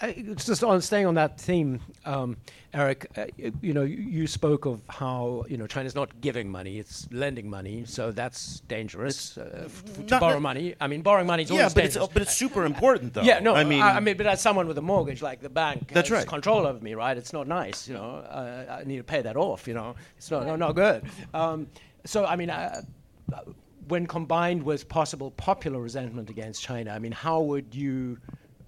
I, 0.00 0.12
just 0.36 0.62
on 0.62 0.80
staying 0.82 1.06
on 1.06 1.14
that 1.14 1.40
theme, 1.40 1.80
um, 2.04 2.36
Eric. 2.74 3.10
Uh, 3.16 3.26
you 3.62 3.72
know, 3.72 3.82
you, 3.82 3.96
you, 3.96 4.26
spoke 4.26 4.66
of 4.66 4.82
how 4.88 5.46
you 5.48 5.56
know 5.56 5.66
China's 5.66 5.94
not 5.94 6.20
giving 6.20 6.50
money; 6.50 6.78
it's 6.78 7.08
lending 7.10 7.48
money, 7.48 7.84
so 7.86 8.12
that's 8.12 8.60
dangerous 8.60 9.38
uh, 9.38 9.62
f- 9.64 10.06
to 10.06 10.20
borrow 10.20 10.38
money. 10.38 10.74
I 10.80 10.86
mean, 10.86 11.00
borrowing 11.00 11.26
money 11.26 11.44
is 11.44 11.50
yeah, 11.50 11.68
but 11.68 11.74
dangerous. 11.74 11.96
it's 11.96 12.12
but 12.12 12.22
it's 12.22 12.34
super 12.34 12.66
important 12.66 13.14
though. 13.14 13.22
Yeah, 13.22 13.38
no, 13.38 13.54
I 13.54 13.64
mean, 13.64 13.80
I, 13.80 13.96
I, 13.96 14.00
mean, 14.00 14.18
but 14.18 14.26
as 14.26 14.42
someone 14.42 14.68
with 14.68 14.76
a 14.76 14.82
mortgage, 14.82 15.22
like 15.22 15.40
the 15.40 15.48
bank, 15.48 15.90
that's 15.92 16.10
has 16.10 16.18
right. 16.18 16.26
control 16.26 16.66
over 16.66 16.78
me, 16.78 16.94
right? 16.94 17.16
It's 17.16 17.32
not 17.32 17.48
nice, 17.48 17.88
you 17.88 17.94
know. 17.94 18.22
I 18.68 18.84
need 18.84 18.98
to 18.98 19.04
pay 19.04 19.22
that 19.22 19.36
off, 19.36 19.66
you 19.66 19.74
know. 19.74 19.94
It's 20.18 20.30
not 20.30 20.46
not, 20.46 20.58
not 20.58 20.74
good. 20.74 21.04
Um, 21.32 21.68
so 22.04 22.26
I 22.26 22.36
mean. 22.36 22.50
Uh, 22.50 22.82
when 23.88 24.04
combined 24.04 24.60
with 24.64 24.88
possible 24.88 25.30
popular 25.30 25.80
resentment 25.80 26.28
against 26.28 26.60
China, 26.60 26.90
I 26.90 26.98
mean, 26.98 27.12
how 27.12 27.40
would 27.42 27.72
you 27.72 28.18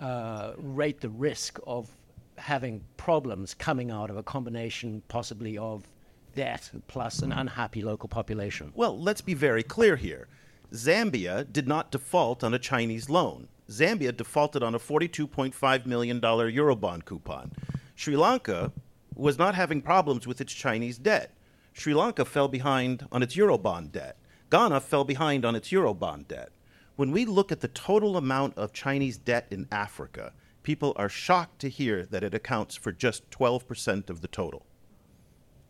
uh, 0.01 0.53
rate 0.57 1.01
the 1.01 1.09
risk 1.09 1.59
of 1.67 1.89
having 2.37 2.83
problems 2.97 3.55
coming 3.55 3.91
out 3.91 4.11
of 4.11 4.17
a 4.17 4.23
combination, 4.23 5.03
possibly 5.09 5.59
of 5.59 5.87
debt 6.35 6.71
plus 6.87 7.21
an 7.21 7.33
unhappy 7.33 7.83
local 7.83 8.09
population? 8.09 8.73
Well, 8.75 8.99
let's 8.99 9.21
be 9.21 9.35
very 9.35 9.63
clear 9.63 9.97
here. 9.97 10.29
Zambia 10.73 11.51
did 11.51 11.67
not 11.67 11.91
default 11.91 12.45
on 12.45 12.55
a 12.55 12.59
Chinese 12.59 13.09
loan. 13.09 13.49
Zambia 13.71 14.17
defaulted 14.17 14.63
on 14.63 14.75
a 14.75 14.79
$42.5 14.79 15.87
million 15.87 16.21
Eurobond 16.21 17.05
coupon. 17.05 17.53
Sri 17.95 18.17
Lanka 18.17 18.73
was 19.15 19.39
not 19.39 19.55
having 19.55 19.83
problems 19.83 20.27
with 20.27 20.41
its 20.41 20.53
Chinese 20.53 20.99
debt. 20.99 21.35
Sri 21.73 21.93
Lanka 21.93 22.25
fell 22.25 22.49
behind 22.49 23.07
on 23.11 23.23
its 23.23 23.37
Eurobond 23.37 23.93
debt. 23.93 24.17
Ghana 24.51 24.81
fell 24.81 25.05
behind 25.05 25.45
on 25.45 25.55
its 25.55 25.71
Eurobond 25.71 26.29
debt. 26.29 26.51
When 26.99 27.13
we 27.13 27.27
look 27.27 27.53
at 27.53 27.61
the 27.61 27.69
total 27.69 28.17
amount 28.17 28.59
of 28.59 28.73
Chinese 28.73 29.19
debt 29.19 29.47
in 29.53 29.69
Africa, 29.71 30.33
people 30.65 30.95
are 30.97 31.09
shocked 31.09 31.61
to 31.61 31.69
hear 31.69 32.05
that 32.07 32.25
it 32.25 32.35
accounts 32.35 32.75
for 32.75 32.91
just 32.91 33.31
12% 33.31 34.11
of 34.11 34.21
the 34.21 34.27
total. 34.27 34.67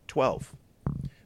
12. 0.07 0.55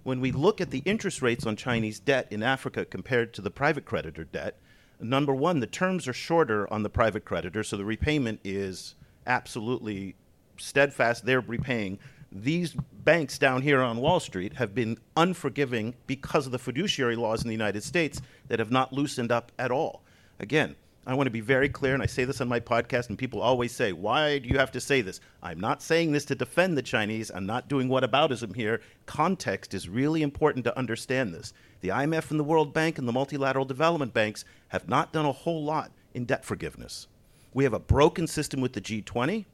When 0.04 0.20
we 0.20 0.34
look 0.34 0.60
at 0.60 0.72
the 0.72 0.84
interest 0.84 1.22
rates 1.22 1.46
on 1.46 1.56
Chinese 1.56 2.02
debt 2.02 2.28
in 2.32 2.44
Africa 2.44 2.84
compared 2.84 3.34
to 3.36 3.42
the 3.42 3.50
private 3.50 3.86
creditor 3.86 4.26
debt, 4.26 4.60
number 5.00 5.34
one, 5.34 5.62
the 5.62 5.68
terms 5.68 6.06
are 6.06 6.12
shorter 6.12 6.70
on 6.70 6.84
the 6.84 6.90
private 6.90 7.24
creditor, 7.24 7.64
so 7.64 7.78
the 7.78 7.86
repayment 7.86 8.42
is 8.44 8.96
absolutely 9.26 10.18
steadfast. 10.58 11.26
They're 11.26 11.40
repaying 11.40 11.98
these 12.34 12.76
banks 13.06 13.38
down 13.38 13.62
here 13.62 13.82
on 13.82 13.98
Wall 13.98 14.20
Street 14.20 14.54
have 14.54 14.74
been 14.74 14.98
unforgiving 15.16 15.94
because 16.08 16.46
of 16.46 16.52
the 16.52 16.60
fiduciary 16.60 17.16
laws 17.16 17.44
in 17.44 17.48
the 17.48 17.54
United 17.54 17.84
States 17.84 18.22
that 18.48 18.60
have 18.60 18.72
not 18.72 18.94
loosened 18.94 19.32
up 19.32 19.52
at 19.58 19.72
all. 19.72 20.04
Again, 20.40 20.76
I 21.06 21.14
want 21.16 21.28
to 21.28 21.32
be 21.32 21.42
very 21.42 21.68
clear, 21.68 21.94
and 21.94 22.02
I 22.02 22.06
say 22.06 22.24
this 22.24 22.40
on 22.40 22.48
my 22.48 22.60
podcast, 22.60 23.10
and 23.10 23.18
people 23.18 23.42
always 23.42 23.74
say, 23.74 23.92
Why 23.92 24.40
do 24.40 24.48
you 24.48 24.58
have 24.58 24.72
to 24.72 24.80
say 24.80 25.02
this? 25.02 25.20
I'm 25.42 25.60
not 25.60 25.82
saying 25.82 26.12
this 26.12 26.26
to 26.26 26.36
defend 26.36 26.78
the 26.78 26.82
Chinese. 26.82 27.30
I'm 27.34 27.46
not 27.46 27.68
doing 27.68 27.90
whataboutism 27.90 28.56
here. 28.56 28.82
Context 29.06 29.74
is 29.74 29.90
really 29.90 30.22
important 30.22 30.64
to 30.66 30.78
understand 30.78 31.34
this. 31.34 31.54
The 31.82 31.90
IMF 31.90 32.32
and 32.32 32.40
the 32.40 32.46
World 32.46 32.74
Bank 32.74 32.98
and 32.98 33.08
the 33.08 33.12
multilateral 33.12 33.66
development 33.66 34.14
banks 34.14 34.46
have 34.70 34.88
not 34.88 35.12
done 35.12 35.26
a 35.26 35.32
whole 35.32 35.64
lot 35.64 35.92
in 36.14 36.24
debt 36.24 36.46
forgiveness. 36.46 37.08
We 37.54 37.66
have 37.66 37.74
a 37.74 37.80
broken 37.80 38.28
system 38.28 38.62
with 38.62 38.74
the 38.74 38.82
G20 38.82 39.46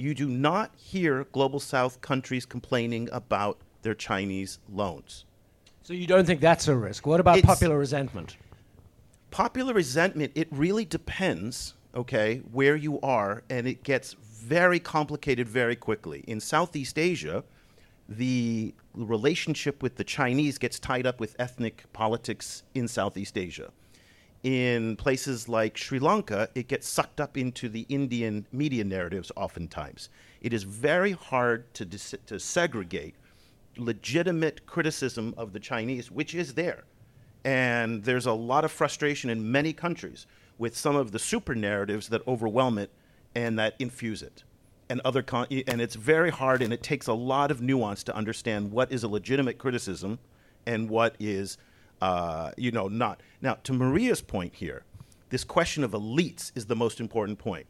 you 0.00 0.14
do 0.14 0.28
not 0.28 0.74
hear 0.76 1.24
global 1.32 1.60
south 1.60 2.00
countries 2.00 2.46
complaining 2.46 3.08
about 3.12 3.58
their 3.82 3.94
Chinese 3.94 4.58
loans. 4.68 5.24
So 5.82 5.92
you 5.92 6.06
don't 6.06 6.26
think 6.26 6.40
that's 6.40 6.68
a 6.68 6.76
risk? 6.76 7.06
What 7.06 7.20
about 7.20 7.38
it's 7.38 7.46
popular 7.46 7.78
resentment? 7.78 8.36
Popular 9.30 9.74
resentment, 9.74 10.32
it 10.34 10.48
really 10.50 10.84
depends, 10.84 11.74
okay, 11.94 12.38
where 12.52 12.76
you 12.76 13.00
are, 13.00 13.42
and 13.48 13.66
it 13.66 13.82
gets 13.82 14.14
very 14.14 14.80
complicated 14.80 15.48
very 15.48 15.76
quickly. 15.76 16.24
In 16.26 16.40
Southeast 16.40 16.98
Asia, 16.98 17.44
the 18.08 18.74
relationship 18.94 19.82
with 19.82 19.96
the 19.96 20.04
Chinese 20.04 20.58
gets 20.58 20.78
tied 20.78 21.06
up 21.06 21.20
with 21.20 21.36
ethnic 21.38 21.84
politics 21.92 22.64
in 22.74 22.88
Southeast 22.88 23.38
Asia 23.38 23.70
in 24.42 24.96
places 24.96 25.48
like 25.48 25.76
Sri 25.76 25.98
Lanka, 25.98 26.48
it 26.54 26.68
gets 26.68 26.88
sucked 26.88 27.20
up 27.20 27.36
into 27.36 27.68
the 27.68 27.86
Indian 27.88 28.46
media 28.52 28.84
narratives 28.84 29.30
oftentimes. 29.36 30.08
It 30.40 30.52
is 30.52 30.62
very 30.62 31.12
hard 31.12 31.72
to, 31.74 31.84
dis- 31.84 32.14
to 32.26 32.40
segregate 32.40 33.14
legitimate 33.76 34.66
criticism 34.66 35.34
of 35.36 35.52
the 35.52 35.60
Chinese, 35.60 36.10
which 36.10 36.34
is 36.34 36.54
there. 36.54 36.84
And 37.44 38.04
there's 38.04 38.26
a 38.26 38.32
lot 38.32 38.64
of 38.64 38.72
frustration 38.72 39.30
in 39.30 39.50
many 39.50 39.72
countries 39.72 40.26
with 40.58 40.76
some 40.76 40.96
of 40.96 41.12
the 41.12 41.18
super 41.18 41.54
narratives 41.54 42.08
that 42.08 42.26
overwhelm 42.28 42.76
it 42.78 42.90
and 43.34 43.58
that 43.58 43.74
infuse 43.78 44.22
it. 44.22 44.44
And 44.88 45.00
other 45.04 45.22
con- 45.22 45.46
and 45.50 45.80
it's 45.80 45.94
very 45.94 46.30
hard 46.30 46.62
and 46.62 46.72
it 46.72 46.82
takes 46.82 47.06
a 47.06 47.14
lot 47.14 47.50
of 47.50 47.62
nuance 47.62 48.02
to 48.04 48.14
understand 48.14 48.72
what 48.72 48.92
is 48.92 49.04
a 49.04 49.08
legitimate 49.08 49.56
criticism 49.56 50.18
and 50.66 50.90
what 50.90 51.16
is 51.18 51.56
uh, 52.00 52.52
you 52.56 52.70
know, 52.70 52.88
not. 52.88 53.22
Now, 53.40 53.54
to 53.64 53.72
Maria's 53.72 54.22
point 54.22 54.54
here, 54.54 54.84
this 55.28 55.44
question 55.44 55.84
of 55.84 55.92
elites 55.92 56.50
is 56.54 56.66
the 56.66 56.76
most 56.76 57.00
important 57.00 57.38
point. 57.38 57.66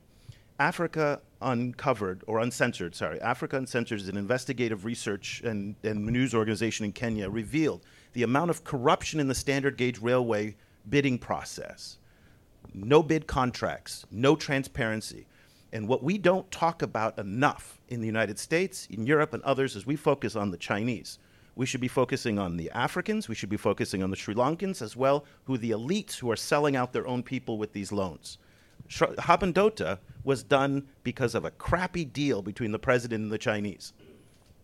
Africa 0.60 1.22
Uncovered, 1.40 2.22
or 2.26 2.38
Uncensored, 2.38 2.94
sorry, 2.94 3.18
Africa 3.22 3.56
Uncensored 3.56 3.98
is 3.98 4.10
an 4.10 4.18
investigative 4.18 4.84
research 4.84 5.40
and, 5.42 5.74
and 5.82 6.04
news 6.04 6.34
organization 6.34 6.84
in 6.84 6.92
Kenya, 6.92 7.30
revealed 7.30 7.82
the 8.12 8.24
amount 8.24 8.50
of 8.50 8.62
corruption 8.62 9.20
in 9.20 9.26
the 9.26 9.34
standard 9.34 9.78
gauge 9.78 9.98
railway 10.00 10.54
bidding 10.90 11.16
process. 11.18 11.96
No 12.74 13.02
bid 13.02 13.26
contracts, 13.26 14.04
no 14.10 14.36
transparency. 14.36 15.26
And 15.72 15.88
what 15.88 16.02
we 16.02 16.18
don't 16.18 16.50
talk 16.50 16.82
about 16.82 17.18
enough 17.18 17.80
in 17.88 18.02
the 18.02 18.06
United 18.06 18.38
States, 18.38 18.86
in 18.90 19.06
Europe, 19.06 19.32
and 19.32 19.42
others 19.44 19.76
is 19.76 19.86
we 19.86 19.96
focus 19.96 20.36
on 20.36 20.50
the 20.50 20.58
Chinese. 20.58 21.18
We 21.56 21.64
should 21.64 21.80
be 21.80 21.88
focusing 21.88 22.38
on 22.38 22.58
the 22.58 22.70
Africans. 22.72 23.30
We 23.30 23.34
should 23.34 23.48
be 23.48 23.56
focusing 23.56 24.02
on 24.02 24.10
the 24.10 24.16
Sri 24.16 24.34
Lankans 24.34 24.82
as 24.82 24.94
well, 24.94 25.24
who 25.44 25.56
the 25.56 25.70
elites 25.70 26.18
who 26.18 26.30
are 26.30 26.36
selling 26.36 26.76
out 26.76 26.92
their 26.92 27.06
own 27.06 27.22
people 27.22 27.56
with 27.56 27.72
these 27.72 27.92
loans. 27.92 28.36
Hambantota 28.90 29.98
was 30.24 30.42
done 30.42 30.88
because 31.02 31.34
of 31.34 31.44
a 31.44 31.50
crappy 31.50 32.04
deal 32.04 32.42
between 32.42 32.72
the 32.72 32.78
president 32.78 33.22
and 33.22 33.32
the 33.32 33.38
Chinese. 33.38 33.92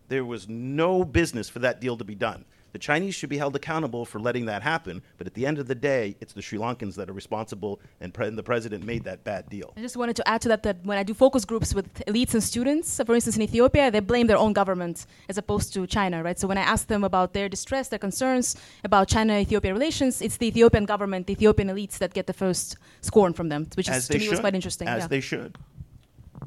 There 0.09 0.25
was 0.25 0.49
no 0.49 1.05
business 1.05 1.49
for 1.49 1.61
that 1.61 1.81
deal 1.81 1.97
to 1.97 2.05
be 2.05 2.15
done. 2.15 2.45
The 2.77 2.81
Chinese 2.81 3.15
should 3.15 3.31
be 3.31 3.39
held 3.39 3.57
accountable 3.57 4.05
for 4.05 4.21
letting 4.21 4.45
that 4.53 4.61
happen, 4.61 5.01
but 5.17 5.27
at 5.27 5.33
the 5.33 5.47
end 5.47 5.59
of 5.59 5.67
the 5.67 5.75
day, 5.75 6.15
it's 6.21 6.35
the 6.35 6.43
Sri 6.43 6.59
Lankans 6.59 6.95
that 6.97 7.09
are 7.09 7.15
responsible, 7.15 7.81
and, 8.03 8.13
pre- 8.13 8.27
and 8.27 8.37
the 8.37 8.43
president 8.43 8.85
made 8.85 9.05
that 9.05 9.25
bad 9.25 9.49
deal. 9.49 9.73
I 9.79 9.81
just 9.81 9.97
wanted 9.97 10.15
to 10.17 10.29
add 10.29 10.43
to 10.43 10.49
that 10.49 10.63
that 10.65 10.85
when 10.85 10.99
I 10.99 11.03
do 11.03 11.15
focus 11.15 11.47
groups 11.47 11.75
with 11.75 11.87
elites 12.05 12.35
and 12.35 12.43
students, 12.43 13.01
for 13.07 13.15
instance, 13.15 13.35
in 13.35 13.41
Ethiopia, 13.41 13.91
they 13.91 14.01
blame 14.01 14.27
their 14.27 14.37
own 14.37 14.53
government 14.53 15.07
as 15.31 15.39
opposed 15.39 15.73
to 15.73 15.87
China, 15.87 16.23
right? 16.23 16.39
So 16.39 16.47
when 16.47 16.59
I 16.59 16.61
ask 16.61 16.87
them 16.87 17.03
about 17.03 17.33
their 17.33 17.49
distress, 17.49 17.89
their 17.89 17.99
concerns 17.99 18.57
about 18.85 19.09
China-Ethiopia 19.09 19.73
relations, 19.73 20.21
it's 20.21 20.37
the 20.37 20.49
Ethiopian 20.49 20.85
government, 20.85 21.29
the 21.29 21.33
Ethiopian 21.33 21.69
elites 21.69 21.97
that 21.97 22.13
get 22.13 22.27
the 22.27 22.35
first 22.35 22.77
scorn 23.01 23.33
from 23.33 23.49
them, 23.49 23.67
which 23.75 23.89
is, 23.89 24.07
to 24.07 24.19
me 24.19 24.29
was 24.29 24.41
quite 24.41 24.55
interesting. 24.55 24.87
As 24.87 25.05
yeah. 25.05 25.07
they 25.07 25.21
should. 25.21 25.57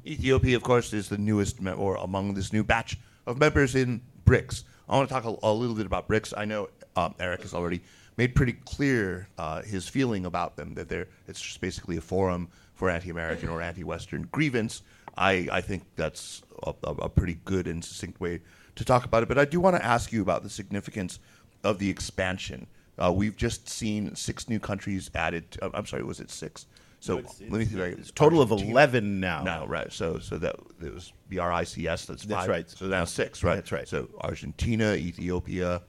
Ethiopia, 0.05 0.55
of 0.55 0.61
course, 0.61 0.93
is 0.93 1.09
the 1.09 1.17
newest 1.17 1.59
me- 1.59 1.71
or 1.71 1.95
among 1.95 2.35
this 2.35 2.53
new 2.53 2.63
batch 2.63 2.99
of 3.25 3.39
members 3.39 3.73
in 3.73 4.01
BRICS. 4.25 4.65
I 4.89 4.97
want 4.97 5.07
to 5.07 5.13
talk 5.13 5.25
a, 5.25 5.47
a 5.47 5.53
little 5.53 5.75
bit 5.75 5.85
about 5.85 6.07
BRICS. 6.07 6.33
I 6.35 6.45
know 6.45 6.69
um, 6.95 7.13
Eric 7.19 7.43
has 7.43 7.53
already 7.53 7.81
made 8.17 8.33
pretty 8.33 8.53
clear 8.53 9.27
uh, 9.37 9.61
his 9.61 9.87
feeling 9.87 10.25
about 10.25 10.55
them 10.55 10.73
that 10.73 10.89
they're 10.89 11.07
it's 11.27 11.39
just 11.39 11.61
basically 11.61 11.97
a 11.97 12.01
forum 12.01 12.49
for 12.73 12.89
anti-American 12.89 13.49
or 13.49 13.61
anti-Western 13.61 14.27
grievance. 14.31 14.81
I, 15.17 15.47
I 15.51 15.61
think 15.61 15.83
that's 15.95 16.41
a, 16.63 16.73
a, 16.83 16.91
a 16.91 17.09
pretty 17.09 17.39
good 17.45 17.67
and 17.67 17.83
succinct 17.83 18.19
way 18.19 18.41
to 18.75 18.85
talk 18.85 19.05
about 19.05 19.23
it. 19.23 19.29
But 19.29 19.37
I 19.37 19.45
do 19.45 19.59
want 19.59 19.75
to 19.75 19.85
ask 19.85 20.11
you 20.11 20.21
about 20.21 20.43
the 20.43 20.49
significance 20.49 21.19
of 21.63 21.77
the 21.79 21.89
expansion. 21.89 22.67
Uh, 22.97 23.11
we've 23.11 23.35
just 23.35 23.69
seen 23.69 24.15
six 24.15 24.49
new 24.49 24.59
countries 24.59 25.11
added. 25.13 25.51
To, 25.51 25.71
I'm 25.73 25.85
sorry, 25.85 26.03
was 26.03 26.19
it 26.19 26.31
six? 26.31 26.65
So 27.01 27.19
It's- 27.19 27.39
let 27.41 27.51
me 27.59 27.65
see. 27.65 27.79
It's 27.79 28.11
total 28.11 28.41
of 28.41 28.51
11 28.51 29.19
now. 29.21 29.41
now, 29.43 29.65
right? 29.65 29.91
So, 29.91 30.19
so 30.19 30.37
that 30.37 30.55
it 30.83 30.93
was 30.93 31.13
BRICS. 31.31 32.05
That's 32.07 32.23
That's 32.23 32.47
right. 32.47 32.69
So 32.69 32.87
now 32.87 33.05
six, 33.05 33.41
right? 33.43 33.55
That's 33.55 33.71
right. 33.71 33.87
So 33.87 34.09
Argentina, 34.19 34.95
Ethiopia, 34.95 35.81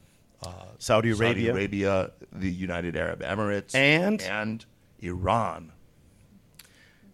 uh, 0.43 0.49
Saudi 0.79 1.13
Saudi 1.13 1.49
Arabia. 1.49 1.53
Arabia, 1.53 2.11
the 2.33 2.51
United 2.51 2.97
Arab 2.97 3.23
Emirates, 3.23 3.75
And? 3.75 4.23
and 4.23 4.65
Iran. 5.01 5.73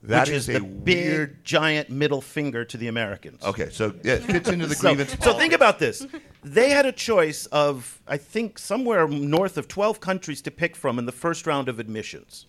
That 0.02 0.28
which 0.28 0.36
is, 0.36 0.48
is, 0.48 0.56
a 0.56 0.58
the 0.60 0.64
big 0.66 1.06
weird. 1.08 1.44
giant 1.44 1.90
middle 1.90 2.20
finger 2.20 2.64
to 2.66 2.76
the 2.76 2.86
Americans. 2.86 3.42
Okay, 3.42 3.70
so 3.70 3.92
yeah, 4.04 4.14
it 4.14 4.22
fits 4.24 4.48
into 4.48 4.66
the 4.66 4.74
So, 4.76 4.94
grievance. 4.94 5.16
so 5.24 5.32
think 5.36 5.52
about 5.52 5.78
this. 5.80 6.06
They 6.44 6.70
had 6.70 6.86
a 6.86 6.92
choice 6.92 7.46
of, 7.46 8.00
I 8.06 8.16
think, 8.18 8.58
somewhere 8.58 9.08
north 9.08 9.56
of 9.56 9.66
12 9.66 9.98
countries 10.00 10.42
to 10.42 10.50
pick 10.52 10.76
from 10.76 10.98
in 11.00 11.06
the 11.06 11.12
first 11.12 11.44
round 11.46 11.68
of 11.68 11.80
admissions. 11.80 12.46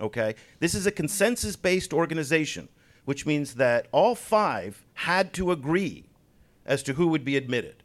Okay? 0.00 0.34
This 0.60 0.74
is 0.74 0.86
a 0.86 0.90
consensus 0.90 1.56
based 1.56 1.92
organization, 1.92 2.68
which 3.04 3.26
means 3.26 3.54
that 3.54 3.88
all 3.92 4.14
five 4.14 4.84
had 4.94 5.32
to 5.34 5.52
agree 5.52 6.06
as 6.66 6.82
to 6.84 6.94
who 6.94 7.08
would 7.08 7.24
be 7.24 7.36
admitted. 7.36 7.82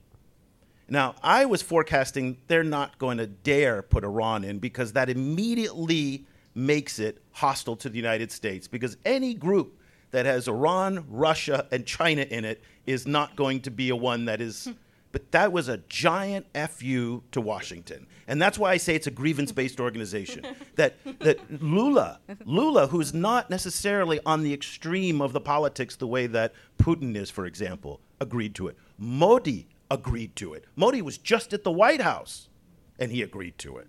Now, 0.89 1.16
I 1.24 1.45
was 1.45 1.61
forecasting 1.61 2.38
they're 2.47 2.64
not 2.64 2.97
going 2.97 3.18
to 3.18 3.28
dare 3.28 3.82
put 3.82 4.03
Iran 4.03 4.43
in 4.43 4.59
because 4.59 4.93
that 4.93 5.09
immediately 5.09 6.26
makes 6.53 6.99
it 6.99 7.22
hostile 7.32 7.76
to 7.78 7.89
the 7.89 7.97
United 7.97 8.32
States. 8.32 8.68
Because 8.68 8.97
any 9.05 9.34
group 9.34 9.80
that 10.11 10.26
has 10.26 10.47
Iran, 10.47 11.05
Russia, 11.09 11.68
and 11.72 11.86
China 11.86 12.22
in 12.22 12.45
it 12.45 12.61
is 12.86 13.07
not 13.07 13.36
going 13.36 13.61
to 13.61 13.72
be 13.72 13.89
a 13.89 13.95
one 13.95 14.26
that 14.26 14.41
is. 14.41 14.66
Hmm. 14.66 14.72
But 15.14 15.32
that 15.32 15.51
was 15.51 15.70
a 15.70 15.78
giant 15.78 16.47
fu 16.72 17.24
to 17.32 17.39
Washington, 17.39 18.07
and 18.28 18.41
that's 18.41 18.57
why 18.57 18.72
I 18.72 18.78
say 18.78 18.95
it's 18.95 19.05
a 19.05 19.11
grievance-based 19.11 19.80
organization. 19.80 20.43
that 20.76 20.95
that 21.20 21.61
Lula, 21.61 22.20
Lula, 22.45 22.88
who's 22.88 23.14
not 23.14 23.51
necessarily 23.51 24.20
on 24.26 24.41
the 24.41 24.51
extreme 24.51 25.22
of 25.22 25.32
the 25.32 25.39
politics 25.39 25.95
the 25.95 26.07
way 26.07 26.26
that 26.26 26.53
Putin 26.80 27.16
is, 27.16 27.30
for 27.30 27.45
example, 27.45 28.01
agreed 28.20 28.55
to 28.55 28.68
it. 28.68 28.76
Modi 28.97 29.68
agreed 29.91 30.36
to 30.38 30.55
it. 30.55 30.66
Modi 30.76 31.03
was 31.03 31.20
just 31.20 31.53
at 31.53 31.64
the 31.64 31.72
White 31.72 32.01
House, 32.01 32.49
and 32.97 33.11
he 33.11 33.22
agreed 33.22 33.59
to 33.59 33.78
it. 33.78 33.88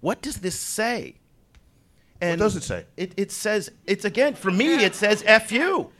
What 0.00 0.20
does 0.20 0.36
this 0.36 0.60
say? 0.60 1.16
And 2.20 2.38
what 2.38 2.44
does 2.44 2.56
it 2.56 2.62
say? 2.62 2.84
It, 2.98 3.14
it 3.16 3.32
says 3.32 3.70
it's 3.86 4.04
again 4.04 4.34
for 4.34 4.50
me. 4.50 4.84
It 4.84 4.94
says 4.94 5.22
"fu." 5.46 5.90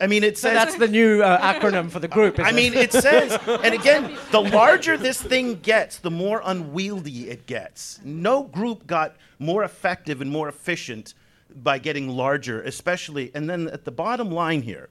I 0.00 0.06
mean, 0.06 0.24
it 0.24 0.36
So 0.38 0.48
says 0.48 0.54
that's 0.56 0.76
the 0.76 0.88
new 0.88 1.22
uh, 1.22 1.40
acronym 1.40 1.90
for 1.90 2.00
the 2.00 2.08
group. 2.08 2.38
I 2.38 2.50
isn't 2.50 2.56
mean, 2.56 2.74
it 2.74 2.92
says, 2.92 3.38
and 3.46 3.74
again, 3.74 4.16
the 4.30 4.40
larger 4.40 4.96
this 4.96 5.20
thing 5.20 5.60
gets, 5.60 5.98
the 5.98 6.10
more 6.10 6.42
unwieldy 6.44 7.30
it 7.30 7.46
gets. 7.46 8.00
No 8.04 8.44
group 8.44 8.86
got 8.86 9.16
more 9.38 9.64
effective 9.64 10.20
and 10.20 10.30
more 10.30 10.48
efficient 10.48 11.14
by 11.54 11.78
getting 11.78 12.08
larger, 12.08 12.62
especially. 12.62 13.30
And 13.34 13.48
then 13.48 13.68
at 13.68 13.84
the 13.84 13.92
bottom 13.92 14.30
line 14.30 14.62
here, 14.62 14.88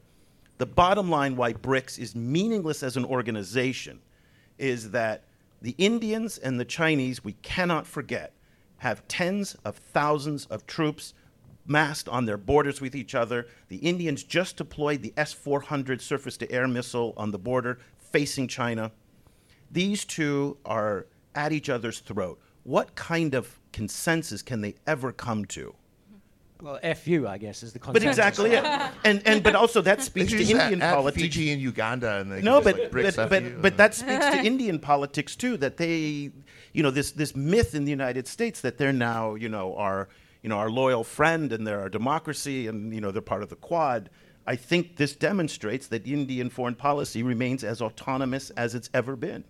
the 0.58 0.66
bottom 0.66 1.10
line 1.10 1.36
why 1.36 1.54
BRICS 1.54 2.00
is 2.00 2.16
meaningless 2.16 2.84
as 2.84 2.96
an 2.96 3.06
organization 3.06 4.00
is 4.58 4.92
that 4.92 5.24
the 5.62 5.76
Indians 5.78 6.38
and 6.38 6.60
the 6.60 6.66
Chinese, 6.66 7.24
we 7.24 7.34
cannot 7.42 7.88
forget, 7.88 8.34
have 8.78 9.08
tens 9.08 9.56
of 9.66 9.78
thousands 9.78 10.46
of 10.48 10.68
troops 10.68 11.14
massed 11.66 12.10
on 12.10 12.26
their 12.26 12.38
borders 12.38 12.82
with 12.82 12.96
each 12.96 13.16
other. 13.16 13.48
The 13.70 13.78
Indians 13.78 14.24
just 14.24 14.58
deployed 14.58 15.02
the 15.02 15.14
S 15.16 15.34
400 15.34 16.02
surface 16.02 16.38
to 16.38 16.52
air 16.52 16.68
missile 16.68 17.14
on 17.18 17.32
the 17.32 17.40
border 17.40 17.80
facing 17.98 18.48
China. 18.48 18.92
These 19.72 20.06
two 20.06 20.58
are 20.66 21.08
at 21.34 21.52
each 21.52 21.70
other's 21.70 22.00
throat. 22.00 22.40
What 22.64 22.96
kind 22.96 23.34
of 23.34 23.60
consensus 23.72 24.42
can 24.42 24.62
they 24.62 24.76
ever 24.86 25.12
come 25.12 25.46
to? 25.46 25.76
Well, 26.62 26.80
FU, 26.96 27.28
I 27.28 27.38
guess, 27.40 27.62
is 27.62 27.74
the 27.74 27.80
consensus. 27.80 28.04
But 28.04 28.10
exactly 28.10 28.52
it. 28.52 28.64
And, 29.04 29.22
and, 29.28 29.44
but 29.44 29.54
also 29.54 29.82
that 29.82 30.02
speaks 30.02 30.32
to 30.32 30.40
Indian 30.40 30.82
add, 30.82 30.92
add 30.92 30.94
politics. 30.94 31.22
Fiji 31.22 31.52
and 31.52 31.62
Uganda, 31.62 32.20
and 32.22 32.32
they 32.32 32.42
No, 32.42 32.62
can 32.62 32.76
just, 32.76 32.92
but 32.92 32.94
like, 32.94 33.06
BRICS 33.06 33.16
but, 33.18 33.30
but, 33.30 33.62
but 33.62 33.78
that 33.78 33.94
speaks 33.94 34.26
to 34.28 34.38
Indian 34.46 34.80
politics 34.80 35.36
too. 35.36 35.58
That 35.58 35.76
they, 35.76 36.32
you 36.72 36.82
know, 36.82 36.90
this 36.90 37.12
this 37.12 37.36
myth 37.36 37.76
in 37.76 37.84
the 37.84 37.92
United 37.92 38.28
States 38.28 38.62
that 38.62 38.78
they're 38.78 38.94
now, 38.94 39.36
you 39.36 39.50
know, 39.50 39.76
our 39.76 40.08
you 40.44 40.50
know 40.50 40.58
our 40.58 40.70
loyal 40.70 41.04
friend 41.04 41.52
and 41.52 41.66
they're 41.66 41.80
our 41.80 41.90
democracy 41.90 42.68
and 42.68 42.94
you 42.94 43.02
know 43.02 43.12
they're 43.12 43.22
part 43.22 43.42
of 43.42 43.50
the 43.50 43.56
Quad. 43.56 44.10
I 44.46 44.56
think 44.58 44.98
this 44.98 45.16
demonstrates 45.16 45.88
that 45.88 46.06
Indian 46.06 46.50
foreign 46.50 46.76
policy 46.76 47.24
remains 47.24 47.64
as 47.64 47.82
autonomous 47.82 48.50
as 48.52 48.76
it's 48.76 48.90
ever 48.94 49.16
been. 49.16 49.46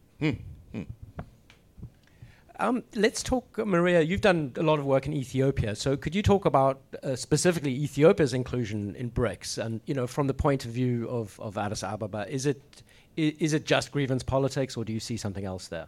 Um, 2.59 2.83
let's 2.95 3.23
talk, 3.23 3.57
uh, 3.57 3.65
Maria. 3.65 4.01
You've 4.01 4.21
done 4.21 4.53
a 4.57 4.61
lot 4.63 4.77
of 4.77 4.85
work 4.85 5.07
in 5.07 5.13
Ethiopia, 5.13 5.75
so 5.75 5.97
could 5.97 6.13
you 6.13 6.21
talk 6.21 6.45
about 6.45 6.81
uh, 7.01 7.15
specifically 7.15 7.73
Ethiopia's 7.73 8.33
inclusion 8.33 8.95
in 8.95 9.09
BRICS, 9.09 9.57
and 9.57 9.81
you 9.85 9.95
know, 9.95 10.05
from 10.05 10.27
the 10.27 10.35
point 10.35 10.63
of 10.63 10.71
view 10.71 11.09
of, 11.09 11.39
of 11.39 11.57
Addis 11.57 11.83
Ababa, 11.83 12.27
is 12.29 12.45
it 12.45 12.61
is 13.17 13.53
it 13.53 13.65
just 13.65 13.91
grievance 13.91 14.23
politics, 14.23 14.77
or 14.77 14.85
do 14.85 14.93
you 14.93 14.99
see 14.99 15.17
something 15.17 15.45
else 15.45 15.67
there? 15.67 15.87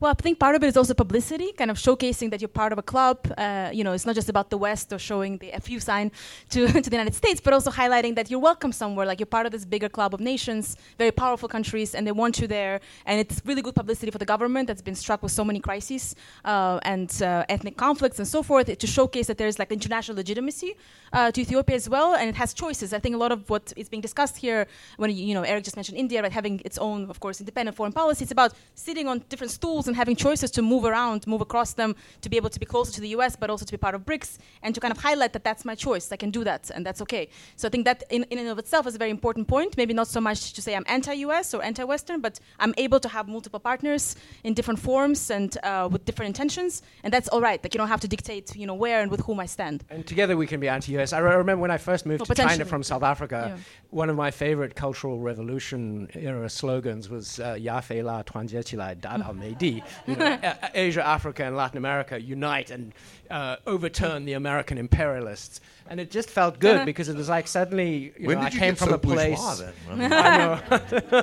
Well, 0.00 0.10
I 0.10 0.14
think 0.20 0.40
part 0.40 0.56
of 0.56 0.64
it 0.64 0.66
is 0.66 0.76
also 0.76 0.92
publicity, 0.92 1.52
kind 1.52 1.70
of 1.70 1.76
showcasing 1.76 2.30
that 2.32 2.40
you're 2.40 2.48
part 2.48 2.72
of 2.72 2.78
a 2.78 2.82
club. 2.82 3.32
Uh, 3.38 3.70
you 3.72 3.84
know, 3.84 3.92
it's 3.92 4.04
not 4.04 4.16
just 4.16 4.28
about 4.28 4.50
the 4.50 4.58
West 4.58 4.92
or 4.92 4.98
showing 4.98 5.38
the 5.38 5.52
FU 5.62 5.78
sign 5.78 6.10
to, 6.50 6.66
to 6.82 6.90
the 6.90 6.96
United 6.96 7.14
States, 7.14 7.40
but 7.40 7.52
also 7.52 7.70
highlighting 7.70 8.16
that 8.16 8.28
you're 8.28 8.40
welcome 8.40 8.72
somewhere. 8.72 9.06
Like 9.06 9.20
you're 9.20 9.26
part 9.26 9.46
of 9.46 9.52
this 9.52 9.64
bigger 9.64 9.88
club 9.88 10.12
of 10.12 10.18
nations, 10.18 10.76
very 10.98 11.12
powerful 11.12 11.48
countries, 11.48 11.94
and 11.94 12.04
they 12.04 12.12
want 12.12 12.40
you 12.40 12.48
there. 12.48 12.80
And 13.06 13.20
it's 13.20 13.40
really 13.44 13.62
good 13.62 13.76
publicity 13.76 14.10
for 14.10 14.18
the 14.18 14.26
government 14.26 14.66
that's 14.66 14.82
been 14.82 14.96
struck 14.96 15.22
with 15.22 15.30
so 15.30 15.44
many 15.44 15.60
crises 15.60 16.16
uh, 16.44 16.80
and 16.82 17.10
uh, 17.22 17.44
ethnic 17.48 17.76
conflicts 17.76 18.18
and 18.18 18.26
so 18.26 18.42
forth 18.42 18.76
to 18.76 18.86
showcase 18.88 19.28
that 19.28 19.38
there's 19.38 19.60
like 19.60 19.70
international 19.70 20.16
legitimacy 20.16 20.74
uh, 21.12 21.30
to 21.30 21.40
Ethiopia 21.40 21.76
as 21.76 21.88
well, 21.88 22.14
and 22.14 22.28
it 22.28 22.34
has 22.34 22.52
choices. 22.52 22.92
I 22.92 22.98
think 22.98 23.14
a 23.14 23.18
lot 23.18 23.30
of 23.30 23.48
what 23.48 23.72
is 23.76 23.88
being 23.88 24.00
discussed 24.00 24.36
here, 24.36 24.66
when 24.96 25.10
you, 25.10 25.24
you 25.24 25.34
know 25.34 25.42
Eric 25.42 25.62
just 25.62 25.76
mentioned 25.76 25.96
India, 25.96 26.20
right, 26.20 26.32
having 26.32 26.60
its 26.64 26.78
own, 26.78 27.08
of 27.08 27.20
course, 27.20 27.38
independent 27.40 27.76
foreign 27.76 27.92
policy, 27.92 28.24
it's 28.24 28.32
about 28.32 28.54
sitting 28.74 29.06
on 29.06 29.22
different 29.28 29.52
stools 29.52 29.86
having 29.94 30.16
choices 30.16 30.50
to 30.52 30.62
move 30.62 30.84
around, 30.84 31.26
move 31.26 31.40
across 31.40 31.72
them, 31.74 31.94
to 32.22 32.28
be 32.28 32.36
able 32.36 32.50
to 32.50 32.60
be 32.60 32.66
closer 32.66 32.92
to 32.92 33.00
the 33.00 33.08
U.S., 33.10 33.36
but 33.36 33.50
also 33.50 33.64
to 33.64 33.72
be 33.72 33.76
part 33.78 33.94
of 33.94 34.02
BRICS, 34.04 34.38
and 34.62 34.74
to 34.74 34.80
kind 34.80 34.92
of 34.92 34.98
highlight 34.98 35.32
that 35.32 35.44
that's 35.44 35.64
my 35.64 35.74
choice. 35.74 36.10
I 36.12 36.16
can 36.16 36.30
do 36.30 36.44
that, 36.44 36.70
and 36.74 36.84
that's 36.86 37.00
okay. 37.02 37.28
So 37.56 37.68
I 37.68 37.70
think 37.70 37.84
that 37.84 38.02
in, 38.10 38.24
in 38.30 38.38
and 38.38 38.48
of 38.48 38.58
itself 38.58 38.86
is 38.86 38.94
a 38.94 38.98
very 38.98 39.10
important 39.10 39.48
point. 39.48 39.76
Maybe 39.76 39.94
not 39.94 40.08
so 40.08 40.20
much 40.20 40.52
to 40.54 40.62
say 40.62 40.74
I'm 40.74 40.84
anti-U.S. 40.86 41.54
or 41.54 41.62
anti-Western, 41.62 42.20
but 42.20 42.40
I'm 42.58 42.74
able 42.76 43.00
to 43.00 43.08
have 43.08 43.28
multiple 43.28 43.60
partners 43.60 44.16
in 44.44 44.54
different 44.54 44.80
forms 44.80 45.30
and 45.30 45.56
uh, 45.62 45.88
with 45.90 46.04
different 46.04 46.28
intentions, 46.28 46.82
and 47.02 47.12
that's 47.12 47.28
all 47.28 47.40
right. 47.40 47.62
Like 47.62 47.74
you 47.74 47.78
don't 47.78 47.88
have 47.88 48.00
to 48.00 48.08
dictate, 48.08 48.54
you 48.56 48.66
know, 48.66 48.74
where 48.74 49.00
and 49.02 49.10
with 49.10 49.20
whom 49.20 49.40
I 49.40 49.46
stand. 49.46 49.84
And 49.90 50.06
together 50.06 50.36
we 50.36 50.46
can 50.46 50.60
be 50.60 50.68
anti-US. 50.68 51.12
I 51.12 51.18
re- 51.18 51.36
remember 51.36 51.62
when 51.62 51.70
I 51.70 51.78
first 51.78 52.06
moved 52.06 52.20
Well, 52.20 52.34
to 52.34 52.42
China 52.42 52.64
from 52.64 52.82
South 52.82 53.02
Africa, 53.02 53.52
Yeah. 53.56 53.62
one 53.90 54.10
of 54.10 54.16
my 54.16 54.30
favorite 54.30 54.74
cultural 54.74 55.18
revolution 55.20 56.08
era 56.14 56.48
slogans 56.48 57.08
was 57.08 57.40
uh, 57.40 57.56
"Ya 57.58 57.80
fei 57.80 58.02
la 58.02 58.22
tuan 58.22 58.46
jie 58.48 58.62
qi 58.62 58.76
lai 58.76 58.94
da 58.94 59.16
dao 59.18 59.32
mei 59.36 59.54
di." 59.54 59.73
You 60.06 60.16
know, 60.16 60.26
A- 60.26 60.58
A- 60.62 60.70
Asia, 60.74 61.06
Africa, 61.06 61.44
and 61.44 61.56
Latin 61.56 61.78
America 61.78 62.20
unite 62.20 62.70
and 62.70 62.92
uh, 63.30 63.56
overturn 63.66 64.24
the 64.24 64.34
American 64.34 64.78
imperialists. 64.78 65.60
And 65.88 65.98
it 66.00 66.10
just 66.10 66.30
felt 66.30 66.58
good 66.58 66.84
because 66.90 67.08
it 67.08 67.16
was 67.16 67.28
like 67.28 67.48
suddenly, 67.48 68.12
you 68.18 68.28
when 68.28 68.38
know, 68.38 68.44
I 68.44 68.48
you 68.50 68.58
came 68.58 68.74
from 68.74 68.88
so 68.90 68.94
a 68.94 68.98
place. 68.98 69.38
bourgeois 69.40 69.54
then? 69.54 69.72
I 69.90 69.94
mean, 69.94 70.12
I 70.12 70.36
know. 70.38 71.22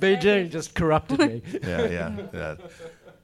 Beijing 0.00 0.50
just 0.50 0.74
corrupted 0.74 1.18
me. 1.18 1.42
yeah, 1.62 1.86
yeah, 1.86 2.16
yeah. 2.32 2.56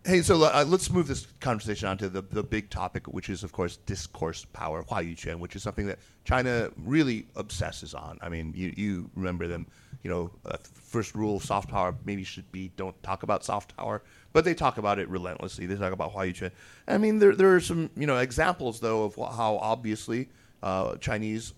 Hey, 0.04 0.22
so 0.22 0.42
uh, 0.42 0.64
let's 0.66 0.90
move 0.90 1.06
this 1.06 1.26
conversation 1.40 1.86
on 1.88 1.98
to 1.98 2.08
the, 2.08 2.22
the 2.22 2.42
big 2.42 2.70
topic, 2.70 3.06
which 3.08 3.28
is, 3.28 3.42
of 3.44 3.52
course, 3.52 3.76
discourse 3.78 4.46
power, 4.52 4.82
Huayuquan, 4.84 5.38
which 5.38 5.54
is 5.54 5.62
something 5.62 5.86
that 5.86 5.98
China 6.24 6.70
really 6.78 7.26
obsesses 7.36 7.92
on. 7.94 8.18
I 8.22 8.28
mean, 8.30 8.54
you, 8.56 8.72
you 8.76 9.10
remember 9.14 9.46
them, 9.48 9.66
you 10.02 10.10
know, 10.10 10.30
uh, 10.46 10.56
first 10.88 11.14
rule 11.14 11.36
of 11.36 11.44
soft 11.44 11.68
power 11.68 11.94
maybe 12.04 12.24
should 12.24 12.50
be 12.50 12.72
don't 12.76 13.00
talk 13.02 13.22
about 13.22 13.44
soft 13.44 13.76
power, 13.76 14.02
but 14.32 14.44
they 14.44 14.54
talk 14.54 14.78
about 14.78 14.98
it 14.98 15.08
relentlessly. 15.08 15.66
They 15.66 15.76
talk 15.76 15.92
about 15.92 16.14
Huayuquan. 16.14 16.50
I 16.86 16.98
mean, 16.98 17.18
there, 17.18 17.34
there 17.34 17.54
are 17.54 17.60
some, 17.60 17.90
you 17.96 18.06
know, 18.06 18.16
examples, 18.16 18.80
though, 18.80 19.04
of 19.04 19.14
how 19.16 19.58
obviously 19.60 20.28
uh, 20.62 20.96
Chinese 20.96 21.52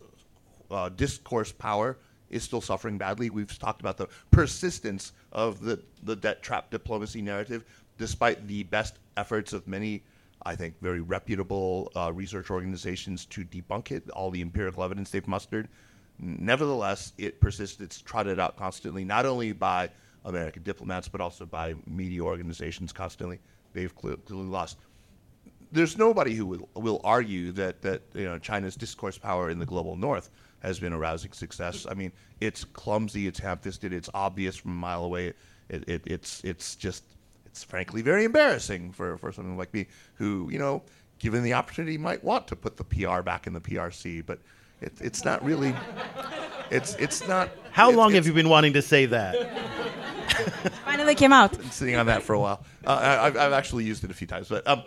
uh, 0.71 0.89
discourse 0.91 1.53
power 1.53 1.97
is 2.29 2.43
still 2.43 2.61
suffering 2.61 2.99
badly. 2.99 3.31
We've 3.31 3.57
talked 3.59 3.81
about 3.81 3.97
the 3.97 4.09
persistence 4.31 5.13
of 5.33 5.61
the, 5.61 5.83
the 6.03 6.17
debt 6.17 6.43
trap 6.43 6.71
diplomacy 6.71 7.23
narrative, 7.23 7.65
despite 7.99 8.47
the 8.47 8.65
best 8.65 8.99
efforts 9.17 9.53
of 9.53 9.67
many, 9.67 10.03
I 10.45 10.57
think, 10.57 10.75
very 10.81 11.01
reputable 11.01 11.93
uh, 11.97 12.13
research 12.13 12.51
organizations 12.51 13.27
to 13.27 13.45
debunk 13.45 13.93
it, 13.93 14.09
all 14.11 14.31
the 14.31 14.41
empirical 14.41 14.83
evidence 14.83 15.11
they've 15.11 15.27
mustered. 15.27 15.69
Nevertheless, 16.21 17.13
it 17.19 17.41
persists. 17.41 17.81
It's 17.81 18.01
trotted 18.01 18.39
out 18.39 18.57
constantly, 18.57 19.05
not 19.05 19.27
only 19.27 19.53
by 19.53 19.91
American 20.25 20.63
diplomats, 20.63 21.09
but 21.09 21.21
also 21.21 21.47
by 21.47 21.75
media 21.87 22.21
organizations 22.23 22.93
constantly. 22.93 23.41
They've 23.73 23.95
clearly 23.95 24.21
lost 24.29 24.77
there's 25.73 25.97
nobody 25.97 26.35
who 26.35 26.47
will, 26.47 26.69
will 26.75 27.01
argue 27.05 27.53
that, 27.53 27.83
that 27.83 28.03
you 28.15 28.25
know 28.25 28.39
China's 28.39 28.77
discourse 28.77 29.19
power 29.19 29.51
in 29.51 29.59
the 29.59 29.67
global 29.67 29.97
north 29.97 30.31
has 30.63 30.79
been 30.79 30.93
a 30.93 30.99
rousing 30.99 31.33
success. 31.33 31.87
I 31.89 31.95
mean, 31.95 32.13
it's 32.41 32.65
clumsy, 32.65 33.27
it's 33.27 33.39
ham-fisted, 33.39 33.93
it's 33.93 34.11
obvious 34.13 34.57
from 34.57 34.73
a 34.73 34.75
mile 34.75 35.05
away. 35.05 35.33
It, 35.69 35.89
it, 35.89 36.03
it's 36.07 36.43
it's 36.45 36.77
just 36.77 37.05
it's 37.47 37.63
frankly 37.65 38.03
very 38.03 38.25
embarrassing 38.25 38.93
for, 38.93 39.17
for 39.17 39.33
someone 39.33 39.57
like 39.57 39.73
me 39.73 39.87
who 40.15 40.49
you 40.51 40.59
know 40.59 40.83
given 41.19 41.43
the 41.43 41.53
opportunity, 41.53 41.99
might 41.99 42.25
want 42.25 42.49
to 42.49 42.57
put 42.57 42.79
the 42.79 42.85
PR 42.85 43.21
back 43.21 43.47
in 43.47 43.53
the 43.53 43.61
PRC, 43.61 44.25
but 44.25 44.39
it, 44.81 44.93
it's 45.01 45.25
not 45.25 45.45
really. 45.45 45.75
It's 46.71 46.95
it's 46.97 47.27
not. 47.27 47.49
How 47.73 47.89
it's- 47.89 47.97
long 47.99 48.11
it's 48.11 48.17
have 48.17 48.27
you 48.27 48.33
been 48.33 48.49
wanting 48.49 48.73
to 48.75 48.83
say 48.83 49.07
that? 49.07 49.35
Finally 50.85 51.15
came 51.15 51.33
out. 51.33 51.57
been 51.57 51.71
sitting 51.71 51.97
on 51.97 52.07
that 52.07 52.23
for 52.23 52.35
a 52.35 52.41
while? 52.41 52.65
Uh, 52.87 52.91
I, 52.91 53.27
I've, 53.27 53.37
I've 53.37 53.53
actually 53.53 53.85
used 53.85 54.05
it 54.05 54.11
a 54.11 54.15
few 54.15 54.27
times, 54.27 54.49
but 54.49 54.67
um, 54.67 54.83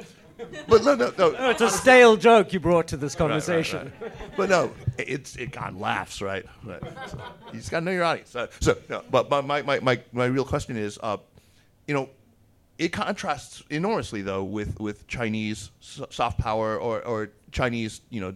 but 0.68 0.84
no, 0.84 0.96
no, 0.96 1.14
no. 1.18 1.50
It's 1.50 1.62
a 1.62 1.70
stale 1.70 2.16
joke 2.18 2.54
you 2.54 2.60
brought 2.60 2.88
to 2.88 2.98
this 2.98 3.14
Right, 3.14 3.22
right, 3.22 3.30
conversation. 3.30 3.92
right. 4.02 4.12
But 4.36 4.50
no, 4.50 4.72
it's 4.98 5.36
it 5.36 5.52
got 5.52 5.76
laughs, 5.76 6.22
right? 6.22 6.46
right. 6.66 6.82
So 7.10 7.18
you 7.52 7.60
just 7.60 7.72
gotta 7.72 7.86
know 7.86 7.92
your 7.92 8.04
audience. 8.04 8.32
So, 8.32 8.48
so 8.60 8.78
no, 8.90 9.04
but 9.12 9.30
my, 9.30 9.42
my, 9.42 9.62
my, 9.62 9.80
my, 9.80 10.00
my 10.12 10.26
real 10.26 10.46
question 10.46 10.76
is, 10.76 10.98
uh, 11.04 11.18
you 11.88 11.94
know, 11.94 12.10
it 12.78 12.90
contrasts 12.90 13.62
enormously 13.70 14.22
though 14.22 14.44
with 14.44 14.80
with 14.80 15.08
Chinese 15.08 15.70
soft 15.80 16.40
power 16.40 16.78
or 16.78 17.02
or 17.06 17.30
Chinese, 17.52 18.02
you 18.10 18.20
know, 18.22 18.34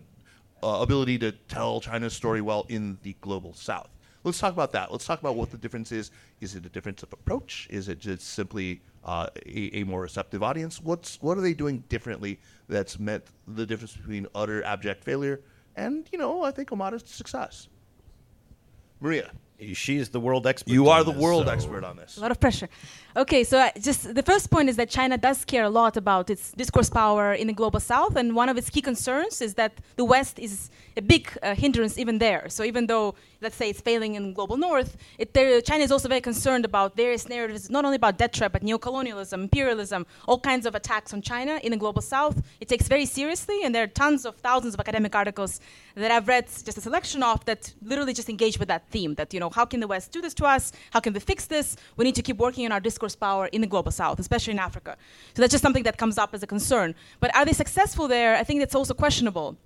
uh, 0.63 0.79
ability 0.81 1.17
to 1.19 1.31
tell 1.31 1.81
China's 1.81 2.13
story 2.13 2.41
well 2.41 2.65
in 2.69 2.97
the 3.03 3.15
global 3.21 3.53
South. 3.53 3.89
Let's 4.23 4.39
talk 4.39 4.51
about 4.51 4.71
that. 4.73 4.91
Let's 4.91 5.05
talk 5.05 5.19
about 5.21 5.35
what 5.35 5.51
the 5.51 5.57
difference 5.57 5.91
is. 5.91 6.11
Is 6.41 6.55
it 6.55 6.65
a 6.65 6.69
difference 6.69 7.03
of 7.03 7.13
approach? 7.13 7.67
Is 7.69 7.87
it 7.87 7.99
just 7.99 8.27
simply 8.27 8.81
uh, 9.05 9.27
a, 9.45 9.79
a 9.79 9.83
more 9.83 10.01
receptive 10.01 10.43
audience? 10.43 10.81
What's 10.81 11.21
what 11.21 11.37
are 11.37 11.41
they 11.41 11.53
doing 11.53 11.83
differently 11.87 12.39
that's 12.67 12.99
meant 12.99 13.23
the 13.47 13.65
difference 13.65 13.95
between 13.95 14.27
utter 14.35 14.63
abject 14.63 15.03
failure 15.03 15.41
and 15.75 16.09
you 16.11 16.17
know 16.17 16.43
I 16.43 16.51
think 16.51 16.71
a 16.71 16.75
modest 16.75 17.07
success? 17.07 17.69
Maria, 18.99 19.31
She 19.73 19.97
is 19.97 20.09
the 20.09 20.19
world 20.19 20.45
expert. 20.45 20.71
you 20.71 20.87
are 20.89 21.03
the 21.03 21.11
this, 21.11 21.21
world 21.21 21.47
so- 21.47 21.51
expert 21.51 21.83
on 21.83 21.97
this. 21.97 22.17
A 22.17 22.21
lot 22.21 22.31
of 22.31 22.39
pressure. 22.39 22.69
Okay, 23.15 23.43
so 23.43 23.57
uh, 23.57 23.71
just 23.79 24.13
the 24.13 24.21
first 24.21 24.51
point 24.51 24.69
is 24.69 24.75
that 24.75 24.89
China 24.89 25.17
does 25.17 25.43
care 25.43 25.63
a 25.63 25.69
lot 25.69 25.97
about 25.97 26.29
its 26.29 26.51
discourse 26.51 26.89
power 26.91 27.33
in 27.33 27.47
the 27.47 27.53
global 27.53 27.79
south, 27.79 28.15
and 28.15 28.35
one 28.35 28.49
of 28.49 28.57
its 28.57 28.69
key 28.69 28.81
concerns 28.81 29.41
is 29.41 29.55
that 29.55 29.73
the 29.95 30.05
West 30.05 30.37
is 30.37 30.69
a 30.95 31.01
big 31.01 31.23
uh, 31.41 31.55
hindrance 31.55 31.97
even 31.97 32.19
there. 32.19 32.47
So 32.49 32.63
even 32.63 32.85
though, 32.85 33.15
let's 33.41 33.55
say, 33.55 33.69
it's 33.69 33.81
failing 33.81 34.15
in 34.15 34.33
global 34.33 34.57
north, 34.57 34.97
it, 35.17 35.33
there, 35.33 35.61
China 35.61 35.83
is 35.83 35.91
also 35.91 36.07
very 36.07 36.21
concerned 36.21 36.65
about 36.65 36.95
various 36.95 37.29
narratives, 37.29 37.69
not 37.69 37.85
only 37.85 37.95
about 37.95 38.17
debt 38.17 38.33
trap, 38.33 38.51
but 38.51 38.63
neocolonialism, 38.63 39.33
imperialism, 39.33 40.05
all 40.27 40.39
kinds 40.39 40.65
of 40.65 40.75
attacks 40.75 41.13
on 41.13 41.21
China 41.21 41.59
in 41.63 41.71
the 41.71 41.77
global 41.77 42.01
south. 42.01 42.41
It 42.59 42.67
takes 42.67 42.87
very 42.87 43.05
seriously, 43.05 43.63
and 43.63 43.73
there 43.73 43.83
are 43.83 43.87
tons 43.87 44.25
of 44.25 44.35
thousands 44.37 44.73
of 44.73 44.79
academic 44.79 45.15
articles 45.15 45.59
that 45.95 46.11
I've 46.11 46.27
read, 46.27 46.47
just 46.47 46.77
a 46.77 46.81
selection 46.81 47.23
of, 47.23 47.43
that 47.45 47.73
literally 47.81 48.13
just 48.13 48.29
engage 48.29 48.59
with 48.59 48.67
that 48.67 48.87
theme. 48.89 49.15
That 49.15 49.33
you 49.33 49.39
know, 49.39 49.49
how 49.49 49.65
can 49.65 49.79
the 49.79 49.87
West 49.87 50.11
do 50.11 50.21
this 50.21 50.33
to 50.35 50.45
us? 50.45 50.71
How 50.91 50.99
can 50.99 51.13
we 51.13 51.19
fix 51.19 51.45
this? 51.45 51.75
We 51.95 52.05
need 52.05 52.15
to 52.15 52.21
keep 52.21 52.37
working 52.37 52.65
on 52.65 52.71
our 52.71 52.79
discourse 52.79 53.15
power 53.15 53.47
in 53.47 53.61
the 53.61 53.67
global 53.67 53.91
south, 53.91 54.19
especially 54.19 54.53
in 54.53 54.59
Africa. 54.59 54.97
So 55.33 55.41
that's 55.41 55.51
just 55.51 55.61
something 55.61 55.83
that 55.83 55.97
comes 55.97 56.17
up 56.17 56.33
as 56.33 56.43
a 56.43 56.47
concern. 56.47 56.95
But 57.19 57.35
are 57.35 57.45
they 57.45 57.53
successful 57.53 58.07
there? 58.07 58.35
I 58.35 58.43
think 58.43 58.59
that's 58.59 58.75
also 58.75 58.93
questionable. 58.93 59.57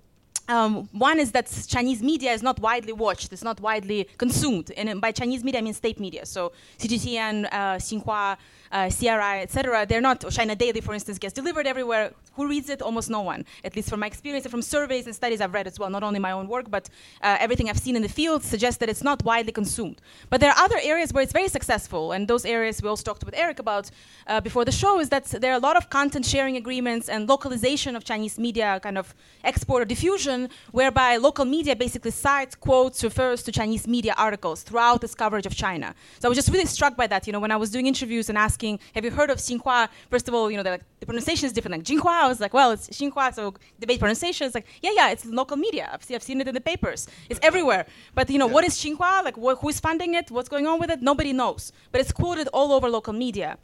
Um, 0.48 0.88
one 0.92 1.18
is 1.18 1.32
that 1.32 1.46
Chinese 1.68 2.02
media 2.02 2.32
is 2.32 2.42
not 2.42 2.58
widely 2.58 2.92
watched, 2.92 3.32
it's 3.32 3.44
not 3.44 3.60
widely 3.60 4.08
consumed. 4.18 4.70
And 4.76 5.00
by 5.00 5.12
Chinese 5.12 5.44
media, 5.44 5.60
I 5.60 5.62
mean 5.62 5.74
state 5.74 6.00
media. 6.00 6.26
So 6.26 6.52
CGTN, 6.78 7.46
uh, 7.46 7.76
Xinhua, 7.76 8.36
uh, 8.72 8.90
CRI, 8.90 9.42
etc. 9.42 9.86
They're 9.86 10.00
not, 10.00 10.24
China 10.30 10.56
Daily, 10.56 10.80
for 10.80 10.94
instance, 10.94 11.18
gets 11.18 11.34
delivered 11.34 11.66
everywhere. 11.66 12.12
Who 12.34 12.48
reads 12.48 12.70
it? 12.70 12.80
Almost 12.80 13.10
no 13.10 13.20
one. 13.20 13.44
At 13.64 13.76
least 13.76 13.90
from 13.90 14.00
my 14.00 14.06
experience 14.06 14.46
and 14.46 14.50
from 14.50 14.62
surveys 14.62 15.06
and 15.06 15.14
studies 15.14 15.40
I've 15.42 15.52
read 15.52 15.66
as 15.66 15.78
well, 15.78 15.90
not 15.90 16.02
only 16.02 16.18
my 16.18 16.32
own 16.32 16.48
work, 16.48 16.70
but 16.70 16.88
uh, 17.22 17.36
everything 17.38 17.68
I've 17.68 17.78
seen 17.78 17.96
in 17.96 18.02
the 18.02 18.08
field 18.08 18.42
suggests 18.42 18.78
that 18.78 18.88
it's 18.88 19.02
not 19.02 19.22
widely 19.24 19.52
consumed. 19.52 20.00
But 20.30 20.40
there 20.40 20.50
are 20.50 20.58
other 20.58 20.78
areas 20.82 21.12
where 21.12 21.22
it's 21.22 21.32
very 21.32 21.48
successful, 21.48 22.12
and 22.12 22.26
those 22.26 22.46
areas 22.46 22.82
we 22.82 22.88
also 22.88 23.04
talked 23.04 23.24
with 23.24 23.34
Eric 23.36 23.58
about 23.58 23.90
uh, 24.26 24.40
before 24.40 24.64
the 24.64 24.72
show 24.72 24.98
is 24.98 25.10
that 25.10 25.26
there 25.26 25.52
are 25.52 25.56
a 25.56 25.66
lot 25.68 25.76
of 25.76 25.90
content 25.90 26.24
sharing 26.24 26.56
agreements 26.56 27.10
and 27.10 27.28
localization 27.28 27.94
of 27.94 28.04
Chinese 28.04 28.38
media 28.38 28.80
kind 28.82 28.96
of 28.96 29.14
export 29.44 29.82
or 29.82 29.84
diffusion, 29.84 30.48
whereby 30.70 31.18
local 31.18 31.44
media 31.44 31.76
basically 31.76 32.10
cites, 32.10 32.54
quotes, 32.54 33.04
refers 33.04 33.42
to 33.42 33.52
Chinese 33.52 33.86
media 33.86 34.14
articles 34.16 34.62
throughout 34.62 35.04
its 35.04 35.14
coverage 35.14 35.44
of 35.44 35.54
China. 35.54 35.94
So 36.20 36.26
I 36.26 36.30
was 36.30 36.38
just 36.38 36.48
really 36.48 36.64
struck 36.64 36.96
by 36.96 37.06
that. 37.08 37.26
You 37.26 37.34
know, 37.34 37.40
when 37.40 37.50
I 37.50 37.56
was 37.56 37.70
doing 37.70 37.86
interviews 37.86 38.30
and 38.30 38.38
asking, 38.38 38.61
"Have 38.94 39.04
you 39.06 39.10
heard 39.10 39.30
of 39.30 39.38
Xinhua?" 39.38 39.88
First 40.10 40.26
of 40.28 40.34
all, 40.34 40.50
you 40.50 40.56
know, 40.56 40.62
like, 40.62 40.84
the 41.00 41.06
pronunciation 41.06 41.46
is 41.46 41.52
different. 41.52 41.74
Like 41.76 41.86
Jinhua, 41.90 42.14
I 42.24 42.28
was 42.32 42.40
like, 42.44 42.54
"Well, 42.58 42.70
it's 42.76 42.86
Xinhua." 42.88 43.34
So 43.34 43.54
debate 43.80 43.98
pronunciation. 43.98 44.46
It's 44.46 44.54
like, 44.54 44.66
yeah, 44.86 44.92
yeah, 44.94 45.10
it's 45.14 45.24
local 45.40 45.56
media. 45.66 45.84
I've, 45.92 46.02
see, 46.04 46.14
I've 46.16 46.22
seen 46.22 46.40
it 46.40 46.48
in 46.48 46.54
the 46.54 46.60
papers. 46.72 47.00
It's 47.30 47.40
everywhere. 47.42 47.84
But 48.14 48.30
you 48.30 48.38
know, 48.38 48.46
what 48.54 48.64
is 48.64 48.74
Xinhua? 48.82 49.24
Like, 49.28 49.36
wh- 49.36 49.58
who 49.60 49.68
is 49.68 49.78
funding 49.80 50.14
it? 50.14 50.30
What's 50.30 50.48
going 50.48 50.66
on 50.66 50.76
with 50.80 50.90
it? 50.90 51.00
Nobody 51.02 51.32
knows. 51.32 51.72
But 51.90 52.00
it's 52.02 52.12
quoted 52.12 52.48
all 52.56 52.72
over 52.72 52.88
local 52.88 53.12
media. 53.12 53.58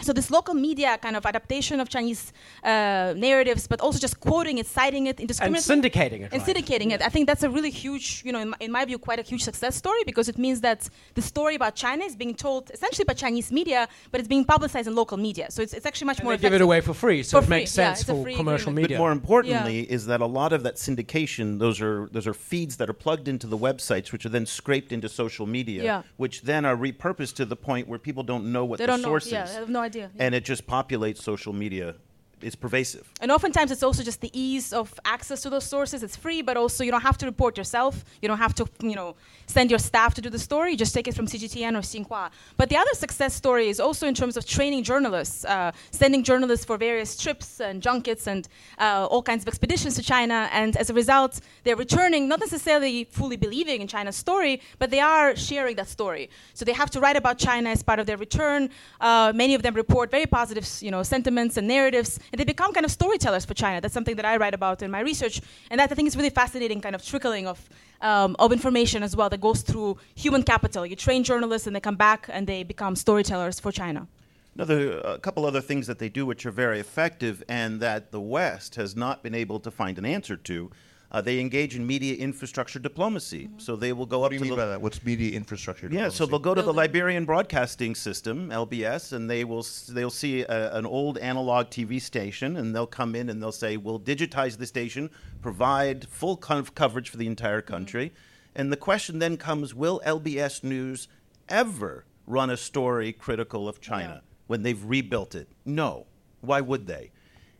So 0.00 0.12
this 0.12 0.30
local 0.30 0.54
media 0.54 0.96
kind 1.02 1.16
of 1.16 1.26
adaptation 1.26 1.80
of 1.80 1.88
Chinese 1.88 2.32
uh, 2.62 3.14
narratives, 3.16 3.66
but 3.66 3.80
also 3.80 3.98
just 3.98 4.20
quoting 4.20 4.58
it, 4.58 4.66
citing 4.66 5.06
it 5.08 5.18
And 5.18 5.28
syndicating 5.28 6.20
it. 6.22 6.32
And 6.32 6.40
right. 6.40 6.42
syndicating 6.56 6.92
it. 6.92 7.02
I 7.02 7.08
think 7.08 7.26
that's 7.26 7.42
a 7.42 7.50
really 7.50 7.70
huge, 7.70 8.22
you 8.24 8.32
know, 8.32 8.38
in 8.38 8.50
my, 8.50 8.56
in 8.60 8.70
my 8.70 8.84
view, 8.84 8.98
quite 8.98 9.18
a 9.18 9.22
huge 9.22 9.42
success 9.42 9.74
story 9.74 10.02
because 10.06 10.28
it 10.28 10.38
means 10.38 10.60
that 10.60 10.88
the 11.14 11.22
story 11.22 11.56
about 11.56 11.74
China 11.74 12.04
is 12.04 12.14
being 12.14 12.34
told 12.34 12.70
essentially 12.70 13.04
by 13.04 13.14
Chinese 13.14 13.50
media, 13.50 13.88
but 14.12 14.20
it's 14.20 14.28
being 14.28 14.44
publicized 14.44 14.86
in 14.86 14.94
local 14.94 15.16
media. 15.16 15.50
So 15.50 15.62
it's, 15.62 15.72
it's 15.74 15.84
actually 15.86 16.06
much 16.06 16.18
And 16.18 16.24
more 16.26 16.36
they 16.36 16.42
give 16.42 16.54
it 16.54 16.60
away 16.60 16.80
for 16.80 16.94
free, 16.94 17.24
so 17.24 17.40
For 17.40 17.44
it 17.44 17.50
makes 17.50 17.74
free, 17.74 17.82
yeah, 17.82 17.94
sense 17.94 18.00
it's 18.02 18.08
a 18.10 18.12
for 18.14 18.30
commercial 18.36 18.70
agreement. 18.70 18.76
media. 18.76 18.96
But 18.98 19.02
more 19.02 19.12
importantly, 19.12 19.80
is 19.90 20.06
that 20.06 20.20
a 20.20 20.26
lot 20.26 20.52
of 20.52 20.62
that 20.62 20.76
syndication, 20.76 21.58
those 21.58 21.80
are 21.80 22.08
those 22.12 22.26
are 22.28 22.34
feeds 22.34 22.76
that 22.76 22.88
are 22.88 22.98
plugged 23.04 23.26
into 23.26 23.46
the 23.48 23.58
websites, 23.58 24.12
which 24.12 24.24
are 24.24 24.28
then 24.28 24.46
scraped 24.46 24.92
into 24.92 25.08
social 25.08 25.46
media, 25.46 25.82
Yeah. 25.82 26.02
which 26.18 26.42
then 26.42 26.64
are 26.64 26.76
repurposed 26.76 27.34
to 27.34 27.44
the 27.44 27.56
point 27.56 27.88
where 27.88 27.98
people 27.98 28.22
don't 28.22 28.52
know 28.52 28.64
what 28.64 28.78
They 28.78 28.84
the 28.86 28.92
don't 28.92 29.02
know. 29.02 29.08
source 29.08 29.32
Yeah, 29.32 29.44
is, 29.44 29.50
they 29.50 29.56
have 29.56 29.68
no 29.68 29.87
idea. 29.88 30.10
And 30.18 30.34
it 30.34 30.44
just 30.44 30.66
populates 30.66 31.18
social 31.18 31.52
media. 31.52 31.96
It's 32.40 32.54
pervasive. 32.54 33.10
And 33.20 33.30
oftentimes 33.32 33.70
it's 33.70 33.82
also 33.82 34.02
just 34.02 34.20
the 34.20 34.30
ease 34.32 34.72
of 34.72 34.98
access 35.04 35.42
to 35.42 35.50
those 35.50 35.64
sources. 35.64 36.02
It's 36.02 36.16
free, 36.16 36.42
but 36.42 36.56
also 36.56 36.84
you 36.84 36.90
don't 36.90 37.02
have 37.02 37.18
to 37.18 37.26
report 37.26 37.58
yourself. 37.58 38.04
You 38.22 38.28
don't 38.28 38.38
have 38.38 38.54
to, 38.56 38.66
you 38.80 38.94
know, 38.94 39.16
send 39.46 39.70
your 39.70 39.78
staff 39.78 40.14
to 40.14 40.20
do 40.20 40.30
the 40.30 40.38
story. 40.38 40.72
You 40.72 40.76
just 40.76 40.94
take 40.94 41.08
it 41.08 41.14
from 41.14 41.26
CGTN 41.26 41.74
or 41.76 41.80
Xinhua. 41.80 42.30
But 42.56 42.68
the 42.68 42.76
other 42.76 42.92
success 42.94 43.34
story 43.34 43.68
is 43.68 43.80
also 43.80 44.06
in 44.06 44.14
terms 44.14 44.36
of 44.36 44.46
training 44.46 44.84
journalists, 44.84 45.44
uh, 45.44 45.72
sending 45.90 46.22
journalists 46.22 46.64
for 46.64 46.76
various 46.76 47.16
trips 47.16 47.60
and 47.60 47.82
junkets 47.82 48.26
and 48.26 48.48
uh, 48.78 49.06
all 49.10 49.22
kinds 49.22 49.42
of 49.42 49.48
expeditions 49.48 49.96
to 49.96 50.02
China. 50.02 50.48
And 50.52 50.76
as 50.76 50.90
a 50.90 50.94
result, 50.94 51.40
they're 51.64 51.76
returning, 51.76 52.28
not 52.28 52.40
necessarily 52.40 53.04
fully 53.04 53.36
believing 53.36 53.80
in 53.80 53.88
China's 53.88 54.16
story, 54.16 54.60
but 54.78 54.90
they 54.90 55.00
are 55.00 55.34
sharing 55.34 55.76
that 55.76 55.88
story. 55.88 56.30
So 56.54 56.64
they 56.64 56.72
have 56.72 56.90
to 56.90 57.00
write 57.00 57.16
about 57.16 57.38
China 57.38 57.70
as 57.70 57.82
part 57.82 57.98
of 57.98 58.06
their 58.06 58.16
return. 58.16 58.70
Uh, 59.00 59.32
many 59.34 59.54
of 59.54 59.62
them 59.62 59.74
report 59.74 60.10
very 60.10 60.26
positive, 60.26 60.68
you 60.80 60.90
know, 60.90 61.02
sentiments 61.02 61.56
and 61.56 61.66
narratives, 61.66 62.20
and 62.32 62.38
they 62.38 62.44
become 62.44 62.72
kind 62.72 62.84
of 62.84 62.92
storytellers 62.92 63.44
for 63.44 63.54
China. 63.54 63.80
That's 63.80 63.94
something 63.94 64.16
that 64.16 64.24
I 64.24 64.36
write 64.36 64.54
about 64.54 64.82
in 64.82 64.90
my 64.90 65.00
research, 65.00 65.40
and 65.70 65.80
that 65.80 65.90
I 65.90 65.94
think 65.94 66.08
is 66.08 66.16
really 66.16 66.30
fascinating, 66.30 66.80
kind 66.80 66.94
of 66.94 67.04
trickling 67.04 67.46
of 67.46 67.68
um, 68.00 68.36
of 68.38 68.52
information 68.52 69.02
as 69.02 69.16
well 69.16 69.28
that 69.30 69.40
goes 69.40 69.62
through 69.62 69.98
human 70.14 70.42
capital. 70.42 70.86
You 70.86 70.96
train 70.96 71.24
journalists, 71.24 71.66
and 71.66 71.74
they 71.74 71.80
come 71.80 71.96
back 71.96 72.28
and 72.28 72.46
they 72.46 72.62
become 72.62 72.96
storytellers 72.96 73.58
for 73.60 73.72
China. 73.72 74.06
Another, 74.54 74.98
a 75.00 75.18
couple 75.18 75.46
other 75.46 75.60
things 75.60 75.86
that 75.86 76.00
they 76.00 76.08
do 76.08 76.26
which 76.26 76.44
are 76.44 76.50
very 76.50 76.80
effective 76.80 77.44
and 77.48 77.78
that 77.80 78.10
the 78.10 78.20
West 78.20 78.74
has 78.74 78.96
not 78.96 79.22
been 79.22 79.34
able 79.34 79.60
to 79.60 79.70
find 79.70 79.98
an 79.98 80.04
answer 80.04 80.36
to. 80.36 80.70
Uh, 81.10 81.22
they 81.22 81.40
engage 81.40 81.74
in 81.74 81.86
media 81.86 82.14
infrastructure 82.16 82.78
diplomacy. 82.78 83.48
So 83.56 83.76
they 83.76 83.94
will 83.94 84.04
go 84.04 84.20
What 84.20 84.26
up 84.26 84.30
do 84.30 84.34
you 84.34 84.38
to 84.40 84.44
mean 84.44 84.50
the, 84.50 84.56
by 84.56 84.66
that? 84.66 84.82
What's 84.82 85.02
media 85.02 85.34
infrastructure? 85.34 85.88
Diplomacy? 85.88 86.04
Yeah, 86.04 86.10
so 86.10 86.26
they'll 86.26 86.38
go 86.38 86.54
to 86.54 86.60
the 86.60 86.72
Liberian 86.72 87.24
Broadcasting 87.24 87.94
System 87.94 88.50
(LBS) 88.50 89.12
and 89.12 89.30
they 89.30 89.44
will 89.44 89.66
they'll 89.88 90.10
see 90.10 90.42
a, 90.42 90.76
an 90.76 90.84
old 90.84 91.16
analog 91.18 91.68
TV 91.68 92.00
station 92.00 92.56
and 92.56 92.74
they'll 92.74 92.86
come 92.86 93.14
in 93.14 93.30
and 93.30 93.42
they'll 93.42 93.52
say, 93.52 93.78
"We'll 93.78 94.00
digitize 94.00 94.58
the 94.58 94.66
station, 94.66 95.08
provide 95.40 96.06
full 96.08 96.36
co- 96.36 96.62
coverage 96.74 97.08
for 97.08 97.16
the 97.16 97.26
entire 97.26 97.62
country." 97.62 98.12
And 98.54 98.72
the 98.72 98.76
question 98.76 99.18
then 99.18 99.36
comes, 99.36 99.74
will 99.74 100.02
LBS 100.04 100.64
News 100.64 101.06
ever 101.48 102.04
run 102.26 102.50
a 102.50 102.56
story 102.56 103.12
critical 103.12 103.68
of 103.68 103.80
China 103.80 104.22
when 104.48 104.62
they've 104.62 104.82
rebuilt 104.84 105.34
it? 105.34 105.48
No. 105.64 106.06
Why 106.40 106.60
would 106.60 106.86
they? 106.86 107.12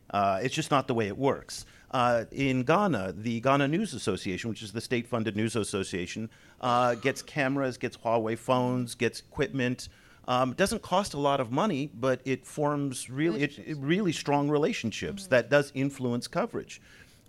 Uh, 0.09 0.39
it's 0.41 0.55
just 0.55 0.71
not 0.71 0.87
the 0.87 0.93
way 0.93 1.07
it 1.07 1.17
works. 1.17 1.65
Uh, 1.91 2.25
in 2.31 2.63
Ghana, 2.63 3.13
the 3.17 3.41
Ghana 3.41 3.67
News 3.67 3.93
Association, 3.93 4.49
which 4.49 4.61
is 4.61 4.71
the 4.71 4.81
state 4.81 5.07
funded 5.07 5.35
news 5.35 5.55
association, 5.55 6.29
uh, 6.61 6.95
gets 6.95 7.21
cameras, 7.21 7.77
gets 7.77 7.97
Huawei 7.97 8.37
phones, 8.37 8.93
gets 8.93 9.21
equipment. 9.21 9.89
Um, 10.27 10.51
it 10.51 10.57
doesn't 10.57 10.83
cost 10.83 11.15
a 11.15 11.19
lot 11.19 11.39
of 11.39 11.51
money, 11.51 11.89
but 11.93 12.21
it 12.25 12.45
forms 12.45 13.09
really, 13.09 13.41
it, 13.41 13.57
it 13.65 13.77
really 13.79 14.11
strong 14.11 14.49
relationships 14.49 15.25
that 15.27 15.49
does 15.49 15.71
influence 15.73 16.27
coverage. 16.27 16.79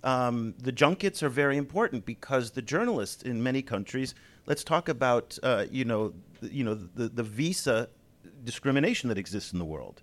Um, 0.05 0.55
the 0.59 0.73
junkets 0.73 1.23
are 1.23 1.29
very 1.29 1.57
important 1.57 2.05
because 2.05 2.51
the 2.51 2.63
journalists 2.63 3.23
in 3.23 3.43
many 3.43 3.63
countries. 3.63 4.15
Let's 4.47 4.65
talk 4.65 4.89
about 4.89 5.39
uh, 5.43 5.67
you 5.71 5.85
know 5.85 6.15
the, 6.41 6.53
you 6.53 6.65
know 6.65 6.75
the, 6.75 7.09
the 7.09 7.23
visa 7.23 7.89
discrimination 8.43 9.09
that 9.11 9.19
exists 9.19 9.53
in 9.53 9.59
the 9.59 9.65
world 9.65 10.03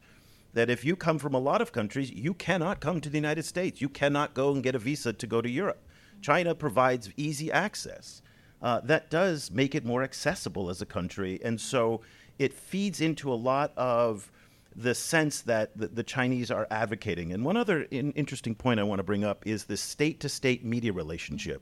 that 0.53 0.69
if 0.69 0.83
you 0.83 0.95
come 0.95 1.19
from 1.19 1.33
a 1.33 1.39
lot 1.39 1.61
of 1.61 1.71
countries, 1.71 2.11
you 2.11 2.33
cannot 2.33 2.79
come 2.79 3.01
to 3.01 3.09
the 3.09 3.17
United 3.17 3.45
States. 3.45 3.81
You 3.81 3.89
cannot 3.89 4.33
go 4.33 4.51
and 4.51 4.63
get 4.63 4.75
a 4.75 4.79
visa 4.79 5.13
to 5.13 5.27
go 5.27 5.41
to 5.41 5.49
Europe. 5.49 5.83
China 6.21 6.55
provides 6.55 7.09
easy 7.17 7.51
access. 7.51 8.21
Uh, 8.61 8.79
that 8.81 9.09
does 9.09 9.51
make 9.51 9.75
it 9.75 9.85
more 9.85 10.03
accessible 10.03 10.69
as 10.69 10.81
a 10.81 10.85
country. 10.85 11.39
And 11.43 11.61
so 11.61 12.01
it 12.39 12.53
feeds 12.53 13.01
into 13.01 13.31
a 13.31 13.35
lot 13.35 13.71
of 13.77 14.31
the 14.75 14.95
sense 14.95 15.41
that 15.41 15.75
the, 15.77 15.87
the 15.87 16.03
Chinese 16.03 16.51
are 16.51 16.67
advocating. 16.71 17.33
And 17.33 17.43
one 17.43 17.57
other 17.57 17.83
in, 17.83 18.11
interesting 18.13 18.55
point 18.55 18.79
I 18.79 18.83
want 18.83 18.99
to 18.99 19.03
bring 19.03 19.23
up 19.23 19.45
is 19.45 19.65
the 19.65 19.77
state-to-state 19.77 20.63
media 20.63 20.93
relationship. 20.93 21.61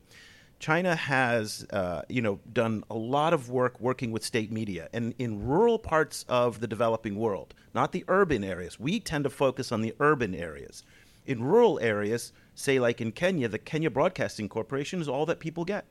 China 0.58 0.96
has, 0.96 1.66
uh, 1.70 2.02
you 2.08 2.22
know, 2.22 2.40
done 2.52 2.82
a 2.90 2.94
lot 2.94 3.34
of 3.34 3.50
work 3.50 3.78
working 3.80 4.10
with 4.10 4.24
state 4.24 4.50
media, 4.50 4.88
and 4.92 5.14
in 5.18 5.46
rural 5.46 5.78
parts 5.78 6.24
of 6.28 6.60
the 6.60 6.66
developing 6.66 7.16
world, 7.16 7.54
not 7.74 7.92
the 7.92 8.04
urban 8.08 8.42
areas. 8.42 8.80
We 8.80 9.00
tend 9.00 9.24
to 9.24 9.30
focus 9.30 9.70
on 9.70 9.82
the 9.82 9.94
urban 10.00 10.34
areas. 10.34 10.82
In 11.26 11.42
rural 11.42 11.78
areas, 11.80 12.32
say 12.54 12.78
like 12.78 13.00
in 13.00 13.12
Kenya, 13.12 13.48
the 13.48 13.58
Kenya 13.58 13.90
Broadcasting 13.90 14.48
Corporation 14.48 15.00
is 15.00 15.08
all 15.08 15.26
that 15.26 15.40
people 15.40 15.64
get. 15.64 15.86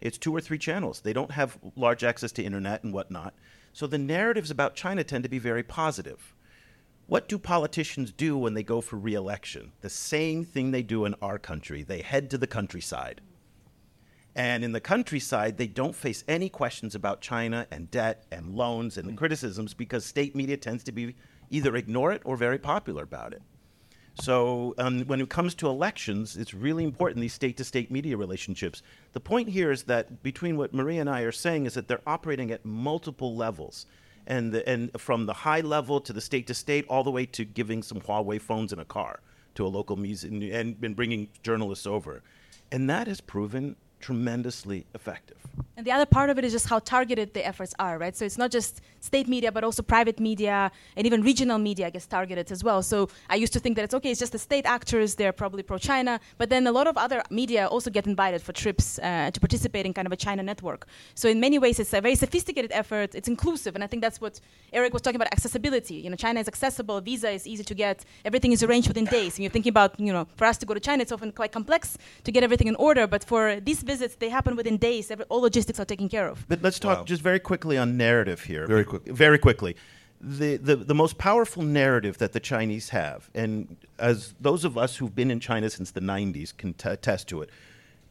It's 0.00 0.18
two 0.18 0.34
or 0.34 0.40
three 0.40 0.58
channels. 0.58 1.00
They 1.00 1.12
don't 1.12 1.32
have 1.32 1.58
large 1.76 2.02
access 2.02 2.32
to 2.32 2.42
internet 2.42 2.82
and 2.82 2.92
whatnot. 2.92 3.34
So 3.72 3.86
the 3.86 3.98
narratives 3.98 4.50
about 4.50 4.74
China 4.74 5.04
tend 5.04 5.22
to 5.24 5.30
be 5.30 5.38
very 5.38 5.62
positive. 5.62 6.34
What 7.06 7.28
do 7.28 7.38
politicians 7.38 8.12
do 8.12 8.38
when 8.38 8.54
they 8.54 8.62
go 8.62 8.80
for 8.80 8.96
reelection? 8.96 9.72
The 9.80 9.90
same 9.90 10.44
thing 10.44 10.70
they 10.70 10.82
do 10.82 11.04
in 11.04 11.14
our 11.20 11.38
country. 11.38 11.82
They 11.82 12.02
head 12.02 12.30
to 12.30 12.38
the 12.38 12.46
countryside. 12.46 13.20
And 14.36 14.64
in 14.64 14.72
the 14.72 14.80
countryside, 14.80 15.56
they 15.56 15.66
don't 15.66 15.94
face 15.94 16.22
any 16.28 16.48
questions 16.48 16.94
about 16.94 17.20
China 17.20 17.66
and 17.70 17.90
debt 17.90 18.24
and 18.30 18.54
loans 18.54 18.96
and 18.96 19.08
the 19.08 19.14
criticisms 19.14 19.74
because 19.74 20.04
state 20.04 20.36
media 20.36 20.56
tends 20.56 20.84
to 20.84 20.92
be 20.92 21.16
either 21.50 21.74
ignore 21.74 22.12
it 22.12 22.22
or 22.24 22.36
very 22.36 22.58
popular 22.58 23.02
about 23.02 23.32
it. 23.32 23.42
So 24.14 24.74
um, 24.78 25.02
when 25.06 25.20
it 25.20 25.30
comes 25.30 25.54
to 25.56 25.68
elections, 25.68 26.36
it's 26.36 26.52
really 26.52 26.84
important 26.84 27.20
these 27.20 27.32
state-to-state 27.32 27.90
media 27.90 28.16
relationships. 28.16 28.82
The 29.12 29.20
point 29.20 29.48
here 29.48 29.70
is 29.70 29.84
that 29.84 30.22
between 30.22 30.56
what 30.56 30.74
Maria 30.74 31.00
and 31.00 31.10
I 31.10 31.22
are 31.22 31.32
saying 31.32 31.66
is 31.66 31.74
that 31.74 31.88
they're 31.88 32.02
operating 32.06 32.50
at 32.50 32.64
multiple 32.64 33.34
levels, 33.34 33.86
and 34.26 34.52
the, 34.52 34.68
and 34.68 34.90
from 35.00 35.26
the 35.26 35.32
high 35.32 35.60
level 35.60 36.00
to 36.02 36.12
the 36.12 36.20
state-to-state, 36.20 36.86
all 36.88 37.02
the 37.02 37.10
way 37.10 37.24
to 37.26 37.44
giving 37.44 37.82
some 37.82 38.00
Huawei 38.00 38.40
phones 38.40 38.72
in 38.72 38.78
a 38.78 38.84
car 38.84 39.20
to 39.54 39.66
a 39.66 39.68
local 39.68 39.96
museum 39.96 40.42
and, 40.42 40.76
and 40.82 40.94
bringing 40.94 41.28
journalists 41.42 41.86
over, 41.86 42.22
and 42.70 42.90
that 42.90 43.06
has 43.06 43.20
proven 43.20 43.76
tremendously 44.00 44.86
effective. 44.94 45.36
And 45.76 45.86
the 45.86 45.92
other 45.92 46.06
part 46.06 46.30
of 46.30 46.38
it 46.38 46.44
is 46.44 46.52
just 46.52 46.68
how 46.68 46.78
targeted 46.78 47.32
the 47.32 47.46
efforts 47.46 47.74
are, 47.78 47.98
right? 47.98 48.14
So 48.14 48.24
it's 48.24 48.36
not 48.38 48.50
just 48.50 48.80
state 49.00 49.28
media, 49.28 49.50
but 49.50 49.64
also 49.64 49.82
private 49.82 50.20
media 50.20 50.70
and 50.96 51.06
even 51.06 51.22
regional 51.22 51.58
media 51.58 51.90
gets 51.90 52.06
targeted 52.06 52.52
as 52.52 52.62
well. 52.62 52.82
So 52.82 53.08
I 53.30 53.36
used 53.36 53.52
to 53.54 53.60
think 53.60 53.76
that 53.76 53.84
it's 53.84 53.94
okay, 53.94 54.10
it's 54.10 54.20
just 54.20 54.32
the 54.32 54.38
state 54.38 54.66
actors, 54.66 55.14
they're 55.14 55.32
probably 55.32 55.62
pro 55.62 55.78
China, 55.78 56.20
but 56.38 56.50
then 56.50 56.66
a 56.66 56.72
lot 56.72 56.86
of 56.86 56.98
other 56.98 57.22
media 57.30 57.66
also 57.66 57.90
get 57.90 58.06
invited 58.06 58.42
for 58.42 58.52
trips 58.52 58.98
uh, 58.98 59.30
to 59.32 59.40
participate 59.40 59.86
in 59.86 59.94
kind 59.94 60.06
of 60.06 60.12
a 60.12 60.16
China 60.16 60.42
network. 60.42 60.86
So 61.14 61.28
in 61.28 61.40
many 61.40 61.58
ways, 61.58 61.80
it's 61.80 61.92
a 61.94 62.00
very 62.00 62.14
sophisticated 62.14 62.72
effort, 62.72 63.14
it's 63.14 63.28
inclusive, 63.28 63.74
and 63.74 63.82
I 63.82 63.86
think 63.86 64.02
that's 64.02 64.20
what 64.20 64.38
Eric 64.72 64.92
was 64.92 65.02
talking 65.02 65.16
about 65.16 65.32
accessibility. 65.32 65.94
You 65.94 66.10
know, 66.10 66.16
China 66.16 66.40
is 66.40 66.48
accessible, 66.48 67.00
visa 67.00 67.30
is 67.30 67.46
easy 67.46 67.64
to 67.64 67.74
get, 67.74 68.04
everything 68.24 68.52
is 68.52 68.62
arranged 68.62 68.88
within 68.88 69.06
days. 69.06 69.36
And 69.36 69.44
you're 69.44 69.50
thinking 69.50 69.70
about, 69.70 69.98
you 69.98 70.12
know, 70.12 70.26
for 70.36 70.44
us 70.44 70.58
to 70.58 70.66
go 70.66 70.74
to 70.74 70.80
China, 70.80 71.02
it's 71.02 71.12
often 71.12 71.32
quite 71.32 71.52
complex 71.52 71.96
to 72.24 72.32
get 72.32 72.44
everything 72.44 72.68
in 72.68 72.76
order, 72.76 73.06
but 73.06 73.24
for 73.24 73.60
these 73.60 73.82
visits, 73.92 74.14
they 74.22 74.28
happen 74.38 74.52
within 74.60 74.76
days. 74.90 75.10
Every, 75.10 75.24
all 75.32 75.40
logistics 75.48 75.78
are 75.82 75.88
taken 75.94 76.08
care 76.08 76.28
of. 76.32 76.36
But 76.48 76.62
let's 76.66 76.78
talk 76.78 76.98
Wow. 76.98 77.04
just 77.12 77.22
very 77.30 77.40
quickly 77.50 77.76
on 77.82 77.96
narrative 77.96 78.40
here. 78.52 78.64
Very 78.66 78.84
quickly. 78.84 79.12
Very 79.12 79.38
quickly. 79.38 79.72
The, 80.40 80.56
the, 80.68 80.76
the 80.76 80.94
most 80.94 81.14
powerful 81.18 81.62
narrative 81.62 82.18
that 82.18 82.32
the 82.32 82.40
Chinese 82.40 82.90
have, 82.90 83.30
and 83.34 83.76
as 83.98 84.34
those 84.48 84.62
of 84.68 84.76
us 84.76 84.96
who've 84.98 85.14
been 85.14 85.30
in 85.30 85.40
China 85.40 85.68
since 85.70 85.90
the 85.92 86.00
90s 86.14 86.54
can 86.56 86.74
t- 86.74 86.88
attest 86.90 87.26
to 87.28 87.36
it, 87.42 87.48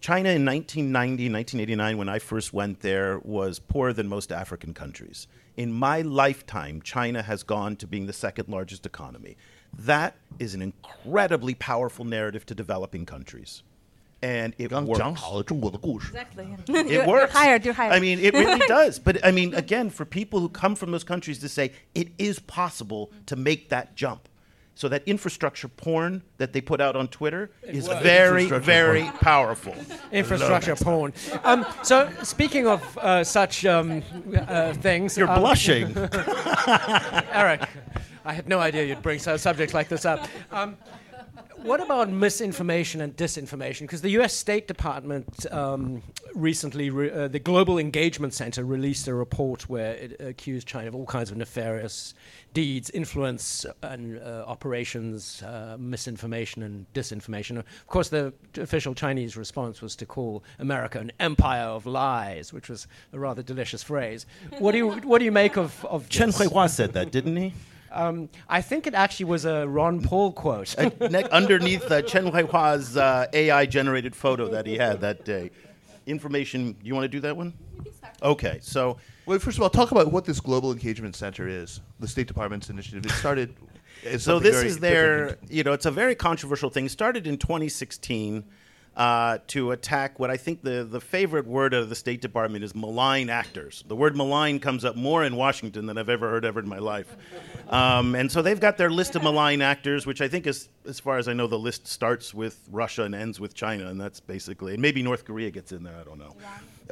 China 0.01 0.29
in 0.29 0.43
1990, 0.45 1.29
1989, 1.29 1.97
when 1.97 2.09
I 2.09 2.19
first 2.19 2.53
went 2.53 2.79
there, 2.79 3.19
was 3.19 3.59
poorer 3.59 3.93
than 3.93 4.07
most 4.07 4.31
African 4.31 4.73
countries. 4.73 5.27
In 5.55 5.71
my 5.71 6.01
lifetime, 6.01 6.81
China 6.81 7.21
has 7.21 7.43
gone 7.43 7.75
to 7.77 7.85
being 7.85 8.05
the 8.07 8.13
second 8.13 8.47
largest 8.47 8.85
economy. 8.85 9.35
That 9.77 10.15
is 10.39 10.55
an 10.55 10.61
incredibly 10.61 11.53
powerful 11.53 12.05
narrative 12.05 12.45
to 12.47 12.55
developing 12.55 13.05
countries 13.05 13.61
and 14.21 14.53
it 14.57 14.71
works. 14.87 14.99
Exactly. 16.09 16.55
it 16.67 17.07
works. 17.07 17.33
Higher. 17.33 17.59
I 17.91 17.99
mean, 17.99 18.19
it 18.19 18.33
really 18.33 18.59
does. 18.67 18.99
But 18.99 19.25
I 19.25 19.31
mean, 19.31 19.53
again, 19.53 19.89
for 19.89 20.05
people 20.05 20.39
who 20.39 20.49
come 20.49 20.75
from 20.75 20.91
those 20.91 21.03
countries 21.03 21.39
to 21.39 21.49
say 21.49 21.71
it 21.95 22.09
is 22.17 22.39
possible 22.39 23.11
to 23.27 23.35
make 23.35 23.69
that 23.69 23.95
jump. 23.95 24.27
So 24.75 24.87
that 24.87 25.03
infrastructure 25.05 25.67
porn 25.67 26.23
that 26.37 26.53
they 26.53 26.61
put 26.61 26.79
out 26.79 26.95
on 26.95 27.09
Twitter 27.09 27.51
is 27.63 27.87
very, 27.87 28.45
very 28.45 29.01
porn. 29.01 29.13
powerful. 29.17 29.75
infrastructure 30.13 30.75
porn. 30.77 31.13
Um, 31.43 31.65
so 31.83 32.09
speaking 32.23 32.65
of 32.65 32.97
uh, 32.97 33.25
such 33.25 33.65
um, 33.65 34.01
uh, 34.37 34.71
things, 34.75 35.17
you're 35.17 35.29
um, 35.29 35.41
blushing, 35.41 35.97
Eric. 37.33 37.67
I 38.23 38.31
had 38.31 38.47
no 38.47 38.59
idea 38.59 38.85
you'd 38.85 39.01
bring 39.01 39.19
a 39.25 39.37
subject 39.37 39.73
like 39.73 39.89
this 39.89 40.05
up. 40.05 40.27
Um, 40.49 40.77
what 41.63 41.81
about 41.81 42.09
misinformation 42.09 43.01
and 43.01 43.15
disinformation? 43.15 43.81
Because 43.81 44.01
the 44.01 44.11
U.S. 44.11 44.33
State 44.33 44.67
Department 44.67 45.45
um, 45.51 46.01
recently, 46.33 46.89
re- 46.89 47.11
uh, 47.11 47.27
the 47.27 47.39
Global 47.39 47.77
Engagement 47.77 48.33
Center 48.33 48.63
released 48.63 49.07
a 49.07 49.13
report 49.13 49.69
where 49.69 49.93
it 49.93 50.19
accused 50.21 50.67
China 50.67 50.87
of 50.87 50.95
all 50.95 51.05
kinds 51.05 51.31
of 51.31 51.37
nefarious 51.37 52.13
deeds, 52.53 52.89
influence 52.91 53.65
and 53.83 54.19
uh, 54.19 54.45
operations, 54.47 55.43
uh, 55.43 55.75
misinformation 55.77 56.63
and 56.63 56.85
disinformation. 56.93 57.57
Of 57.57 57.87
course, 57.87 58.09
the 58.09 58.33
official 58.57 58.95
Chinese 58.95 59.35
response 59.35 59.81
was 59.81 59.95
to 59.97 60.05
call 60.05 60.43
America 60.59 60.99
an 60.99 61.11
empire 61.19 61.67
of 61.67 61.85
lies, 61.85 62.53
which 62.53 62.69
was 62.69 62.87
a 63.11 63.19
rather 63.19 63.43
delicious 63.43 63.83
phrase. 63.83 64.25
What 64.59 64.71
do 64.71 64.77
you 64.77 64.91
what 64.91 65.19
do 65.19 65.25
you 65.25 65.31
make 65.31 65.57
of 65.57 65.85
of 65.85 66.09
Chen? 66.09 66.29
Huihua 66.29 66.69
said 66.69 66.93
that, 66.93 67.11
didn't 67.11 67.35
he? 67.35 67.53
Um, 67.91 68.29
I 68.47 68.61
think 68.61 68.87
it 68.87 68.93
actually 68.93 69.25
was 69.25 69.45
a 69.45 69.67
Ron 69.67 70.01
Paul 70.01 70.31
quote. 70.31 70.77
Uh, 70.77 70.89
ne- 71.09 71.29
underneath 71.29 71.89
uh, 71.91 72.01
Chen 72.01 72.31
Huihua's 72.31 72.97
uh, 72.97 73.27
AI 73.33 73.65
generated 73.65 74.15
photo 74.15 74.47
that 74.49 74.65
he 74.65 74.77
had 74.77 75.01
that 75.01 75.25
day. 75.25 75.51
Information, 76.05 76.75
you 76.83 76.93
want 76.95 77.03
to 77.03 77.09
do 77.09 77.19
that 77.21 77.35
one? 77.37 77.53
Okay, 78.21 78.59
so 78.61 78.97
Well, 79.25 79.39
first 79.39 79.57
of 79.57 79.63
all, 79.63 79.69
talk 79.69 79.91
about 79.91 80.11
what 80.11 80.25
this 80.25 80.39
Global 80.39 80.71
Engagement 80.71 81.15
Center 81.15 81.47
is, 81.47 81.81
the 81.99 82.07
State 82.07 82.27
Department's 82.27 82.69
initiative. 82.69 83.05
It 83.05 83.11
started. 83.11 83.55
So 84.17 84.39
this 84.39 84.63
is 84.63 84.79
their, 84.79 85.29
different. 85.29 85.51
you 85.51 85.63
know, 85.63 85.73
it's 85.73 85.85
a 85.85 85.91
very 85.91 86.15
controversial 86.15 86.69
thing. 86.69 86.85
It 86.85 86.91
started 86.91 87.27
in 87.27 87.37
2016 87.37 88.45
uh, 88.99 89.37
to 89.47 89.71
attack 89.71 90.19
what 90.19 90.29
I 90.29 90.35
think 90.35 90.61
the, 90.61 90.83
the 90.83 90.99
favorite 90.99 91.47
word 91.47 91.73
of 91.73 91.87
the 91.87 91.95
State 91.95 92.19
Department 92.19 92.65
is 92.65 92.75
malign 92.75 93.29
actors. 93.29 93.81
The 93.87 93.95
word 93.95 94.17
malign 94.17 94.59
comes 94.59 94.83
up 94.83 94.97
more 94.97 95.23
in 95.23 95.37
Washington 95.37 95.85
than 95.85 95.97
I've 95.97 96.09
ever 96.09 96.29
heard 96.29 96.43
ever 96.43 96.59
in 96.59 96.67
my 96.67 96.79
life. 96.79 97.15
Um, 97.69 98.13
and 98.13 98.29
so 98.29 98.41
they've 98.41 98.59
got 98.59 98.77
their 98.77 98.89
list 98.89 99.15
of 99.15 99.23
malign 99.23 99.61
actors, 99.61 100.05
which 100.05 100.19
I 100.19 100.27
think 100.27 100.45
is, 100.45 100.67
as 100.85 100.99
far 100.99 101.17
as 101.17 101.29
I 101.29 101.33
know, 101.33 101.47
the 101.47 101.57
list 101.57 101.87
starts 101.87 102.33
with 102.33 102.59
Russia 102.69 103.03
and 103.03 103.15
ends 103.15 103.39
with 103.39 103.53
China, 103.53 103.87
and 103.87 104.01
that's 104.01 104.19
basically, 104.19 104.73
and 104.73 104.81
maybe 104.81 105.01
North 105.01 105.23
Korea 105.23 105.49
gets 105.49 105.71
in 105.71 105.81
there, 105.81 105.95
I 105.95 106.03
don't 106.03 106.19
know. 106.19 106.35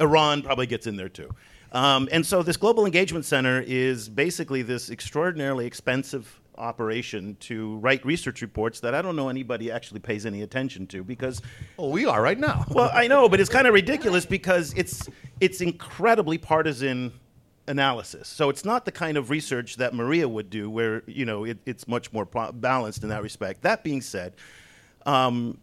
Iran 0.00 0.40
probably 0.40 0.66
gets 0.66 0.86
in 0.86 0.96
there 0.96 1.10
too. 1.10 1.28
Um, 1.72 2.08
and 2.10 2.24
so 2.24 2.42
this 2.42 2.56
Global 2.56 2.86
Engagement 2.86 3.26
Center 3.26 3.62
is 3.66 4.08
basically 4.08 4.62
this 4.62 4.90
extraordinarily 4.90 5.66
expensive 5.66 6.37
operation 6.58 7.36
to 7.40 7.76
write 7.78 8.04
research 8.04 8.42
reports 8.42 8.80
that 8.80 8.94
I 8.94 9.00
don't 9.02 9.16
know 9.16 9.28
anybody 9.28 9.70
actually 9.70 10.00
pays 10.00 10.26
any 10.26 10.42
attention 10.42 10.86
to 10.88 11.02
because 11.04 11.40
Oh, 11.78 11.88
we 11.90 12.04
are 12.06 12.20
right 12.20 12.38
now. 12.38 12.64
well 12.70 12.90
I 12.92 13.06
know 13.06 13.28
but 13.28 13.40
it's 13.40 13.50
kind 13.50 13.66
of 13.66 13.74
ridiculous 13.82 14.26
because 14.26 14.74
it's 14.74 15.08
it's 15.40 15.60
incredibly 15.60 16.36
partisan 16.38 17.12
analysis 17.68 18.28
so 18.28 18.48
it's 18.48 18.64
not 18.64 18.84
the 18.84 18.92
kind 18.92 19.16
of 19.16 19.30
research 19.30 19.76
that 19.76 19.94
Maria 19.94 20.28
would 20.28 20.50
do 20.50 20.68
where 20.70 21.02
you 21.06 21.24
know 21.24 21.44
it, 21.44 21.58
it's 21.66 21.86
much 21.86 22.12
more 22.12 22.24
pro- 22.26 22.50
balanced 22.52 23.02
in 23.02 23.08
that 23.10 23.22
respect 23.22 23.62
that 23.62 23.84
being 23.84 24.00
said 24.00 24.34
um, 25.06 25.58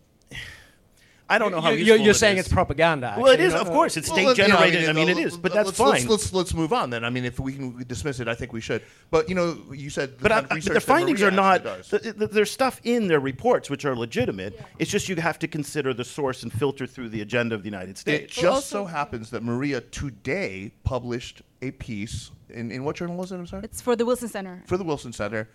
I 1.28 1.39
don't 1.39 1.51
know 1.51 1.59
how 1.59 1.71
you. 1.71 1.84
You're 1.84 1.97
you're 1.97 2.13
saying 2.13 2.38
is. 2.38 2.45
it's 2.45 2.53
propaganda. 2.53 3.15
well 3.17 3.28
it 3.32 3.39
actually, 3.39 3.45
is 3.47 3.53
you 3.53 3.59
of 3.59 3.67
course 3.69 3.97
it's 3.97 4.07
Well, 4.09 4.15
state 4.17 4.28
let- 4.28 4.38
you 4.38 4.43
know, 4.43 4.49
generated 4.59 4.89
I 4.89 4.93
mean, 4.93 5.09
it 5.09 5.17
is 5.17 5.38
but 5.38 5.53
that's 5.53 5.65
let's, 5.67 5.78
fine 5.78 5.89
Let's, 5.93 6.05
let's 6.07 6.34
let's 6.34 6.53
move 6.53 6.71
on 6.71 6.91
then. 6.91 7.03
I 7.03 7.09
mean, 7.09 7.26
if 7.26 7.39
we 7.39 7.53
can 7.53 7.84
dismiss 7.88 8.19
it, 8.19 8.28
I 8.28 8.36
think 8.36 8.53
we 8.53 8.61
should. 8.61 8.84
But 9.09 9.28
you 9.28 9.34
know, 9.34 9.57
you 9.73 9.89
said 9.89 10.17
the 10.19 10.21
But, 10.21 10.32
I, 10.32 10.36
kind 10.36 10.43
of 10.45 10.49
but 10.49 10.55
research 10.57 10.73
the 10.76 10.82
findings 10.82 11.21
Maria 11.21 11.32
are 11.34 11.36
not. 11.36 11.65
actually 11.65 11.78
does. 11.78 12.03
th- 12.03 12.17
th- 12.19 12.32
there's 12.32 12.51
stuff 12.51 12.80
in 12.84 13.07
their 13.07 13.19
reports 13.19 13.69
which 13.71 13.86
are 13.86 13.95
legitimate. 13.95 14.59
It's 14.78 14.91
just 14.91 15.09
you 15.09 15.15
have 15.15 15.39
to 15.39 15.47
consider 15.47 15.93
the 15.95 16.03
source 16.05 16.43
and 16.43 16.53
filter 16.53 16.86
through 16.86 17.09
the 17.09 17.21
agenda 17.21 17.55
of 17.55 17.63
the 17.63 17.69
United 17.69 17.97
States. 17.97 18.26
It 18.26 18.32
States. 18.32 18.41
just 18.41 18.69
so 18.69 18.86
happens 18.86 19.32
that 19.32 19.41
Maria 19.41 19.82
today 19.82 20.73
published 20.84 21.41
a 21.63 21.71
piece 21.71 22.30
in, 22.49 22.71
in 22.71 22.84
what 22.84 22.97
journal 22.97 23.15
was 23.15 23.32
it? 23.32 23.38
I'm 23.38 23.47
sorry. 23.47 23.63
it's 23.63 23.82
for 23.82 23.95
the 23.95 24.05
Wilson 24.05 24.28
Center. 24.30 24.61
for 24.67 24.78
the 24.78 24.84
Wilson 24.84 25.11
Center 25.11 25.49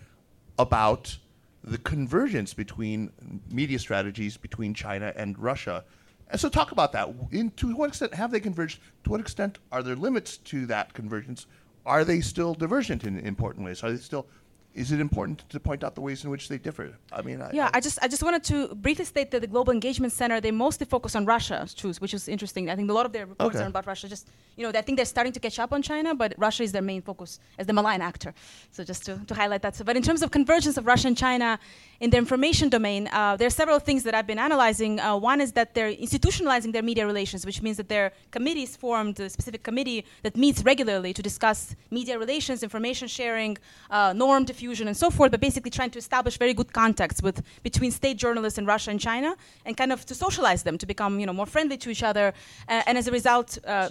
about 0.59 1.17
the 1.63 1.77
convergence 1.77 2.53
between 2.53 3.11
media 3.49 3.79
strategies 3.79 4.37
between 4.37 4.73
China 4.73 5.13
and 5.15 5.37
Russia. 5.37 5.83
And 6.29 6.39
so, 6.39 6.49
talk 6.49 6.71
about 6.71 6.91
that. 6.93 7.09
In, 7.31 7.51
to 7.51 7.75
what 7.75 7.89
extent 7.89 8.13
have 8.13 8.31
they 8.31 8.39
converged? 8.39 8.79
To 9.03 9.11
what 9.11 9.19
extent 9.19 9.59
are 9.71 9.83
there 9.83 9.95
limits 9.95 10.37
to 10.37 10.65
that 10.67 10.93
convergence? 10.93 11.45
Are 11.85 12.03
they 12.05 12.21
still 12.21 12.53
divergent 12.53 13.03
in 13.03 13.19
important 13.19 13.65
ways? 13.65 13.83
Are 13.83 13.91
they 13.91 13.97
still 13.97 14.27
is 14.73 14.91
it 14.91 14.99
important 14.99 15.43
to 15.49 15.59
point 15.59 15.83
out 15.83 15.95
the 15.95 16.01
ways 16.01 16.23
in 16.23 16.29
which 16.29 16.47
they 16.47 16.57
differ? 16.57 16.95
I 17.11 17.21
mean, 17.21 17.41
I, 17.41 17.49
Yeah, 17.53 17.69
I 17.73 17.79
just 17.81 17.99
I 18.01 18.07
just 18.07 18.23
wanted 18.23 18.43
to 18.45 18.73
briefly 18.75 19.05
state 19.05 19.29
that 19.31 19.41
the 19.41 19.47
Global 19.47 19.73
Engagement 19.73 20.13
Center 20.13 20.39
they 20.39 20.51
mostly 20.51 20.85
focus 20.85 21.15
on 21.15 21.25
Russia, 21.25 21.67
truth, 21.75 21.99
which 22.01 22.13
is 22.13 22.27
interesting. 22.27 22.69
I 22.69 22.75
think 22.75 22.89
a 22.89 22.93
lot 22.93 23.05
of 23.05 23.11
their 23.11 23.25
reports 23.25 23.55
Okay. 23.55 23.65
are 23.65 23.67
about 23.67 23.85
Russia. 23.85 24.07
Just 24.07 24.29
you 24.55 24.63
know, 24.65 24.77
I 24.77 24.81
think 24.81 24.95
they're 24.97 25.05
starting 25.17 25.33
to 25.33 25.39
catch 25.39 25.59
up 25.59 25.71
on 25.73 25.81
China, 25.81 26.15
but 26.15 26.33
Russia 26.37 26.63
is 26.63 26.71
their 26.71 26.81
main 26.81 27.01
focus 27.01 27.39
as 27.59 27.65
the 27.67 27.73
malign 27.73 28.01
actor. 28.01 28.33
So 28.71 28.83
just 28.83 29.05
to, 29.07 29.19
to 29.27 29.33
highlight 29.33 29.61
that. 29.63 29.75
So, 29.75 29.83
but 29.83 29.95
in 29.97 30.03
terms 30.03 30.21
of 30.23 30.31
convergence 30.31 30.77
of 30.77 30.85
Russia 30.85 31.07
and 31.07 31.17
China 31.17 31.59
in 31.99 32.09
the 32.09 32.17
information 32.17 32.69
domain, 32.69 33.09
uh, 33.11 33.35
there 33.37 33.47
are 33.47 33.57
several 33.63 33.79
things 33.79 34.03
that 34.03 34.13
I've 34.15 34.27
been 34.27 34.39
analyzing. 34.39 34.99
Uh, 34.99 35.15
one 35.17 35.39
is 35.41 35.51
that 35.53 35.73
they're 35.75 35.93
institutionalizing 35.93 36.71
their 36.73 36.83
media 36.83 37.05
relations, 37.05 37.45
which 37.45 37.61
means 37.61 37.77
that 37.77 37.89
their 37.89 38.11
committees 38.31 38.75
formed 38.75 39.19
a 39.19 39.29
specific 39.29 39.63
committee 39.63 40.05
that 40.23 40.35
meets 40.37 40.63
regularly 40.63 41.13
to 41.13 41.21
discuss 41.21 41.75
media 41.89 42.17
relations, 42.17 42.63
information 42.63 43.07
sharing, 43.07 43.57
uh, 43.89 44.13
norm 44.13 44.45
diffusion, 44.61 44.87
and 44.87 44.97
so 44.97 45.09
forth. 45.09 45.31
But 45.31 45.41
basically, 45.41 45.71
trying 45.71 45.91
to 45.91 45.99
establish 45.99 46.37
very 46.37 46.53
good 46.53 46.71
contacts 46.73 47.21
with 47.21 47.37
between 47.63 47.91
state 47.91 48.17
journalists 48.17 48.57
in 48.59 48.65
Russia 48.65 48.91
and 48.91 48.99
China, 48.99 49.35
and 49.65 49.75
kind 49.75 49.91
of 49.91 50.05
to 50.05 50.13
socialize 50.15 50.63
them 50.63 50.77
to 50.77 50.85
become 50.85 51.19
you 51.19 51.25
know 51.25 51.33
more 51.33 51.47
friendly 51.55 51.77
to 51.77 51.89
each 51.89 52.03
other. 52.03 52.33
Uh, 52.69 52.87
and 52.87 52.97
as 52.97 53.07
a 53.07 53.11
result. 53.11 53.57
Uh, 53.65 53.89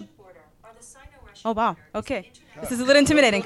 Oh 1.42 1.52
wow. 1.52 1.74
Okay. 1.94 2.30
This 2.58 2.72
is 2.72 2.80
a 2.80 2.84
little 2.84 2.98
intimidating. 2.98 3.44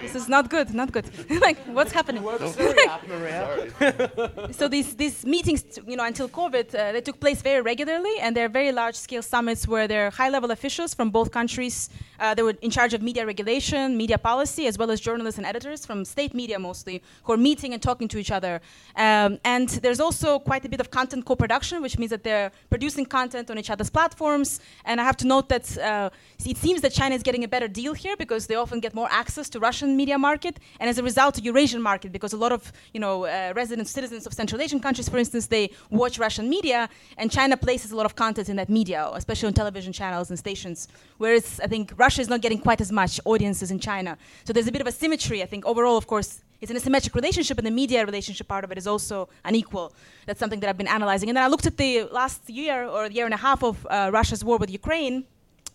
This 0.00 0.14
is 0.14 0.28
not 0.28 0.50
good. 0.50 0.72
Not 0.72 0.92
good. 0.92 1.10
like, 1.40 1.58
what's 1.66 1.90
happening? 1.92 2.22
so 4.52 4.68
these 4.68 4.94
these 4.94 5.26
meetings, 5.26 5.64
you 5.86 5.96
know, 5.96 6.04
until 6.04 6.28
COVID, 6.28 6.74
uh, 6.74 6.92
they 6.92 7.00
took 7.00 7.18
place 7.18 7.42
very 7.42 7.60
regularly, 7.60 8.12
and 8.20 8.36
they're 8.36 8.48
very 8.48 8.72
large-scale 8.72 9.22
summits 9.22 9.66
where 9.66 9.88
there 9.88 10.06
are 10.06 10.10
high-level 10.10 10.52
officials 10.52 10.94
from 10.94 11.10
both 11.10 11.32
countries. 11.32 11.90
Uh, 12.20 12.34
they 12.34 12.42
were 12.42 12.54
in 12.62 12.70
charge 12.70 12.94
of 12.94 13.02
media 13.02 13.26
regulation, 13.26 13.96
media 13.96 14.18
policy, 14.18 14.66
as 14.66 14.78
well 14.78 14.90
as 14.90 15.00
journalists 15.00 15.38
and 15.38 15.46
editors 15.46 15.84
from 15.84 16.04
state 16.04 16.34
media 16.34 16.58
mostly, 16.58 17.02
who 17.24 17.32
are 17.32 17.38
meeting 17.38 17.72
and 17.72 17.82
talking 17.82 18.08
to 18.08 18.18
each 18.18 18.30
other. 18.30 18.60
Um, 18.96 19.38
and 19.44 19.68
there's 19.82 20.00
also 20.00 20.38
quite 20.38 20.64
a 20.64 20.68
bit 20.68 20.80
of 20.80 20.90
content 20.90 21.24
co-production, 21.24 21.82
which 21.82 21.98
means 21.98 22.10
that 22.10 22.22
they're 22.22 22.52
producing 22.68 23.06
content 23.06 23.50
on 23.50 23.58
each 23.58 23.70
other's 23.70 23.90
platforms. 23.90 24.60
And 24.84 25.00
I 25.00 25.04
have 25.04 25.16
to 25.18 25.26
note 25.26 25.48
that 25.48 25.78
uh, 25.78 26.10
it 26.44 26.56
seems 26.56 26.80
that 26.82 26.92
China 26.92 27.14
is 27.14 27.22
getting 27.22 27.44
a 27.44 27.48
better 27.48 27.68
deal 27.68 27.94
here 27.94 28.16
because 28.24 28.42
they 28.46 28.58
often 28.64 28.78
get 28.86 28.92
more 29.00 29.08
access 29.22 29.46
to 29.52 29.56
Russian 29.68 29.90
media 30.00 30.18
market, 30.28 30.54
and 30.78 30.86
as 30.92 30.98
a 31.02 31.04
result, 31.10 31.32
to 31.36 31.42
Eurasian 31.50 31.82
market 31.90 32.08
because 32.16 32.32
a 32.38 32.40
lot 32.44 32.52
of 32.58 32.62
you 32.94 33.00
know 33.04 33.14
uh, 33.24 33.52
resident 33.62 33.86
citizens 33.98 34.22
of 34.28 34.32
Central 34.40 34.58
Asian 34.66 34.80
countries, 34.86 35.08
for 35.12 35.18
instance, 35.24 35.44
they 35.56 35.64
watch 36.02 36.14
Russian 36.26 36.46
media, 36.56 36.80
and 37.20 37.26
China 37.38 37.56
places 37.56 37.88
a 37.94 37.96
lot 38.00 38.06
of 38.10 38.14
content 38.24 38.46
in 38.52 38.56
that 38.60 38.68
media, 38.68 39.00
especially 39.22 39.48
on 39.48 39.54
television 39.62 39.92
channels 40.00 40.26
and 40.30 40.38
stations. 40.46 40.78
Whereas 41.22 41.46
I 41.64 41.68
think 41.72 41.84
Russia 41.96 42.20
is 42.20 42.28
not 42.28 42.40
getting 42.44 42.60
quite 42.66 42.80
as 42.86 42.92
much 43.02 43.12
audiences 43.24 43.68
in 43.74 43.78
China. 43.90 44.12
So 44.44 44.52
there's 44.52 44.70
a 44.72 44.72
bit 44.76 44.82
of 44.84 44.86
a 44.86 44.96
symmetry. 45.02 45.38
I 45.42 45.46
think 45.52 45.62
overall, 45.72 45.96
of 46.02 46.06
course, 46.06 46.30
it's 46.60 46.70
an 46.70 46.76
asymmetric 46.76 47.14
relationship, 47.14 47.56
and 47.60 47.66
the 47.66 47.76
media 47.82 48.04
relationship 48.04 48.46
part 48.46 48.64
of 48.64 48.70
it 48.72 48.78
is 48.78 48.86
also 48.86 49.28
unequal. 49.44 49.86
That's 50.26 50.38
something 50.38 50.60
that 50.60 50.68
I've 50.68 50.76
been 50.76 50.94
analyzing. 50.98 51.28
And 51.30 51.36
then 51.36 51.44
I 51.44 51.48
looked 51.48 51.66
at 51.66 51.76
the 51.76 51.92
last 52.20 52.50
year 52.50 52.86
or 52.86 53.06
year 53.06 53.24
and 53.24 53.34
a 53.40 53.42
half 53.48 53.62
of 53.62 53.74
uh, 53.86 54.10
Russia's 54.12 54.44
war 54.44 54.58
with 54.58 54.70
Ukraine. 54.70 55.24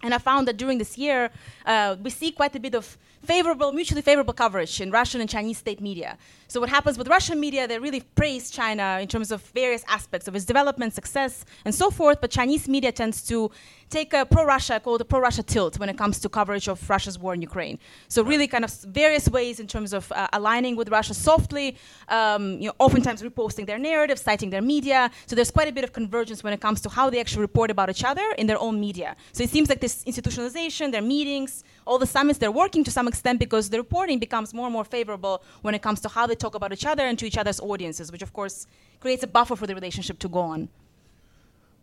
And 0.03 0.13
I 0.13 0.17
found 0.19 0.47
that 0.47 0.57
during 0.57 0.77
this 0.77 0.97
year, 0.97 1.31
uh, 1.65 1.95
we 2.01 2.09
see 2.09 2.31
quite 2.31 2.55
a 2.55 2.59
bit 2.59 2.75
of 2.75 2.97
favorable, 3.23 3.71
mutually 3.71 4.01
favorable 4.01 4.33
coverage 4.33 4.79
in 4.79 4.91
Russian 4.91 5.21
and 5.21 5.29
Chinese 5.29 5.57
state 5.57 5.81
media. 5.81 6.17
So 6.47 6.59
what 6.59 6.69
happens 6.69 6.97
with 6.97 7.07
Russian 7.07 7.39
media, 7.39 7.67
they 7.67 7.79
really 7.79 8.01
praise 8.15 8.49
China 8.49 8.99
in 9.01 9.07
terms 9.07 9.31
of 9.31 9.41
various 9.47 9.83
aspects 9.87 10.27
of 10.27 10.35
its 10.35 10.45
development, 10.45 10.93
success, 10.93 11.43
and 11.65 11.73
so 11.73 11.89
forth. 11.89 12.21
But 12.21 12.31
Chinese 12.31 12.67
media 12.67 12.91
tends 12.91 13.21
to 13.27 13.51
take 13.89 14.13
a 14.13 14.25
pro-Russia, 14.25 14.79
called 14.79 15.01
a 15.01 15.05
pro-Russia 15.05 15.43
tilt 15.43 15.79
when 15.79 15.89
it 15.89 15.97
comes 15.97 16.19
to 16.19 16.29
coverage 16.29 16.67
of 16.67 16.89
Russia's 16.89 17.17
war 17.19 17.33
in 17.33 17.41
Ukraine. 17.41 17.77
So 18.07 18.23
really 18.23 18.47
kind 18.47 18.63
of 18.63 18.71
various 19.03 19.29
ways 19.29 19.59
in 19.59 19.67
terms 19.67 19.93
of 19.93 20.11
uh, 20.11 20.27
aligning 20.33 20.75
with 20.75 20.89
Russia 20.89 21.13
softly, 21.13 21.77
um, 22.09 22.59
you 22.61 22.67
know, 22.67 22.73
oftentimes 22.79 23.21
reposting 23.21 23.65
their 23.65 23.77
narrative, 23.77 24.17
citing 24.19 24.49
their 24.49 24.61
media. 24.61 25.11
So 25.27 25.35
there's 25.35 25.51
quite 25.51 25.67
a 25.67 25.71
bit 25.71 25.83
of 25.83 25.93
convergence 25.93 26.43
when 26.43 26.53
it 26.53 26.61
comes 26.61 26.81
to 26.81 26.89
how 26.89 27.09
they 27.09 27.19
actually 27.19 27.41
report 27.41 27.69
about 27.71 27.89
each 27.89 28.03
other 28.03 28.27
in 28.37 28.47
their 28.47 28.59
own 28.59 28.79
media. 28.79 29.15
So 29.33 29.43
it 29.43 29.49
seems 29.49 29.69
like 29.69 29.81
this 29.81 30.03
institutionalization, 30.03 30.91
their 30.91 31.01
meetings, 31.01 31.63
all 31.85 31.99
the 31.99 32.07
summits, 32.07 32.39
they're 32.39 32.51
working 32.51 32.83
to 32.83 32.91
some 32.91 33.07
extent 33.07 33.39
because 33.39 33.69
the 33.69 33.77
reporting 33.77 34.19
becomes 34.19 34.53
more 34.53 34.65
and 34.65 34.73
more 34.73 34.83
favorable 34.83 35.43
when 35.61 35.75
it 35.75 35.81
comes 35.81 35.99
to 36.01 36.09
how 36.09 36.25
they 36.25 36.34
talk 36.35 36.55
about 36.55 36.71
each 36.73 36.85
other 36.85 37.03
and 37.03 37.17
to 37.19 37.25
each 37.25 37.37
other's 37.37 37.59
audiences, 37.59 38.11
which 38.11 38.21
of 38.21 38.33
course 38.33 38.67
creates 38.99 39.23
a 39.23 39.27
buffer 39.27 39.55
for 39.55 39.67
the 39.67 39.75
relationship 39.75 40.19
to 40.19 40.27
go 40.29 40.39
on. 40.39 40.69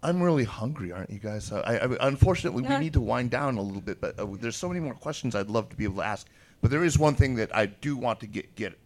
I'm 0.05 0.21
really 0.23 0.45
hungry, 0.45 0.91
aren't 0.91 1.11
you 1.11 1.21
guys? 1.21 1.53
I, 1.53 1.77
I, 1.77 2.09
unfortunately, 2.09 2.65
Yeah. 2.65 2.79
we 2.79 2.85
need 2.85 2.93
to 2.95 3.01
wind 3.01 3.31
down 3.31 3.57
a 3.57 3.63
little 3.63 3.81
bit, 3.81 4.01
but 4.01 4.19
uh, 4.19 4.27
there's 4.41 4.57
so 4.57 4.69
many 4.69 4.81
more 4.81 4.95
questions 4.95 5.35
I'd 5.37 5.49
love 5.49 5.69
to 5.69 5.77
be 5.77 5.85
able 5.85 5.97
to 5.97 6.03
ask. 6.07 6.27
But 6.61 6.71
there 6.73 6.85
is 6.85 6.99
one 6.99 7.15
thing 7.15 7.37
that 7.37 7.55
I 7.55 7.67
do 7.67 7.97
want 7.97 8.19
to 8.21 8.27
get 8.27 8.55
get 8.57 8.77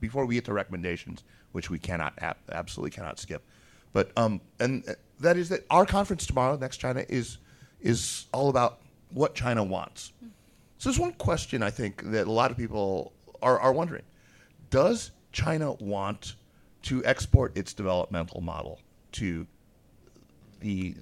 before 0.00 0.24
we 0.26 0.34
get 0.36 0.44
to 0.46 0.52
recommendations, 0.52 1.24
which 1.52 1.68
we 1.70 1.78
cannot 1.78 2.14
ab- 2.18 2.36
absolutely 2.50 2.90
cannot 2.90 3.18
skip. 3.18 3.42
But 3.92 4.12
um, 4.16 4.40
and 4.58 4.88
uh, 4.88 4.94
that 5.20 5.36
is 5.36 5.48
that 5.50 5.64
our 5.70 5.84
conference 5.84 6.26
tomorrow, 6.26 6.56
NEXTChina, 6.56 7.06
is 7.10 7.38
is 7.80 8.26
all 8.32 8.48
about 8.48 8.80
what 9.12 9.34
China 9.34 9.62
wants. 9.62 10.12
So 10.78 10.88
there's 10.88 10.98
one 10.98 11.12
question 11.12 11.62
I 11.62 11.70
think 11.70 12.02
that 12.12 12.26
a 12.26 12.32
lot 12.32 12.50
of 12.50 12.56
people 12.56 13.12
are, 13.42 13.58
are 13.58 13.72
wondering: 13.72 14.02
Does 14.70 15.10
China 15.32 15.72
want 15.72 16.34
to 16.82 17.04
export 17.04 17.56
its 17.56 17.74
developmental 17.74 18.40
model 18.40 18.80
to 19.12 19.46
the, 20.60 20.94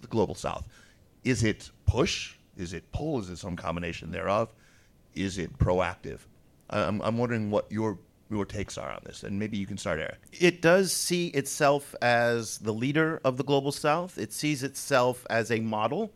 the 0.00 0.06
global 0.08 0.34
south? 0.34 0.64
Is 1.24 1.42
it 1.42 1.70
push? 1.86 2.34
Is 2.56 2.72
it 2.72 2.90
pull? 2.92 3.18
Is 3.20 3.30
it 3.30 3.38
some 3.38 3.56
combination 3.56 4.10
thereof? 4.10 4.52
Is 5.14 5.38
it 5.38 5.58
proactive? 5.58 6.20
I'm, 6.70 7.00
I'm 7.02 7.18
wondering 7.18 7.50
what 7.50 7.70
your 7.72 7.98
your 8.30 8.44
takes 8.44 8.76
are 8.76 8.90
on 8.90 9.00
this, 9.04 9.22
and 9.22 9.38
maybe 9.38 9.56
you 9.56 9.66
can 9.66 9.78
start, 9.78 9.98
Eric. 9.98 10.18
It 10.32 10.60
does 10.60 10.92
see 10.92 11.28
itself 11.28 11.94
as 12.02 12.58
the 12.58 12.72
leader 12.72 13.22
of 13.24 13.38
the 13.38 13.42
global 13.42 13.72
south. 13.72 14.18
It 14.18 14.34
sees 14.34 14.62
itself 14.62 15.26
as 15.30 15.50
a 15.50 15.60
model. 15.60 16.12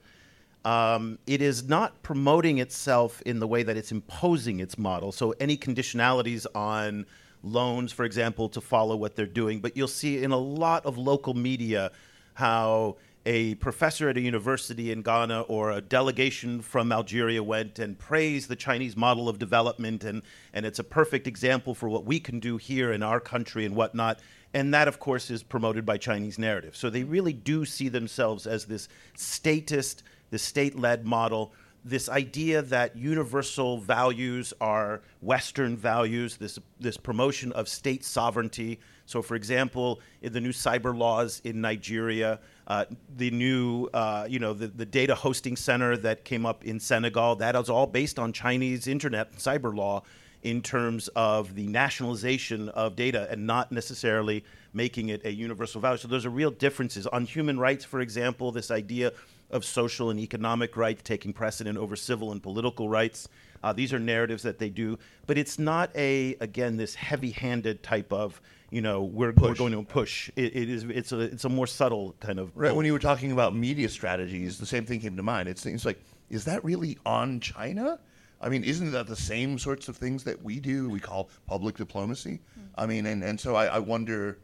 Um, 0.64 1.18
it 1.26 1.42
is 1.42 1.68
not 1.68 2.02
promoting 2.02 2.58
itself 2.58 3.20
in 3.22 3.40
the 3.40 3.48
way 3.48 3.62
that 3.64 3.76
it's 3.76 3.90
imposing 3.90 4.60
its 4.60 4.78
model. 4.78 5.10
So, 5.10 5.34
any 5.40 5.56
conditionalities 5.56 6.46
on 6.54 7.06
loans, 7.42 7.92
for 7.92 8.04
example, 8.04 8.48
to 8.50 8.60
follow 8.60 8.96
what 8.96 9.16
they're 9.16 9.26
doing. 9.26 9.60
But 9.60 9.76
you'll 9.76 9.88
see 9.88 10.22
in 10.22 10.30
a 10.30 10.38
lot 10.38 10.86
of 10.86 10.98
local 10.98 11.34
media 11.34 11.90
how 12.34 12.96
a 13.24 13.54
professor 13.56 14.08
at 14.08 14.16
a 14.16 14.20
university 14.20 14.90
in 14.90 15.02
Ghana 15.02 15.42
or 15.42 15.70
a 15.70 15.80
delegation 15.80 16.60
from 16.60 16.90
Algeria 16.90 17.42
went 17.42 17.78
and 17.78 17.98
praised 17.98 18.48
the 18.48 18.56
Chinese 18.56 18.96
model 18.96 19.28
of 19.28 19.38
development, 19.38 20.02
and, 20.02 20.22
and 20.52 20.66
it's 20.66 20.80
a 20.80 20.84
perfect 20.84 21.26
example 21.26 21.74
for 21.74 21.88
what 21.88 22.04
we 22.04 22.18
can 22.18 22.40
do 22.40 22.56
here 22.56 22.92
in 22.92 23.02
our 23.02 23.20
country 23.20 23.64
and 23.64 23.76
whatnot. 23.76 24.18
And 24.54 24.74
that, 24.74 24.88
of 24.88 24.98
course, 24.98 25.30
is 25.30 25.42
promoted 25.42 25.86
by 25.86 25.96
Chinese 25.96 26.38
narrative. 26.38 26.76
So 26.76 26.90
they 26.90 27.04
really 27.04 27.32
do 27.32 27.64
see 27.64 27.88
themselves 27.88 28.46
as 28.46 28.66
this 28.66 28.88
statist, 29.14 30.02
the 30.32 30.38
state 30.38 30.76
led 30.76 31.06
model 31.06 31.52
this 31.84 32.08
idea 32.08 32.62
that 32.62 32.96
universal 32.96 33.78
values 33.78 34.54
are 34.60 35.02
Western 35.20 35.76
values, 35.76 36.36
this, 36.36 36.58
this 36.78 36.96
promotion 36.96 37.52
of 37.52 37.68
state 37.68 38.04
sovereignty. 38.04 38.78
So, 39.06 39.20
for 39.20 39.34
example, 39.34 40.00
in 40.22 40.32
the 40.32 40.40
new 40.40 40.52
cyber 40.52 40.96
laws 40.96 41.40
in 41.44 41.60
Nigeria, 41.60 42.38
uh, 42.68 42.84
the 43.16 43.30
new, 43.32 43.88
uh, 43.92 44.26
you 44.28 44.38
know, 44.38 44.52
the, 44.52 44.68
the 44.68 44.86
data 44.86 45.14
hosting 45.14 45.56
center 45.56 45.96
that 45.98 46.24
came 46.24 46.46
up 46.46 46.64
in 46.64 46.78
Senegal, 46.78 47.34
that 47.36 47.56
is 47.56 47.68
all 47.68 47.86
based 47.86 48.18
on 48.18 48.32
Chinese 48.32 48.86
internet 48.86 49.32
cyber 49.32 49.74
law 49.74 50.02
in 50.42 50.60
terms 50.60 51.08
of 51.14 51.54
the 51.54 51.66
nationalization 51.66 52.68
of 52.70 52.96
data 52.96 53.28
and 53.30 53.46
not 53.46 53.70
necessarily 53.70 54.44
making 54.72 55.08
it 55.08 55.24
a 55.24 55.32
universal 55.32 55.80
value. 55.80 55.98
So, 55.98 56.06
those 56.06 56.24
are 56.24 56.30
real 56.30 56.52
differences. 56.52 57.08
On 57.08 57.24
human 57.24 57.58
rights, 57.58 57.84
for 57.84 58.00
example, 58.00 58.52
this 58.52 58.70
idea 58.70 59.12
of 59.52 59.64
social 59.64 60.10
and 60.10 60.18
economic 60.18 60.76
rights 60.76 61.02
taking 61.02 61.32
precedent 61.32 61.78
over 61.78 61.96
civil 61.96 62.32
and 62.32 62.42
political 62.42 62.88
rights. 62.88 63.28
Uh, 63.62 63.72
these 63.72 63.92
are 63.92 63.98
narratives 63.98 64.42
that 64.42 64.58
they 64.58 64.68
do, 64.68 64.98
but 65.26 65.38
it's 65.38 65.58
not 65.58 65.90
a 65.94 66.34
again 66.40 66.76
this 66.76 66.94
heavy-handed 66.94 67.82
type 67.82 68.12
of 68.12 68.40
you 68.70 68.80
know 68.80 69.02
we're, 69.02 69.32
we're 69.32 69.54
going 69.54 69.72
to 69.72 69.82
push. 69.82 70.30
It, 70.34 70.56
it 70.56 70.68
is 70.68 70.84
it's 70.84 71.12
a 71.12 71.20
it's 71.20 71.44
a 71.44 71.48
more 71.48 71.66
subtle 71.66 72.16
kind 72.20 72.38
of 72.40 72.50
Right. 72.56 72.74
When 72.74 72.86
you 72.86 72.92
were 72.92 72.98
talking 72.98 73.30
about 73.30 73.54
media 73.54 73.88
strategies, 73.88 74.58
the 74.58 74.66
same 74.66 74.84
thing 74.84 75.00
came 75.00 75.16
to 75.16 75.22
mind. 75.22 75.48
It 75.48 75.58
seems 75.58 75.84
like, 75.86 76.02
is 76.30 76.44
that 76.46 76.64
really 76.64 76.98
on 77.06 77.38
China? 77.40 78.00
I 78.40 78.48
mean, 78.48 78.64
isn't 78.64 78.90
that 78.90 79.06
the 79.06 79.14
same 79.14 79.58
sorts 79.58 79.86
of 79.88 79.96
things 79.96 80.24
that 80.24 80.42
we 80.42 80.58
do? 80.58 80.88
We 80.88 80.98
call 80.98 81.30
public 81.46 81.76
diplomacy. 81.76 82.40
I 82.76 82.86
mean, 82.86 83.06
and, 83.06 83.22
and 83.22 83.38
so 83.38 83.54
I, 83.54 83.66
I 83.66 83.78
wonder. 83.78 84.38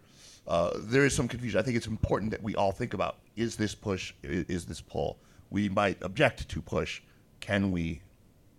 Uh, 0.49 0.71
there 0.81 1.05
is 1.05 1.15
some 1.15 1.29
confusion. 1.29 1.61
I 1.61 1.63
think 1.63 1.77
it's 1.77 1.87
important 1.87 2.31
that 2.31 2.43
we 2.43 2.55
all 2.55 2.73
think 2.73 2.95
about: 2.95 3.19
is 3.37 3.55
this 3.57 3.75
push? 3.75 4.15
Is 4.23 4.65
this 4.65 4.81
pull? 4.81 5.19
We 5.51 5.69
might 5.69 6.03
object 6.03 6.49
to 6.49 6.63
push. 6.63 7.03
Can 7.41 7.71
we 7.71 8.01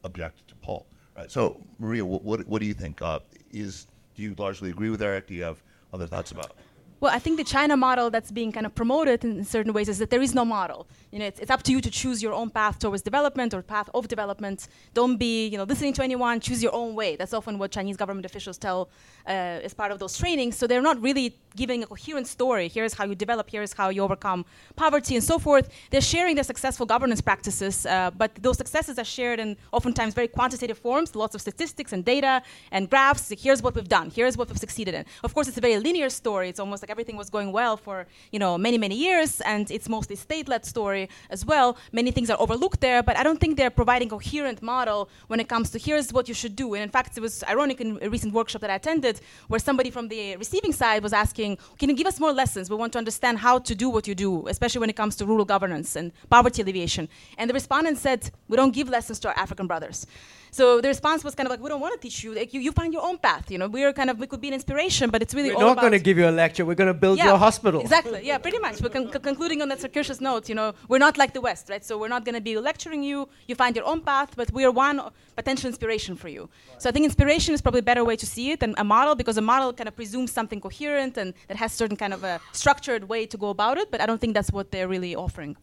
object 0.04 0.48
to 0.48 0.56
pull? 0.56 0.86
Right. 1.18 1.30
So, 1.30 1.60
Maria, 1.80 2.06
what 2.06 2.24
what, 2.24 2.48
what 2.48 2.62
do 2.62 2.68
you 2.68 2.76
think? 2.76 3.02
Uh, 3.02 3.20
is 3.52 3.88
do 4.16 4.22
you 4.22 4.36
largely 4.38 4.70
agree 4.70 4.90
with 4.90 5.02
Eric? 5.02 5.28
Do 5.28 5.34
you 5.34 5.44
have 5.44 5.62
other 5.92 6.06
thoughts 6.06 6.32
about? 6.32 6.54
Well, 7.02 7.14
I 7.14 7.20
think 7.20 7.38
the 7.38 7.46
China 7.46 7.78
model 7.78 8.10
that's 8.10 8.30
being 8.30 8.52
kind 8.52 8.66
of 8.66 8.76
promoted 8.76 9.24
in 9.24 9.46
certain 9.46 9.72
ways 9.72 9.88
is 9.88 10.00
that 10.00 10.10
there 10.10 10.22
is 10.22 10.36
no 10.36 10.44
model. 10.44 10.86
You 11.12 11.20
know, 11.20 11.26
it's, 11.26 11.40
it's 11.40 11.50
up 11.50 11.64
to 11.64 11.72
you 11.72 11.80
to 11.80 11.90
choose 11.90 12.22
your 12.22 12.34
own 12.34 12.50
path 12.50 12.78
towards 12.78 13.02
development 13.04 13.54
or 13.54 13.62
path 13.62 13.90
of 13.94 14.08
development. 14.10 14.68
Don't 14.94 15.18
be, 15.18 15.48
you 15.48 15.58
know, 15.58 15.64
listening 15.64 15.94
to 15.94 16.04
anyone. 16.04 16.42
Choose 16.42 16.62
your 16.62 16.76
own 16.76 16.96
way. 16.96 17.16
That's 17.16 17.34
often 17.34 17.58
what 17.58 17.72
Chinese 17.72 17.96
government 17.96 18.26
officials 18.26 18.58
tell 18.58 18.90
uh, 19.26 19.32
as 19.68 19.74
part 19.74 19.92
of 19.92 20.00
those 20.00 20.18
trainings. 20.18 20.58
So 20.58 20.68
they're 20.68 20.82
not 20.82 21.02
really 21.02 21.38
giving 21.56 21.84
a 21.84 21.88
coherent 21.88 22.28
story. 22.28 22.68
Here's 22.68 22.94
how 22.94 23.06
you 23.06 23.16
develop. 23.16 23.50
Here's 23.50 23.74
how 23.74 23.90
you 23.90 24.04
overcome 24.04 24.46
poverty 24.76 25.16
and 25.16 25.24
so 25.24 25.40
forth. 25.40 25.70
They're 25.92 26.02
sharing 26.02 26.36
their 26.36 26.44
successful 26.44 26.86
governance 26.86 27.22
practices, 27.22 27.86
uh, 27.86 28.12
but 28.12 28.36
those 28.36 28.58
successes 28.58 29.00
are 29.00 29.06
shared 29.06 29.40
in 29.40 29.58
oftentimes 29.72 30.14
very 30.14 30.28
quantitative 30.28 30.78
forms, 30.78 31.16
lots 31.16 31.34
of 31.34 31.42
statistics 31.42 31.94
and 31.94 32.04
data 32.04 32.42
and 32.72 32.90
graphs. 32.90 33.32
Here's 33.38 33.62
what 33.62 33.74
we've 33.76 33.88
done. 33.88 34.12
Here's 34.12 34.38
what 34.38 34.50
we've 34.50 34.58
succeeded 34.58 34.94
in. 34.96 35.06
Of 35.24 35.34
course, 35.34 35.48
it's 35.48 35.58
a 35.58 35.62
very 35.62 35.80
linear 35.80 36.10
story. 36.10 36.50
It's 36.50 36.60
almost 36.60 36.84
like 36.84 36.89
everything 36.90 37.18
was 37.18 37.30
going 37.30 37.52
well 37.52 37.78
for 37.78 38.08
you 38.32 38.40
know 38.40 38.58
many 38.58 38.78
many 38.78 38.96
years, 38.96 39.42
and 39.42 39.70
it's 39.72 39.88
mostly 39.88 40.16
state-led 40.16 40.66
story 40.66 41.10
as 41.30 41.46
well. 41.46 41.78
Many 41.92 42.12
things 42.12 42.30
are 42.30 42.40
overlooked 42.40 42.82
there, 42.82 43.02
but 43.04 43.18
I 43.18 43.24
don't 43.24 43.40
think 43.40 43.58
they're 43.58 43.70
providing 43.70 44.10
coherent 44.10 44.62
model 44.62 45.10
when 45.28 45.40
it 45.40 45.48
comes 45.48 45.70
to 45.72 45.80
here's 45.80 46.12
what 46.12 46.28
you 46.28 46.34
should 46.34 46.56
do. 46.56 46.74
And 46.74 46.84
in 46.84 46.90
fact, 46.90 47.18
it 47.18 47.22
was 47.22 47.44
ironic 47.44 47.80
in 47.82 48.00
a 48.02 48.10
recent 48.10 48.34
workshop 48.34 48.62
that 48.62 48.70
I 48.70 48.76
attended 48.76 49.22
where 49.48 49.60
somebody 49.60 49.92
from 49.92 50.08
the 50.08 50.36
receiving 50.38 50.74
side 50.74 51.04
was 51.04 51.14
asking, 51.14 51.58
"Can 51.78 51.90
you 51.90 51.96
give 51.96 52.08
us 52.08 52.20
more 52.20 52.34
lessons? 52.34 52.70
We 52.70 52.76
want 52.76 52.94
to 52.94 53.00
understand 53.00 53.40
how 53.40 53.60
to 53.60 53.76
do 53.76 53.90
what 53.90 54.08
you 54.08 54.16
do, 54.16 54.48
especially 54.48 54.80
when 54.80 54.90
it 54.90 54.96
comes 54.96 55.16
to 55.18 55.26
rural 55.26 55.46
governance 55.46 55.96
and 55.96 56.12
poverty 56.30 56.62
alleviation." 56.62 57.08
And 57.38 57.50
the 57.50 57.54
respondent 57.54 57.98
said, 57.98 58.32
"We 58.48 58.58
don't 58.58 58.74
give 58.74 58.90
lessons 58.90 59.20
to 59.20 59.30
our 59.30 59.38
African 59.38 59.68
brothers." 59.68 60.08
So 60.52 60.82
the 60.82 60.88
response 60.88 61.24
was 61.24 61.36
kind 61.36 61.48
of 61.48 61.52
like, 61.52 61.62
we 61.62 61.70
don't 61.70 61.82
want 61.82 61.94
to 61.94 62.00
teach 62.00 62.24
you. 62.24 62.34
Like, 62.34 62.54
you, 62.54 62.60
you 62.62 62.72
find 62.72 62.94
your 62.94 63.04
own 63.04 63.18
path. 63.18 63.50
You 63.52 63.58
know, 63.58 63.68
we're 63.68 63.94
kind 63.94 64.10
of 64.10 64.20
we 64.20 64.28
could 64.28 64.42
be 64.42 64.48
an 64.48 64.54
inspiration, 64.54 65.10
but 65.10 65.22
it's 65.22 65.34
really 65.34 65.50
We're 65.50 65.64
all 65.64 65.76
not 65.76 65.82
going 65.82 65.94
to 65.94 66.00
give 66.00 66.18
you 66.18 66.28
a 66.28 66.32
lecture. 66.32 66.66
We're 66.66 66.76
going 66.76 66.88
to 66.88 66.94
build 66.94 67.20
your 67.20 67.38
hospital. 67.38 67.82
Exactly. 67.82 68.22
Yeah, 68.24 68.38
pretty 68.38 68.60
much. 68.60 68.82
We're 68.82 68.90
con- 68.90 69.10
con- 69.10 69.22
concluding 69.22 69.62
on 69.62 69.70
that 69.70 69.82
circuitous 69.82 70.20
note. 70.22 70.50
You 70.50 70.56
know, 70.56 70.74
we're 70.88 71.00
not 71.00 71.18
like 71.18 71.34
the 71.34 71.42
West, 71.42 71.70
right? 71.70 71.84
So 71.84 71.98
we're 71.98 72.08
not 72.08 72.26
going 72.26 72.36
to 72.36 72.42
be 72.42 72.58
lecturing 72.58 73.04
you. 73.04 73.30
You 73.48 73.56
find 73.56 73.76
your 73.76 73.86
own 73.86 74.02
path, 74.02 74.36
but 74.36 74.52
we're 74.52 74.72
one 74.72 75.02
potential 75.36 75.68
inspiration 75.68 76.16
for 76.16 76.30
you. 76.30 76.50
So 76.78 76.90
I 76.90 76.92
think 76.92 77.06
inspiration 77.06 77.54
is 77.54 77.62
probably 77.62 77.80
a 77.80 77.84
better 77.92 78.04
way 78.04 78.16
to 78.16 78.26
see 78.26 78.52
it 78.52 78.60
than 78.60 78.76
a 78.78 78.84
model, 78.84 79.16
because 79.16 79.38
a 79.38 79.42
model 79.42 79.72
kind 79.74 79.88
of 79.88 79.96
presumes 79.96 80.32
something 80.32 80.60
coherent 80.60 81.18
and 81.18 81.34
that 81.48 81.58
has 81.58 81.72
certain 81.72 81.96
kind 81.96 82.14
of 82.14 82.24
a 82.24 82.42
structured 82.52 83.08
way 83.08 83.26
to 83.26 83.38
go 83.38 83.50
about 83.50 83.78
it. 83.78 83.92
But 83.92 84.02
I 84.02 84.06
don't 84.06 84.20
think 84.20 84.34
that's 84.34 84.52
what 84.52 84.72
they're 84.72 84.88
really 84.88 85.16
offering. 85.16 85.56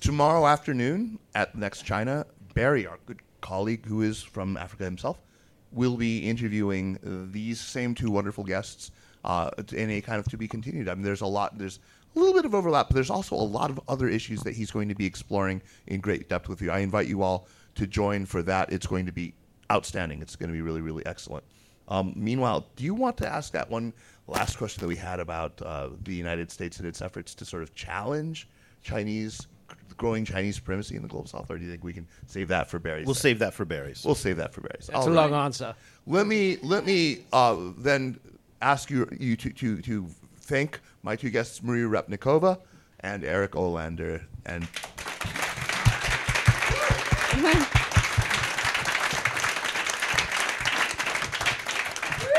Tomorrow 0.00 0.46
afternoon 0.46 1.18
at 1.34 1.56
NEXTChina, 1.56 2.24
Barry, 2.54 2.86
our 2.86 2.98
good 3.06 3.20
colleague 3.42 3.84
who 3.86 4.00
is 4.00 4.22
from 4.22 4.56
Africa 4.56 4.84
himself, 4.84 5.20
will 5.72 5.96
be 5.96 6.18
interviewing 6.20 6.98
these 7.30 7.60
same 7.60 7.94
two 7.94 8.10
wonderful 8.10 8.44
guests 8.44 8.90
uh, 9.24 9.50
in 9.72 9.90
a 9.90 10.00
kind 10.00 10.18
of 10.18 10.26
to 10.26 10.36
be 10.36 10.48
continued. 10.48 10.88
I 10.88 10.94
mean, 10.94 11.02
there's 11.02 11.20
a 11.20 11.26
lot, 11.26 11.58
there's 11.58 11.78
a 12.14 12.18
little 12.18 12.34
bit 12.34 12.44
of 12.44 12.54
overlap, 12.54 12.88
but 12.88 12.94
there's 12.94 13.10
also 13.10 13.34
a 13.34 13.38
lot 13.58 13.70
of 13.70 13.80
other 13.88 14.08
issues 14.08 14.42
that 14.42 14.54
he's 14.54 14.70
going 14.70 14.88
to 14.88 14.94
be 14.94 15.06
exploring 15.06 15.62
in 15.86 16.00
great 16.00 16.28
depth 16.28 16.48
with 16.48 16.60
you. 16.60 16.70
I 16.70 16.80
invite 16.80 17.08
you 17.08 17.22
all 17.22 17.46
to 17.76 17.86
join 17.86 18.26
for 18.26 18.42
that. 18.42 18.72
It's 18.72 18.86
going 18.86 19.06
to 19.06 19.12
be 19.12 19.34
outstanding. 19.70 20.20
It's 20.20 20.36
going 20.36 20.50
to 20.50 20.54
be 20.54 20.60
really, 20.60 20.80
really 20.80 21.04
excellent. 21.06 21.44
Um, 21.88 22.12
meanwhile, 22.16 22.66
do 22.76 22.84
you 22.84 22.94
want 22.94 23.16
to 23.18 23.28
ask 23.28 23.52
that 23.52 23.68
one 23.70 23.92
last 24.26 24.56
question 24.56 24.80
that 24.80 24.88
we 24.88 24.96
had 24.96 25.20
about 25.20 25.60
uh, 25.62 25.90
the 26.04 26.14
United 26.14 26.50
States 26.50 26.78
and 26.78 26.86
its 26.86 27.02
efforts 27.02 27.34
to 27.36 27.44
sort 27.44 27.62
of 27.62 27.74
challenge 27.74 28.48
Chinese 28.82 29.46
growing 29.92 30.24
Chinese 30.24 30.56
supremacy 30.56 30.96
in 30.96 31.02
the 31.02 31.08
global 31.08 31.26
south, 31.26 31.50
or 31.50 31.58
do 31.58 31.64
you 31.64 31.70
think 31.70 31.84
we 31.84 31.92
can 31.92 32.06
save 32.26 32.48
that 32.48 32.70
for 32.70 32.78
Barry's? 32.78 33.06
We'll 33.06 33.14
sake? 33.14 33.22
save 33.22 33.38
that 33.40 33.54
for 33.54 33.64
Barry's. 33.64 34.04
We'll 34.04 34.14
save 34.14 34.36
that 34.38 34.52
for 34.52 34.60
Barry's. 34.60 34.86
That's 34.86 35.06
All 35.06 35.12
a 35.12 35.16
right. 35.16 35.30
long 35.30 35.44
answer. 35.44 35.74
Let 36.06 36.26
me 36.26 36.58
let 36.62 36.84
me 36.84 37.24
uh, 37.32 37.56
then 37.78 38.18
ask 38.60 38.90
you 38.90 39.08
you 39.18 39.36
to, 39.36 39.50
to 39.50 39.80
to 39.82 40.06
thank 40.40 40.80
my 41.02 41.16
two 41.16 41.30
guests, 41.30 41.62
Maria 41.62 41.86
Repnikova 41.86 42.58
and 43.00 43.24
Eric 43.24 43.52
Olander, 43.52 44.22
and 44.46 44.64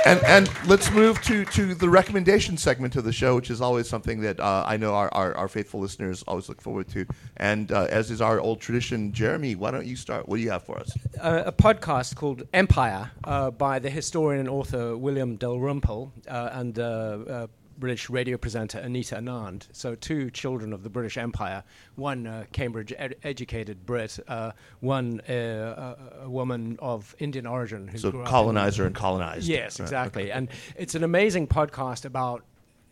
And, 0.06 0.22
and 0.26 0.50
let's 0.68 0.92
move 0.92 1.22
to, 1.24 1.46
to 1.46 1.74
the 1.76 1.88
recommendation 1.88 2.58
segment 2.58 2.98
of 2.98 3.06
the 3.06 3.14
show, 3.14 3.36
which 3.36 3.50
is 3.50 3.62
always 3.62 3.88
something 3.88 4.20
that 4.22 4.40
uh, 4.40 4.64
I 4.68 4.76
know 4.76 4.94
our, 4.96 5.10
our, 5.14 5.34
our 5.38 5.48
faithful 5.48 5.80
listeners 5.80 6.24
always 6.28 6.50
look 6.50 6.62
forward 6.62 6.90
to. 6.90 7.06
And 7.38 7.72
uh, 7.72 7.88
as 7.90 8.12
is 8.12 8.20
our 8.20 8.40
old 8.40 8.60
tradition, 8.60 9.14
Jeremy, 9.14 9.56
why 9.56 9.72
don't 9.72 9.86
you 9.86 9.96
start? 9.96 10.28
What 10.28 10.38
do 10.38 10.44
you 10.44 10.52
have 10.52 10.64
for 10.64 10.78
us? 10.78 10.92
uh, 11.22 11.44
a 11.46 11.52
podcast 11.52 12.16
called 12.16 12.44
Empire 12.54 13.12
uh, 13.24 13.52
by 13.52 13.80
the 13.80 13.90
historian 13.90 14.42
and 14.42 14.50
author 14.50 14.98
William 14.98 15.38
Dalrymple 15.38 16.12
uh, 16.28 16.50
and 16.54 16.78
uh, 16.80 17.48
British 17.78 18.10
radio 18.10 18.38
presenter 18.38 18.80
Anita 18.80 19.16
Anand. 19.16 19.68
So, 19.72 19.96
two 19.96 20.30
children 20.32 20.74
of 20.74 20.84
the 20.84 20.90
British 20.90 21.18
Empire 21.18 21.64
one 21.96 22.26
uh, 22.28 22.46
Cambridge 22.52 22.94
ed- 22.98 23.16
educated 23.24 23.86
Brit, 23.86 24.20
uh, 24.28 24.52
one 24.80 25.22
uh, 25.30 25.96
a, 26.22 26.24
a 26.26 26.30
woman 26.30 26.78
of 26.80 27.16
Indian 27.20 27.46
origin 27.46 27.88
who 27.88 27.98
So 27.98 28.12
grew 28.12 28.22
up 28.22 28.28
in- 28.28 28.32
colonizer 28.32 28.86
and 28.86 28.96
colonized. 28.96 29.48
Yes, 29.48 29.80
Right, 29.80 29.86
exactly. 29.86 30.24
okay. 30.24 30.32
And 30.32 30.50
it's 30.76 30.96
an 30.96 31.04
amazing 31.04 31.48
podcast 31.48 32.06
about 32.06 32.44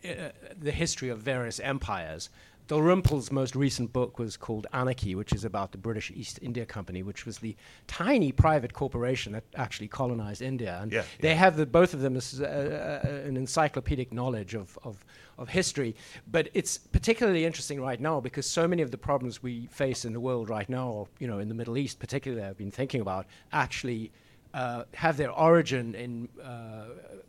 uh, 0.04 0.30
the 0.58 0.72
history 0.72 1.08
of 1.10 1.18
various 1.20 1.60
empires. 1.60 2.28
Dalrymple's 2.72 3.30
most 3.30 3.54
recent 3.54 3.92
book 3.92 4.18
was 4.18 4.38
called 4.38 4.66
Anarchy, 4.72 5.14
which 5.14 5.34
is 5.34 5.44
about 5.44 5.72
the 5.72 5.78
British 5.78 6.10
East 6.14 6.38
India 6.40 6.64
Company, 6.64 7.02
which 7.02 7.26
was 7.26 7.36
the 7.36 7.54
tiny 7.86 8.32
private 8.32 8.72
corporation 8.72 9.34
that 9.34 9.44
actually 9.56 9.88
colonized 9.88 10.40
India. 10.40 10.78
And 10.80 10.90
Yeah, 10.90 11.02
they 11.20 11.28
yeah. 11.28 11.34
have 11.34 11.58
the, 11.58 11.66
both 11.66 11.92
of 11.92 12.00
them 12.00 12.16
as, 12.16 12.40
uh, 12.40 13.02
uh, 13.04 13.08
an 13.28 13.36
encyclopedic 13.36 14.10
knowledge 14.10 14.54
of, 14.54 14.78
of, 14.84 15.04
of 15.36 15.50
history. 15.50 15.94
But 16.30 16.48
it's 16.54 16.78
particularly 16.78 17.44
interesting 17.44 17.78
right 17.78 18.00
now 18.00 18.20
because 18.20 18.46
so 18.46 18.66
many 18.66 18.80
of 18.80 18.90
the 18.90 18.96
problems 18.96 19.42
we 19.42 19.66
face 19.66 20.06
in 20.06 20.14
the 20.14 20.20
world 20.20 20.48
right 20.48 20.70
now, 20.70 20.88
or, 20.88 21.08
you 21.18 21.26
know, 21.26 21.40
in 21.40 21.48
the 21.48 21.54
Middle 21.54 21.76
East 21.76 21.98
particularly, 21.98 22.42
I've 22.42 22.56
been 22.56 22.70
thinking 22.70 23.02
about, 23.02 23.26
actually 23.52 24.12
uh, 24.54 24.84
have 24.94 25.16
their 25.16 25.30
origin 25.30 25.94
in 25.94 26.28
uh, 26.42 26.84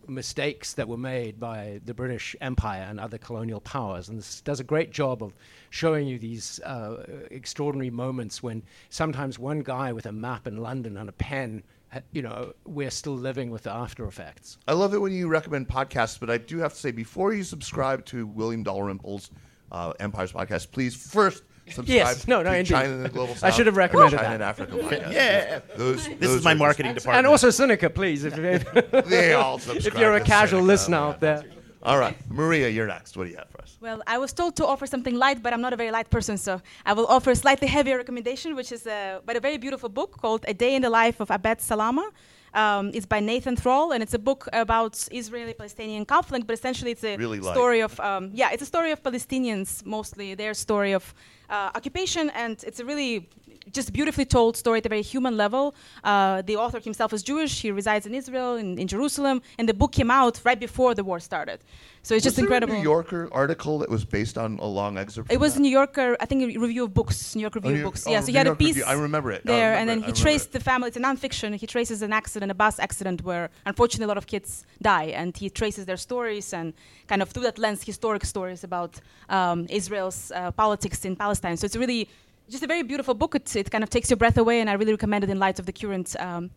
mistakes 0.07 0.73
that 0.73 0.87
were 0.87 0.97
made 0.97 1.39
by 1.39 1.79
the 1.85 1.93
British 1.93 2.35
Empire 2.41 2.85
and 2.89 2.99
other 2.99 3.17
colonial 3.17 3.61
powers. 3.61 4.09
And 4.09 4.17
this 4.17 4.41
does 4.41 4.59
a 4.59 4.63
great 4.63 4.91
job 4.91 5.23
of 5.23 5.33
showing 5.69 6.07
you 6.07 6.19
these 6.19 6.59
uh, 6.61 7.25
extraordinary 7.31 7.89
moments 7.89 8.43
when 8.43 8.63
sometimes 8.89 9.39
one 9.39 9.61
guy 9.61 9.93
with 9.93 10.05
a 10.05 10.11
map 10.11 10.47
in 10.47 10.57
London 10.57 10.97
and 10.97 11.07
a 11.07 11.13
pen, 11.13 11.63
you 12.11 12.21
know, 12.21 12.53
we're 12.65 12.91
still 12.91 13.15
living 13.15 13.51
with 13.51 13.63
the 13.63 13.71
after 13.71 14.05
effects. 14.05 14.57
I 14.67 14.73
love 14.73 14.93
it 14.93 14.99
when 14.99 15.13
you 15.13 15.27
recommend 15.27 15.69
podcasts, 15.69 16.19
but 16.19 16.29
I 16.29 16.37
do 16.37 16.57
have 16.59 16.73
to 16.73 16.79
say 16.79 16.91
before 16.91 17.33
you 17.33 17.43
subscribe 17.43 18.05
to 18.07 18.27
William 18.27 18.63
Dalrymple's 18.63 19.31
uh, 19.71 19.93
Empire's 19.99 20.33
podcast, 20.33 20.71
please 20.71 20.95
first 20.95 21.43
subscribe 21.67 21.87
Yes, 21.87 22.27
no, 22.27 22.41
no, 22.43 22.51
to 22.51 22.57
indeed. 22.57 22.71
China 22.71 22.93
and 22.93 23.05
the 23.05 23.09
Global 23.09 23.35
I 23.41 23.49
should 23.49 23.65
have 23.67 23.77
recommended 23.77 24.17
China 24.17 24.29
that. 24.29 24.33
and 24.35 24.43
Africa 24.43 24.75
podcast. 24.77 25.13
Yeah. 25.13 25.59
Those, 25.77 26.07
This 26.07 26.17
those 26.19 26.29
is 26.39 26.43
my 26.43 26.53
marketing 26.53 26.93
department. 26.93 27.19
And 27.19 27.27
also 27.27 27.47
Sinica, 27.49 27.93
please, 27.93 28.23
if, 28.25 28.37
if, 28.37 28.91
They 29.09 29.33
all 29.33 29.59
subscribe 29.59 29.87
if 29.93 29.99
you're 29.99 30.15
a 30.15 30.21
casual 30.21 30.61
Sinica. 30.61 30.67
listener 30.67 30.97
out 30.97 31.19
there. 31.19 31.43
All 31.85 31.97
right, 31.99 32.15
Maria, 32.29 32.69
you're 32.69 32.87
next. 32.87 33.17
What 33.17 33.25
do 33.25 33.31
you 33.31 33.35
have 33.37 33.49
for 33.49 33.61
us? 33.61 33.77
Well, 33.81 34.01
I 34.07 34.17
was 34.17 34.31
told 34.31 34.55
to 34.55 34.65
offer 34.65 34.87
something 34.87 35.15
light, 35.15 35.43
but 35.43 35.51
I'm 35.51 35.59
not 35.59 35.73
a 35.73 35.75
very 35.75 35.91
light 35.91 36.09
person, 36.09 36.37
so 36.37 36.61
I 36.85 36.93
will 36.93 37.07
offer 37.07 37.31
a 37.31 37.35
slightly 37.35 37.67
heavier 37.67 37.97
recommendation, 37.97 38.55
which 38.55 38.71
is 38.71 38.87
a, 38.87 39.19
but 39.25 39.35
a 39.35 39.41
very 39.41 39.57
beautiful 39.57 39.89
book 39.89 40.11
called 40.21 40.45
A 40.47 40.53
Day 40.53 40.75
in 40.75 40.81
the 40.81 40.89
Life 40.89 41.19
of 41.19 41.29
Abed 41.29 41.59
Salama. 41.59 42.09
Um, 42.53 42.91
it's 42.93 43.07
by 43.07 43.19
Nathan 43.19 43.55
Thrall, 43.55 43.91
and 43.93 44.03
it's 44.03 44.13
a 44.13 44.19
book 44.19 44.47
about 44.53 45.07
Israeli-Palestinian 45.11 46.05
conflict, 46.05 46.45
but 46.47 46.53
essentially 46.53 46.91
it's 46.91 47.03
a 47.03 47.17
Really 47.17 47.41
story 47.41 47.81
of, 47.81 47.99
um, 47.99 48.29
yeah, 48.33 48.51
it's 48.51 48.61
a 48.61 48.65
story 48.65 48.91
of 48.91 49.01
Palestinians, 49.01 49.83
mostly 49.85 50.35
their 50.35 50.53
story 50.53 50.93
of 50.93 51.13
uh, 51.49 51.71
occupation, 51.75 52.29
and 52.31 52.63
it's 52.67 52.79
a 52.79 52.85
really 52.85 53.27
just 53.71 53.93
beautifully 53.93 54.25
told 54.25 54.57
story 54.57 54.79
at 54.79 54.85
a 54.85 54.89
very 54.89 55.01
human 55.01 55.37
level. 55.37 55.75
Uh, 56.03 56.41
the 56.41 56.55
author 56.55 56.79
himself 56.79 57.13
is 57.13 57.23
Jewish. 57.23 57.61
He 57.61 57.71
resides 57.71 58.05
in 58.05 58.13
Israel, 58.13 58.55
in, 58.55 58.77
in 58.77 58.87
Jerusalem, 58.87 59.41
and 59.57 59.67
the 59.69 59.73
book 59.73 59.91
came 59.91 60.11
out 60.11 60.41
right 60.43 60.59
before 60.59 60.93
the 60.95 61.03
war 61.03 61.19
started. 61.19 61.59
So 62.05 62.15
it's 62.15 62.25
Was 62.25 62.33
just 62.33 62.39
incredible. 62.39 62.73
A 62.73 62.77
New 62.77 62.83
Yorker 62.83 63.29
article 63.31 63.79
that 63.79 63.89
was 63.89 64.03
based 64.03 64.37
on 64.37 64.59
a 64.59 64.65
long 64.65 64.97
excerpt. 64.97 65.31
It 65.31 65.39
was 65.39 65.53
that? 65.53 65.61
New 65.61 65.69
Yorker, 65.69 66.17
I 66.19 66.25
think, 66.25 66.43
a 66.43 66.57
review 66.57 66.83
of 66.83 66.93
books, 66.93 67.33
New 67.33 67.41
York 67.41 67.55
Review 67.55 67.71
New 67.71 67.77
of 67.77 67.83
Books. 67.85 68.05
oh, 68.05 68.11
yeah, 68.11 68.19
so 68.19 68.25
New 68.25 68.31
he 68.33 68.37
had 68.37 68.47
York 68.47 68.57
a 68.57 68.59
piece 68.59 68.75
Review. 68.75 68.83
I 68.83 68.93
remember 68.93 69.31
it. 69.31 69.45
There, 69.45 69.71
remember 69.71 69.79
and 69.79 69.89
then 69.89 70.09
it. 70.09 70.17
He 70.17 70.21
traced 70.23 70.49
it. 70.49 70.51
the 70.51 70.59
family. 70.59 70.89
It's 70.89 70.97
a 70.97 70.99
nonfiction. 70.99 71.55
He 71.55 71.65
traces 71.65 72.01
an 72.01 72.11
accident, 72.11 72.51
a 72.51 72.55
bus 72.55 72.77
accident, 72.77 73.23
where 73.23 73.49
unfortunately 73.65 74.03
a 74.03 74.07
lot 74.09 74.17
of 74.17 74.27
kids 74.27 74.65
die, 74.81 75.05
and 75.05 75.35
he 75.37 75.49
traces 75.49 75.85
their 75.85 75.95
stories 75.95 76.53
and 76.53 76.73
kind 77.07 77.21
of 77.21 77.29
through 77.29 77.43
that 77.43 77.57
lens, 77.57 77.83
historic 77.83 78.25
stories 78.25 78.65
about 78.65 78.99
um, 79.29 79.65
Israel's 79.69 80.31
uh, 80.31 80.51
politics 80.51 81.05
in 81.05 81.15
Palestine. 81.15 81.55
So 81.55 81.65
it's 81.65 81.77
really 81.77 82.09
just 82.49 82.63
a 82.63 82.67
very 82.67 82.83
beautiful 82.83 83.13
book. 83.13 83.35
It, 83.35 83.55
it 83.55 83.71
kind 83.71 83.83
of 83.83 83.89
takes 83.89 84.09
your 84.09 84.17
breath 84.17 84.37
away, 84.37 84.59
and 84.61 84.69
I 84.69 84.73
really 84.73 84.91
recommend 84.93 85.23
it 85.23 85.29
in 85.29 85.39
light 85.39 85.59
of 85.59 85.65
the 85.65 85.73
current 85.73 86.15
um, 86.19 86.51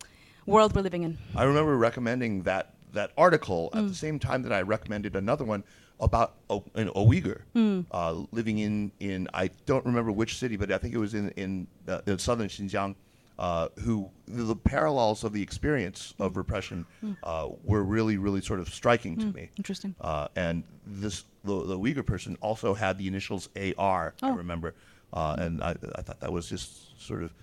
world 0.45 0.75
we're 0.75 0.81
living 0.81 1.03
in. 1.03 1.17
I 1.35 1.43
remember 1.43 1.75
recommending 1.77 2.43
that 2.43 2.73
that 2.93 3.11
article 3.17 3.69
Mm. 3.73 3.79
at 3.79 3.87
the 3.89 3.93
same 3.95 4.17
time 4.17 4.41
that 4.43 4.53
I 4.53 4.61
recommended 4.61 5.15
another 5.15 5.43
one 5.43 5.63
about 5.99 6.35
a, 6.49 6.59
an, 6.75 6.87
Uyghur 6.89 7.41
Mm. 7.55 7.85
uh, 7.91 8.13
living 8.31 8.59
in, 8.59 8.91
in 8.99 9.27
I 9.33 9.49
don't 9.65 9.85
remember 9.85 10.11
which 10.11 10.37
city, 10.37 10.55
but 10.55 10.71
I 10.71 10.77
think 10.77 10.93
it 10.93 10.97
was 10.97 11.13
in 11.13 11.29
in, 11.31 11.67
uh, 11.87 12.01
in 12.07 12.17
southern 12.17 12.47
Xinjiang, 12.47 12.95
uh, 13.39 13.67
who 13.83 14.09
the, 14.27 14.43
the 14.43 14.55
parallels 14.55 15.23
of 15.23 15.33
the 15.33 15.41
experience 15.41 16.13
of 16.17 16.37
repression 16.37 16.85
uh, 17.23 17.49
were 17.63 17.83
really, 17.83 18.17
really 18.17 18.41
sort 18.41 18.59
of 18.61 18.73
striking 18.73 19.17
to 19.17 19.25
me. 19.27 19.49
Interesting. 19.57 19.93
Uh, 19.99 20.27
and 20.35 20.63
this 20.85 21.25
the, 21.43 21.63
the 21.65 21.77
Uyghur 21.77 22.05
person 22.05 22.37
also 22.41 22.73
had 22.73 22.97
the 22.97 23.07
initials 23.07 23.49
AR. 23.55 24.13
I 24.23 24.29
Oh. 24.29 24.33
remember, 24.35 24.73
uh, 25.13 25.35
and 25.39 25.63
I, 25.63 25.75
I 25.95 26.01
thought 26.01 26.19
that 26.19 26.31
was 26.31 26.49
just 26.49 26.99
sort 27.05 27.23
of 27.23 27.33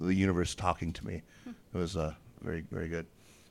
the 0.00 0.14
universe 0.14 0.54
talking 0.54 0.92
to 0.92 1.06
me. 1.06 1.22
It 1.46 1.78
was 1.78 1.96
uh, 1.96 2.14
very, 2.42 2.64
very 2.70 2.88
good. 2.88 3.06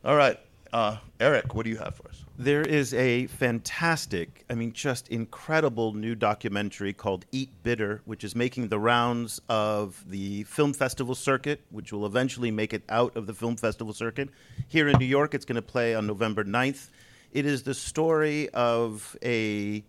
All 0.05 0.15
right, 0.15 0.37
uh, 0.73 0.97
Eric, 1.19 1.53
what 1.53 1.65
do 1.65 1.69
you 1.69 1.77
have 1.77 1.95
for 1.95 2.07
us? 2.09 2.25
There 2.37 2.63
is 2.63 2.95
a 2.95 3.27
fantastic, 3.27 4.43
I 4.49 4.55
mean, 4.55 4.73
just 4.73 5.07
incredible 5.09 5.93
new 5.93 6.15
documentary 6.15 6.93
called 6.93 7.25
Eat 7.31 7.51
Bitter, 7.61 8.01
which 8.05 8.23
is 8.23 8.35
making 8.35 8.69
the 8.69 8.79
rounds 8.79 9.39
of 9.47 10.03
the 10.09 10.43
film 10.43 10.73
festival 10.73 11.13
circuit, 11.13 11.61
which 11.69 11.93
will 11.93 12.07
eventually 12.07 12.49
make 12.49 12.73
it 12.73 12.81
out 12.89 13.15
of 13.15 13.27
the 13.27 13.33
film 13.33 13.55
festival 13.55 13.93
circuit. 13.93 14.29
Here 14.67 14.87
in 14.87 14.97
New 14.97 15.05
York, 15.05 15.35
it's 15.35 15.45
going 15.45 15.57
to 15.57 15.61
play 15.61 15.93
on 15.93 16.07
November 16.07 16.43
9th. 16.43 16.89
It 17.31 17.45
is 17.45 17.63
the 17.63 17.75
story 17.75 18.49
of 18.49 19.15
a 19.23 19.83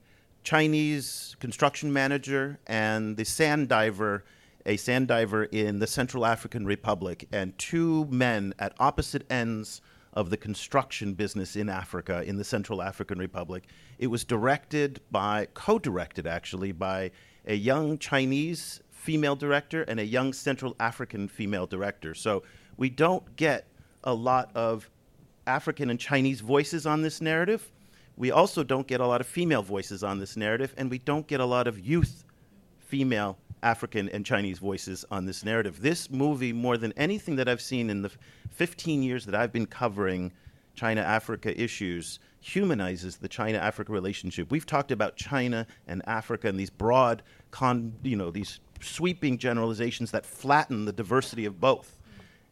Chinese 0.44 1.36
construction 1.40 1.92
manager 1.92 2.58
and 2.66 3.16
the 3.16 3.24
sand 3.24 3.68
diver, 3.68 4.24
a 4.66 4.76
sand 4.76 5.08
diver 5.08 5.44
in 5.44 5.78
the 5.78 5.86
Central 5.86 6.24
African 6.24 6.66
Republic, 6.66 7.26
and 7.32 7.58
two 7.58 8.04
men 8.06 8.54
at 8.58 8.74
opposite 8.78 9.24
ends 9.30 9.80
of 10.12 10.30
the 10.30 10.36
construction 10.36 11.14
business 11.14 11.56
in 11.56 11.68
Africa, 11.68 12.22
in 12.22 12.36
the 12.36 12.44
Central 12.44 12.82
African 12.82 13.18
Republic. 13.18 13.64
It 13.98 14.06
was 14.08 14.22
directed 14.22 15.00
by, 15.10 15.48
co 15.54 15.78
directed 15.78 16.26
actually, 16.26 16.72
by 16.72 17.10
a 17.46 17.54
young 17.54 17.98
Chinese 17.98 18.80
female 18.90 19.36
director 19.36 19.82
and 19.82 19.98
a 19.98 20.04
young 20.04 20.32
Central 20.32 20.76
African 20.78 21.26
female 21.26 21.66
director. 21.66 22.14
So 22.14 22.42
we 22.76 22.90
don't 22.90 23.34
get 23.36 23.66
a 24.04 24.14
lot 24.14 24.50
of 24.54 24.88
African 25.46 25.90
and 25.90 25.98
Chinese 25.98 26.40
voices 26.40 26.86
on 26.86 27.02
this 27.02 27.20
narrative. 27.20 27.70
We 28.16 28.30
also 28.30 28.62
don't 28.62 28.86
get 28.86 29.00
a 29.00 29.06
lot 29.06 29.20
of 29.20 29.26
female 29.26 29.62
voices 29.62 30.04
on 30.04 30.18
this 30.18 30.36
narrative, 30.36 30.74
and 30.76 30.90
we 30.90 30.98
don't 30.98 31.26
get 31.26 31.40
a 31.40 31.44
lot 31.44 31.66
of 31.66 31.78
youth 31.80 32.24
female 32.78 33.38
African 33.62 34.08
and 34.10 34.24
Chinese 34.24 34.58
voices 34.58 35.04
on 35.10 35.24
this 35.24 35.44
narrative. 35.44 35.80
This 35.80 36.10
movie, 36.10 36.52
more 36.52 36.76
than 36.76 36.92
anything 36.96 37.36
that 37.36 37.48
I've 37.48 37.62
seen 37.62 37.90
in 37.90 38.02
the 38.02 38.10
15 38.50 39.02
years 39.02 39.24
that 39.26 39.34
I've 39.34 39.52
been 39.52 39.66
covering 39.66 40.32
China 40.74 41.00
Africa 41.00 41.60
issues, 41.60 42.20
humanizes 42.40 43.16
the 43.16 43.28
China 43.28 43.58
Africa 43.58 43.90
relationship. 43.90 44.50
We've 44.50 44.66
talked 44.66 44.92
about 44.92 45.16
China 45.16 45.66
and 45.86 46.02
Africa 46.06 46.48
and 46.48 46.60
these 46.60 46.70
broad, 46.70 47.22
con, 47.50 47.94
you 48.02 48.16
know, 48.16 48.30
these 48.30 48.60
sweeping 48.80 49.38
generalizations 49.38 50.10
that 50.10 50.26
flatten 50.26 50.84
the 50.84 50.92
diversity 50.92 51.46
of 51.46 51.58
both. 51.58 51.98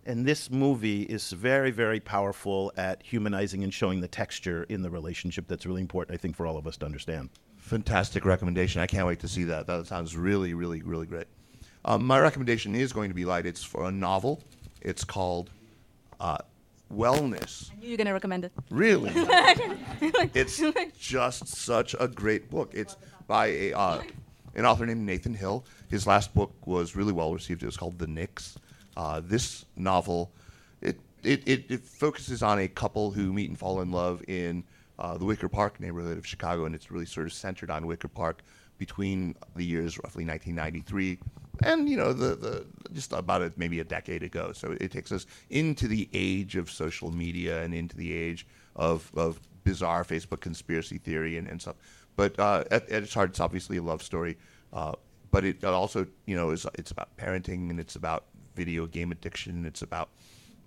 And 0.04 0.26
this 0.26 0.50
movie 0.50 1.02
is 1.02 1.30
very, 1.30 1.70
very 1.70 2.00
powerful 2.00 2.72
at 2.76 3.02
humanizing 3.04 3.62
and 3.62 3.72
showing 3.72 4.00
the 4.00 4.08
texture 4.08 4.64
in 4.68 4.82
the 4.82 4.90
relationship 4.90 5.46
that's 5.46 5.64
really 5.64 5.80
important, 5.80 6.16
I 6.16 6.18
think, 6.18 6.34
for 6.34 6.44
all 6.44 6.56
of 6.56 6.66
us 6.66 6.76
to 6.78 6.86
understand. 6.86 7.30
Fantastic 7.58 8.24
recommendation. 8.24 8.82
I 8.82 8.86
can't 8.86 9.06
wait 9.06 9.20
to 9.20 9.28
see 9.28 9.44
that. 9.44 9.68
That 9.68 9.86
sounds 9.86 10.16
really, 10.16 10.54
really, 10.54 10.82
really 10.82 11.06
great. 11.06 11.28
Um, 11.84 12.04
my 12.04 12.18
recommendation 12.18 12.74
is 12.74 12.92
going 12.92 13.10
to 13.10 13.14
be 13.14 13.24
light. 13.24 13.46
It's 13.46 13.62
for 13.62 13.84
a 13.84 13.92
novel. 13.92 14.42
It's 14.80 15.04
called 15.04 15.50
uh, 16.18 16.38
Wellness. 16.92 17.70
I 17.70 17.76
knew 17.76 17.86
you 17.86 17.92
were 17.92 17.96
going 17.96 18.06
to 18.08 18.12
recommend 18.12 18.44
it. 18.44 18.52
Really? 18.70 19.12
it's 20.34 20.60
just 20.98 21.46
such 21.46 21.94
a 21.98 22.08
great 22.08 22.50
book. 22.50 22.72
It's 22.74 22.96
by 23.28 23.46
a, 23.46 23.72
uh, 23.72 24.02
an 24.56 24.66
author 24.66 24.84
named 24.84 25.06
Nathan 25.06 25.34
Hill. 25.34 25.64
His 25.88 26.08
last 26.08 26.34
book 26.34 26.52
was 26.66 26.96
really 26.96 27.12
well 27.12 27.32
received. 27.32 27.62
It 27.62 27.66
was 27.66 27.76
called 27.76 27.98
The 27.98 28.08
Nix. 28.08 28.58
Uh, 28.96 29.20
this 29.20 29.64
novel, 29.76 30.32
it, 30.80 30.98
it, 31.22 31.42
it, 31.46 31.70
it 31.70 31.84
focuses 31.84 32.42
on 32.42 32.58
a 32.58 32.68
couple 32.68 33.10
who 33.10 33.32
meet 33.32 33.48
and 33.48 33.58
fall 33.58 33.80
in 33.80 33.90
love 33.90 34.22
in 34.28 34.64
uh, 34.98 35.16
the 35.16 35.24
Wicker 35.24 35.48
Park 35.48 35.80
neighborhood 35.80 36.18
of 36.18 36.26
Chicago, 36.26 36.64
and 36.64 36.74
it's 36.74 36.90
really 36.90 37.06
sort 37.06 37.26
of 37.26 37.32
centered 37.32 37.70
on 37.70 37.86
Wicker 37.86 38.08
Park 38.08 38.42
between 38.78 39.34
the 39.54 39.64
years 39.64 39.96
roughly 39.98 40.24
1993 40.24 41.18
and 41.62 41.88
you 41.88 41.96
know 41.96 42.12
the, 42.12 42.34
the 42.34 42.66
just 42.92 43.12
about 43.12 43.42
a, 43.42 43.52
maybe 43.56 43.80
a 43.80 43.84
decade 43.84 44.22
ago. 44.22 44.52
So 44.52 44.76
it 44.80 44.90
takes 44.90 45.12
us 45.12 45.26
into 45.50 45.88
the 45.88 46.08
age 46.12 46.56
of 46.56 46.70
social 46.70 47.10
media 47.10 47.62
and 47.62 47.74
into 47.74 47.96
the 47.96 48.12
age 48.12 48.46
of, 48.76 49.10
of 49.14 49.40
bizarre 49.64 50.04
Facebook 50.04 50.40
conspiracy 50.40 50.98
theory 50.98 51.36
and, 51.36 51.48
and 51.48 51.60
stuff. 51.60 51.76
But 52.16 52.38
uh, 52.38 52.64
at, 52.70 52.88
at 52.90 53.02
its 53.02 53.14
heart, 53.14 53.30
it's 53.30 53.40
obviously 53.40 53.76
a 53.78 53.82
love 53.82 54.02
story. 54.02 54.36
Uh, 54.72 54.92
but 55.30 55.44
it 55.44 55.64
also, 55.64 56.06
you 56.26 56.36
know, 56.36 56.50
is 56.50 56.66
it's 56.74 56.90
about 56.90 57.16
parenting 57.16 57.70
and 57.70 57.80
it's 57.80 57.96
about 57.96 58.24
video 58.54 58.86
game 58.86 59.12
addiction. 59.12 59.64
It's 59.66 59.82
about 59.82 60.08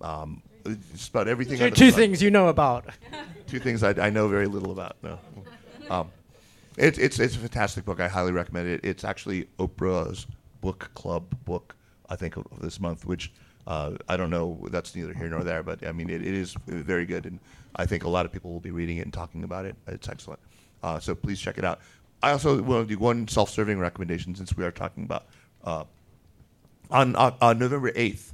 um, 0.02 0.42
it's 0.66 1.08
about 1.08 1.28
everything. 1.28 1.58
Two, 1.58 1.72
two 1.72 1.92
things 1.92 2.22
you 2.22 2.32
know 2.32 2.48
about. 2.48 2.86
Two 3.48 3.60
things 3.60 3.84
I, 3.84 3.92
I 3.92 4.10
know 4.10 4.28
very 4.28 4.48
little 4.48 4.72
about. 4.72 4.98
No. 5.04 5.20
Um, 5.88 6.12
it's 6.78 6.98
it's 6.98 7.20
it's 7.20 7.36
a 7.36 7.40
fantastic 7.40 7.86
book. 7.86 8.00
I 8.00 8.08
highly 8.08 8.32
recommend 8.32 8.68
it. 8.68 8.82
It's 8.84 9.04
actually 9.04 9.48
Oprah's 9.60 10.26
book 10.62 10.90
club 10.96 11.24
book. 11.46 11.76
I 12.10 12.16
think 12.16 12.38
of 12.38 12.46
this 12.60 12.80
month, 12.80 13.06
which 13.06 13.32
uh, 13.68 13.94
I 14.10 14.18
don't 14.18 14.32
know. 14.32 14.60
That's 14.72 14.96
neither 14.96 15.14
here 15.14 15.30
nor 15.30 15.44
there. 15.44 15.62
But 15.62 15.86
I 15.86 15.92
mean, 15.92 16.10
it, 16.10 16.22
it 16.22 16.34
is 16.34 16.56
very 16.66 17.06
good, 17.06 17.26
and 17.26 17.40
I 17.76 17.86
think 17.86 18.04
a 18.04 18.10
lot 18.10 18.26
of 18.26 18.32
people 18.32 18.52
will 18.52 18.60
be 18.60 18.72
reading 18.72 18.98
it 18.98 19.02
and 19.02 19.14
talking 19.14 19.44
about 19.44 19.66
it. 19.66 19.76
It's 19.88 20.10
excellent. 20.10 20.40
Uh, 20.82 21.00
so 21.00 21.14
please 21.14 21.40
check 21.40 21.60
it 21.60 21.64
out. 21.64 21.80
I 22.24 22.32
also 22.32 22.62
want 22.62 22.88
to 22.88 22.96
do 22.96 23.00
one 23.00 23.28
self-serving 23.28 23.78
recommendation 23.80 24.34
since 24.34 24.58
we 24.58 24.64
are 24.64 24.72
talking 24.72 25.04
about 25.04 25.28
uh, 25.64 25.84
on, 26.90 27.16
on, 27.16 27.34
on 27.42 27.60
November 27.60 27.92
8th, 27.92 28.32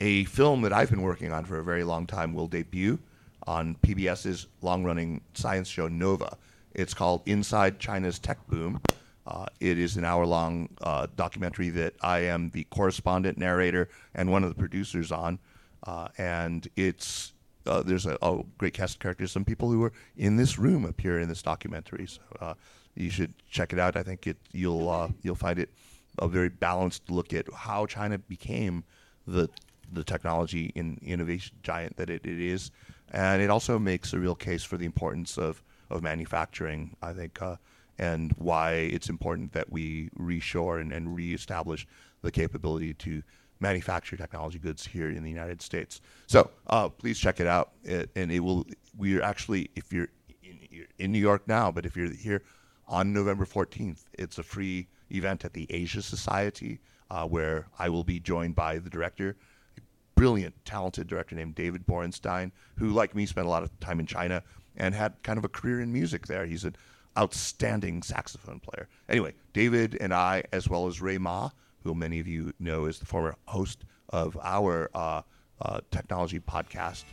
a 0.00 0.24
film 0.24 0.62
that 0.62 0.72
I've 0.72 0.90
been 0.90 1.02
working 1.02 1.32
on 1.32 1.44
for 1.44 1.58
a 1.58 1.64
very 1.64 1.84
long 1.84 2.06
time 2.06 2.34
will 2.34 2.46
debut 2.46 2.98
on 3.46 3.76
PBS's 3.82 4.46
long 4.62 4.84
running 4.84 5.20
science 5.34 5.68
show 5.68 5.88
Nova. 5.88 6.36
It's 6.74 6.94
called 6.94 7.22
Inside 7.26 7.78
China's 7.78 8.18
Tech 8.18 8.44
Boom. 8.48 8.80
Uh, 9.26 9.46
it 9.60 9.78
is 9.78 9.96
an 9.96 10.04
hour 10.04 10.26
long 10.26 10.68
uh, 10.82 11.06
documentary 11.16 11.70
that 11.70 11.94
I 12.02 12.20
am 12.20 12.50
the 12.50 12.64
correspondent, 12.64 13.38
narrator, 13.38 13.88
and 14.14 14.30
one 14.30 14.42
of 14.42 14.50
the 14.50 14.54
producers 14.54 15.10
on. 15.12 15.38
Uh, 15.86 16.08
and 16.18 16.68
it's 16.76 17.32
uh, 17.66 17.82
there's 17.82 18.04
a, 18.04 18.18
a 18.20 18.42
great 18.58 18.74
cast 18.74 18.96
of 18.96 19.00
characters. 19.00 19.32
Some 19.32 19.44
people 19.44 19.70
who 19.70 19.82
are 19.84 19.92
in 20.16 20.36
this 20.36 20.58
room 20.58 20.84
appear 20.84 21.18
in 21.20 21.28
this 21.28 21.40
documentary, 21.40 22.06
so 22.06 22.20
uh, 22.40 22.54
you 22.94 23.08
should 23.08 23.32
check 23.50 23.72
it 23.72 23.78
out. 23.78 23.96
I 23.96 24.02
think 24.02 24.26
it 24.26 24.36
you'll 24.52 24.90
uh, 24.90 25.08
you'll 25.22 25.34
find 25.34 25.58
it 25.58 25.70
a 26.18 26.28
very 26.28 26.48
balanced 26.48 27.10
look 27.10 27.32
at 27.32 27.46
how 27.52 27.86
China 27.86 28.18
became 28.18 28.84
the 29.26 29.48
the 29.92 30.04
technology 30.04 30.72
and 30.74 30.98
innovation 31.02 31.56
giant 31.62 31.96
that 31.96 32.10
it, 32.10 32.24
it 32.24 32.40
is, 32.40 32.70
and 33.12 33.42
it 33.42 33.50
also 33.50 33.78
makes 33.78 34.12
a 34.12 34.18
real 34.18 34.34
case 34.34 34.64
for 34.64 34.76
the 34.76 34.86
importance 34.86 35.38
of 35.38 35.62
of 35.90 36.02
manufacturing. 36.02 36.96
I 37.02 37.12
think. 37.12 37.40
Uh, 37.40 37.56
and 37.96 38.32
why 38.38 38.72
it's 38.72 39.08
important 39.08 39.52
that 39.52 39.70
we 39.70 40.10
reshore 40.18 40.80
and, 40.80 40.92
and 40.92 41.14
reestablish 41.14 41.86
the 42.22 42.30
capability 42.32 42.92
to 42.94 43.22
manufacture 43.60 44.16
technology 44.16 44.58
goods 44.58 44.86
here 44.86 45.10
in 45.10 45.22
the 45.22 45.30
United 45.30 45.62
States. 45.62 46.00
So 46.26 46.50
uh, 46.66 46.88
please 46.88 47.18
check 47.18 47.40
it 47.40 47.46
out, 47.46 47.72
it, 47.82 48.10
and 48.16 48.32
it 48.32 48.40
will. 48.40 48.66
We 48.96 49.16
are 49.18 49.22
actually, 49.22 49.70
if 49.76 49.92
you're 49.92 50.08
in, 50.42 50.58
you're 50.70 50.86
in 50.98 51.12
New 51.12 51.18
York 51.18 51.46
now, 51.46 51.70
but 51.70 51.86
if 51.86 51.96
you're 51.96 52.12
here 52.12 52.42
on 52.88 53.12
November 53.12 53.44
14th, 53.44 54.04
it's 54.14 54.38
a 54.38 54.42
free 54.42 54.88
event 55.10 55.44
at 55.44 55.52
the 55.52 55.66
Asia 55.70 56.02
Society 56.02 56.80
uh, 57.10 57.26
where 57.26 57.66
I 57.78 57.88
will 57.88 58.04
be 58.04 58.18
joined 58.20 58.54
by 58.54 58.78
the 58.78 58.90
director, 58.90 59.36
a 59.76 59.80
brilliant, 60.14 60.54
talented 60.64 61.06
director 61.06 61.34
named 61.34 61.54
David 61.54 61.86
Borenstein, 61.86 62.50
who, 62.76 62.90
like 62.90 63.14
me, 63.14 63.26
spent 63.26 63.46
a 63.46 63.50
lot 63.50 63.62
of 63.62 63.78
time 63.80 64.00
in 64.00 64.06
China 64.06 64.42
and 64.76 64.94
had 64.94 65.22
kind 65.22 65.38
of 65.38 65.44
a 65.44 65.48
career 65.48 65.80
in 65.80 65.92
music 65.92 66.26
there. 66.26 66.46
He's 66.46 66.64
an 66.64 66.76
outstanding 67.16 68.02
saxophone 68.02 68.60
player. 68.60 68.88
Anyway, 69.08 69.34
David 69.52 69.96
and 70.00 70.12
I, 70.12 70.44
as 70.52 70.68
well 70.68 70.86
as 70.86 71.00
Rui 71.00 71.18
Ma, 71.18 71.50
who 71.84 71.94
many 71.94 72.18
of 72.18 72.26
you 72.26 72.52
know 72.58 72.86
is 72.86 72.98
the 72.98 73.06
former 73.06 73.36
host 73.46 73.84
of 74.08 74.36
our 74.42 74.90
uh, 74.94 75.22
uh, 75.60 75.80
technology 75.90 76.40
podcast. 76.40 77.04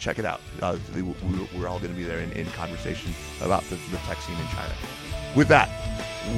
Check 0.00 0.18
it 0.18 0.24
out. 0.24 0.40
Uh, 0.62 0.76
we- 0.94 1.02
we're, 1.02 1.14
we're 1.54 1.68
all 1.68 1.78
going 1.78 1.92
to 1.92 1.96
be 1.96 2.04
there 2.04 2.18
in, 2.20 2.32
in 2.32 2.46
conversation 2.52 3.12
about 3.42 3.62
the, 3.64 3.76
the 3.90 3.98
tech 3.98 4.18
scene 4.22 4.36
in 4.38 4.46
China. 4.48 4.72
With 5.36 5.46
that, 5.48 5.68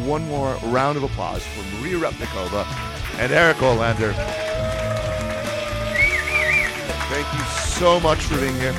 one 0.04 0.26
more 0.28 0.54
round 0.64 0.96
of 0.98 1.04
applause 1.04 1.42
for 1.46 1.76
Maria 1.76 1.96
Repnikova 1.98 2.64
and 3.18 3.32
Eric 3.32 3.58
Olander. 3.58 4.12
Thank 7.08 7.32
you 7.38 7.44
so 7.78 8.00
much 8.00 8.18
for 8.24 8.36
being 8.38 8.54
here. 8.56 8.74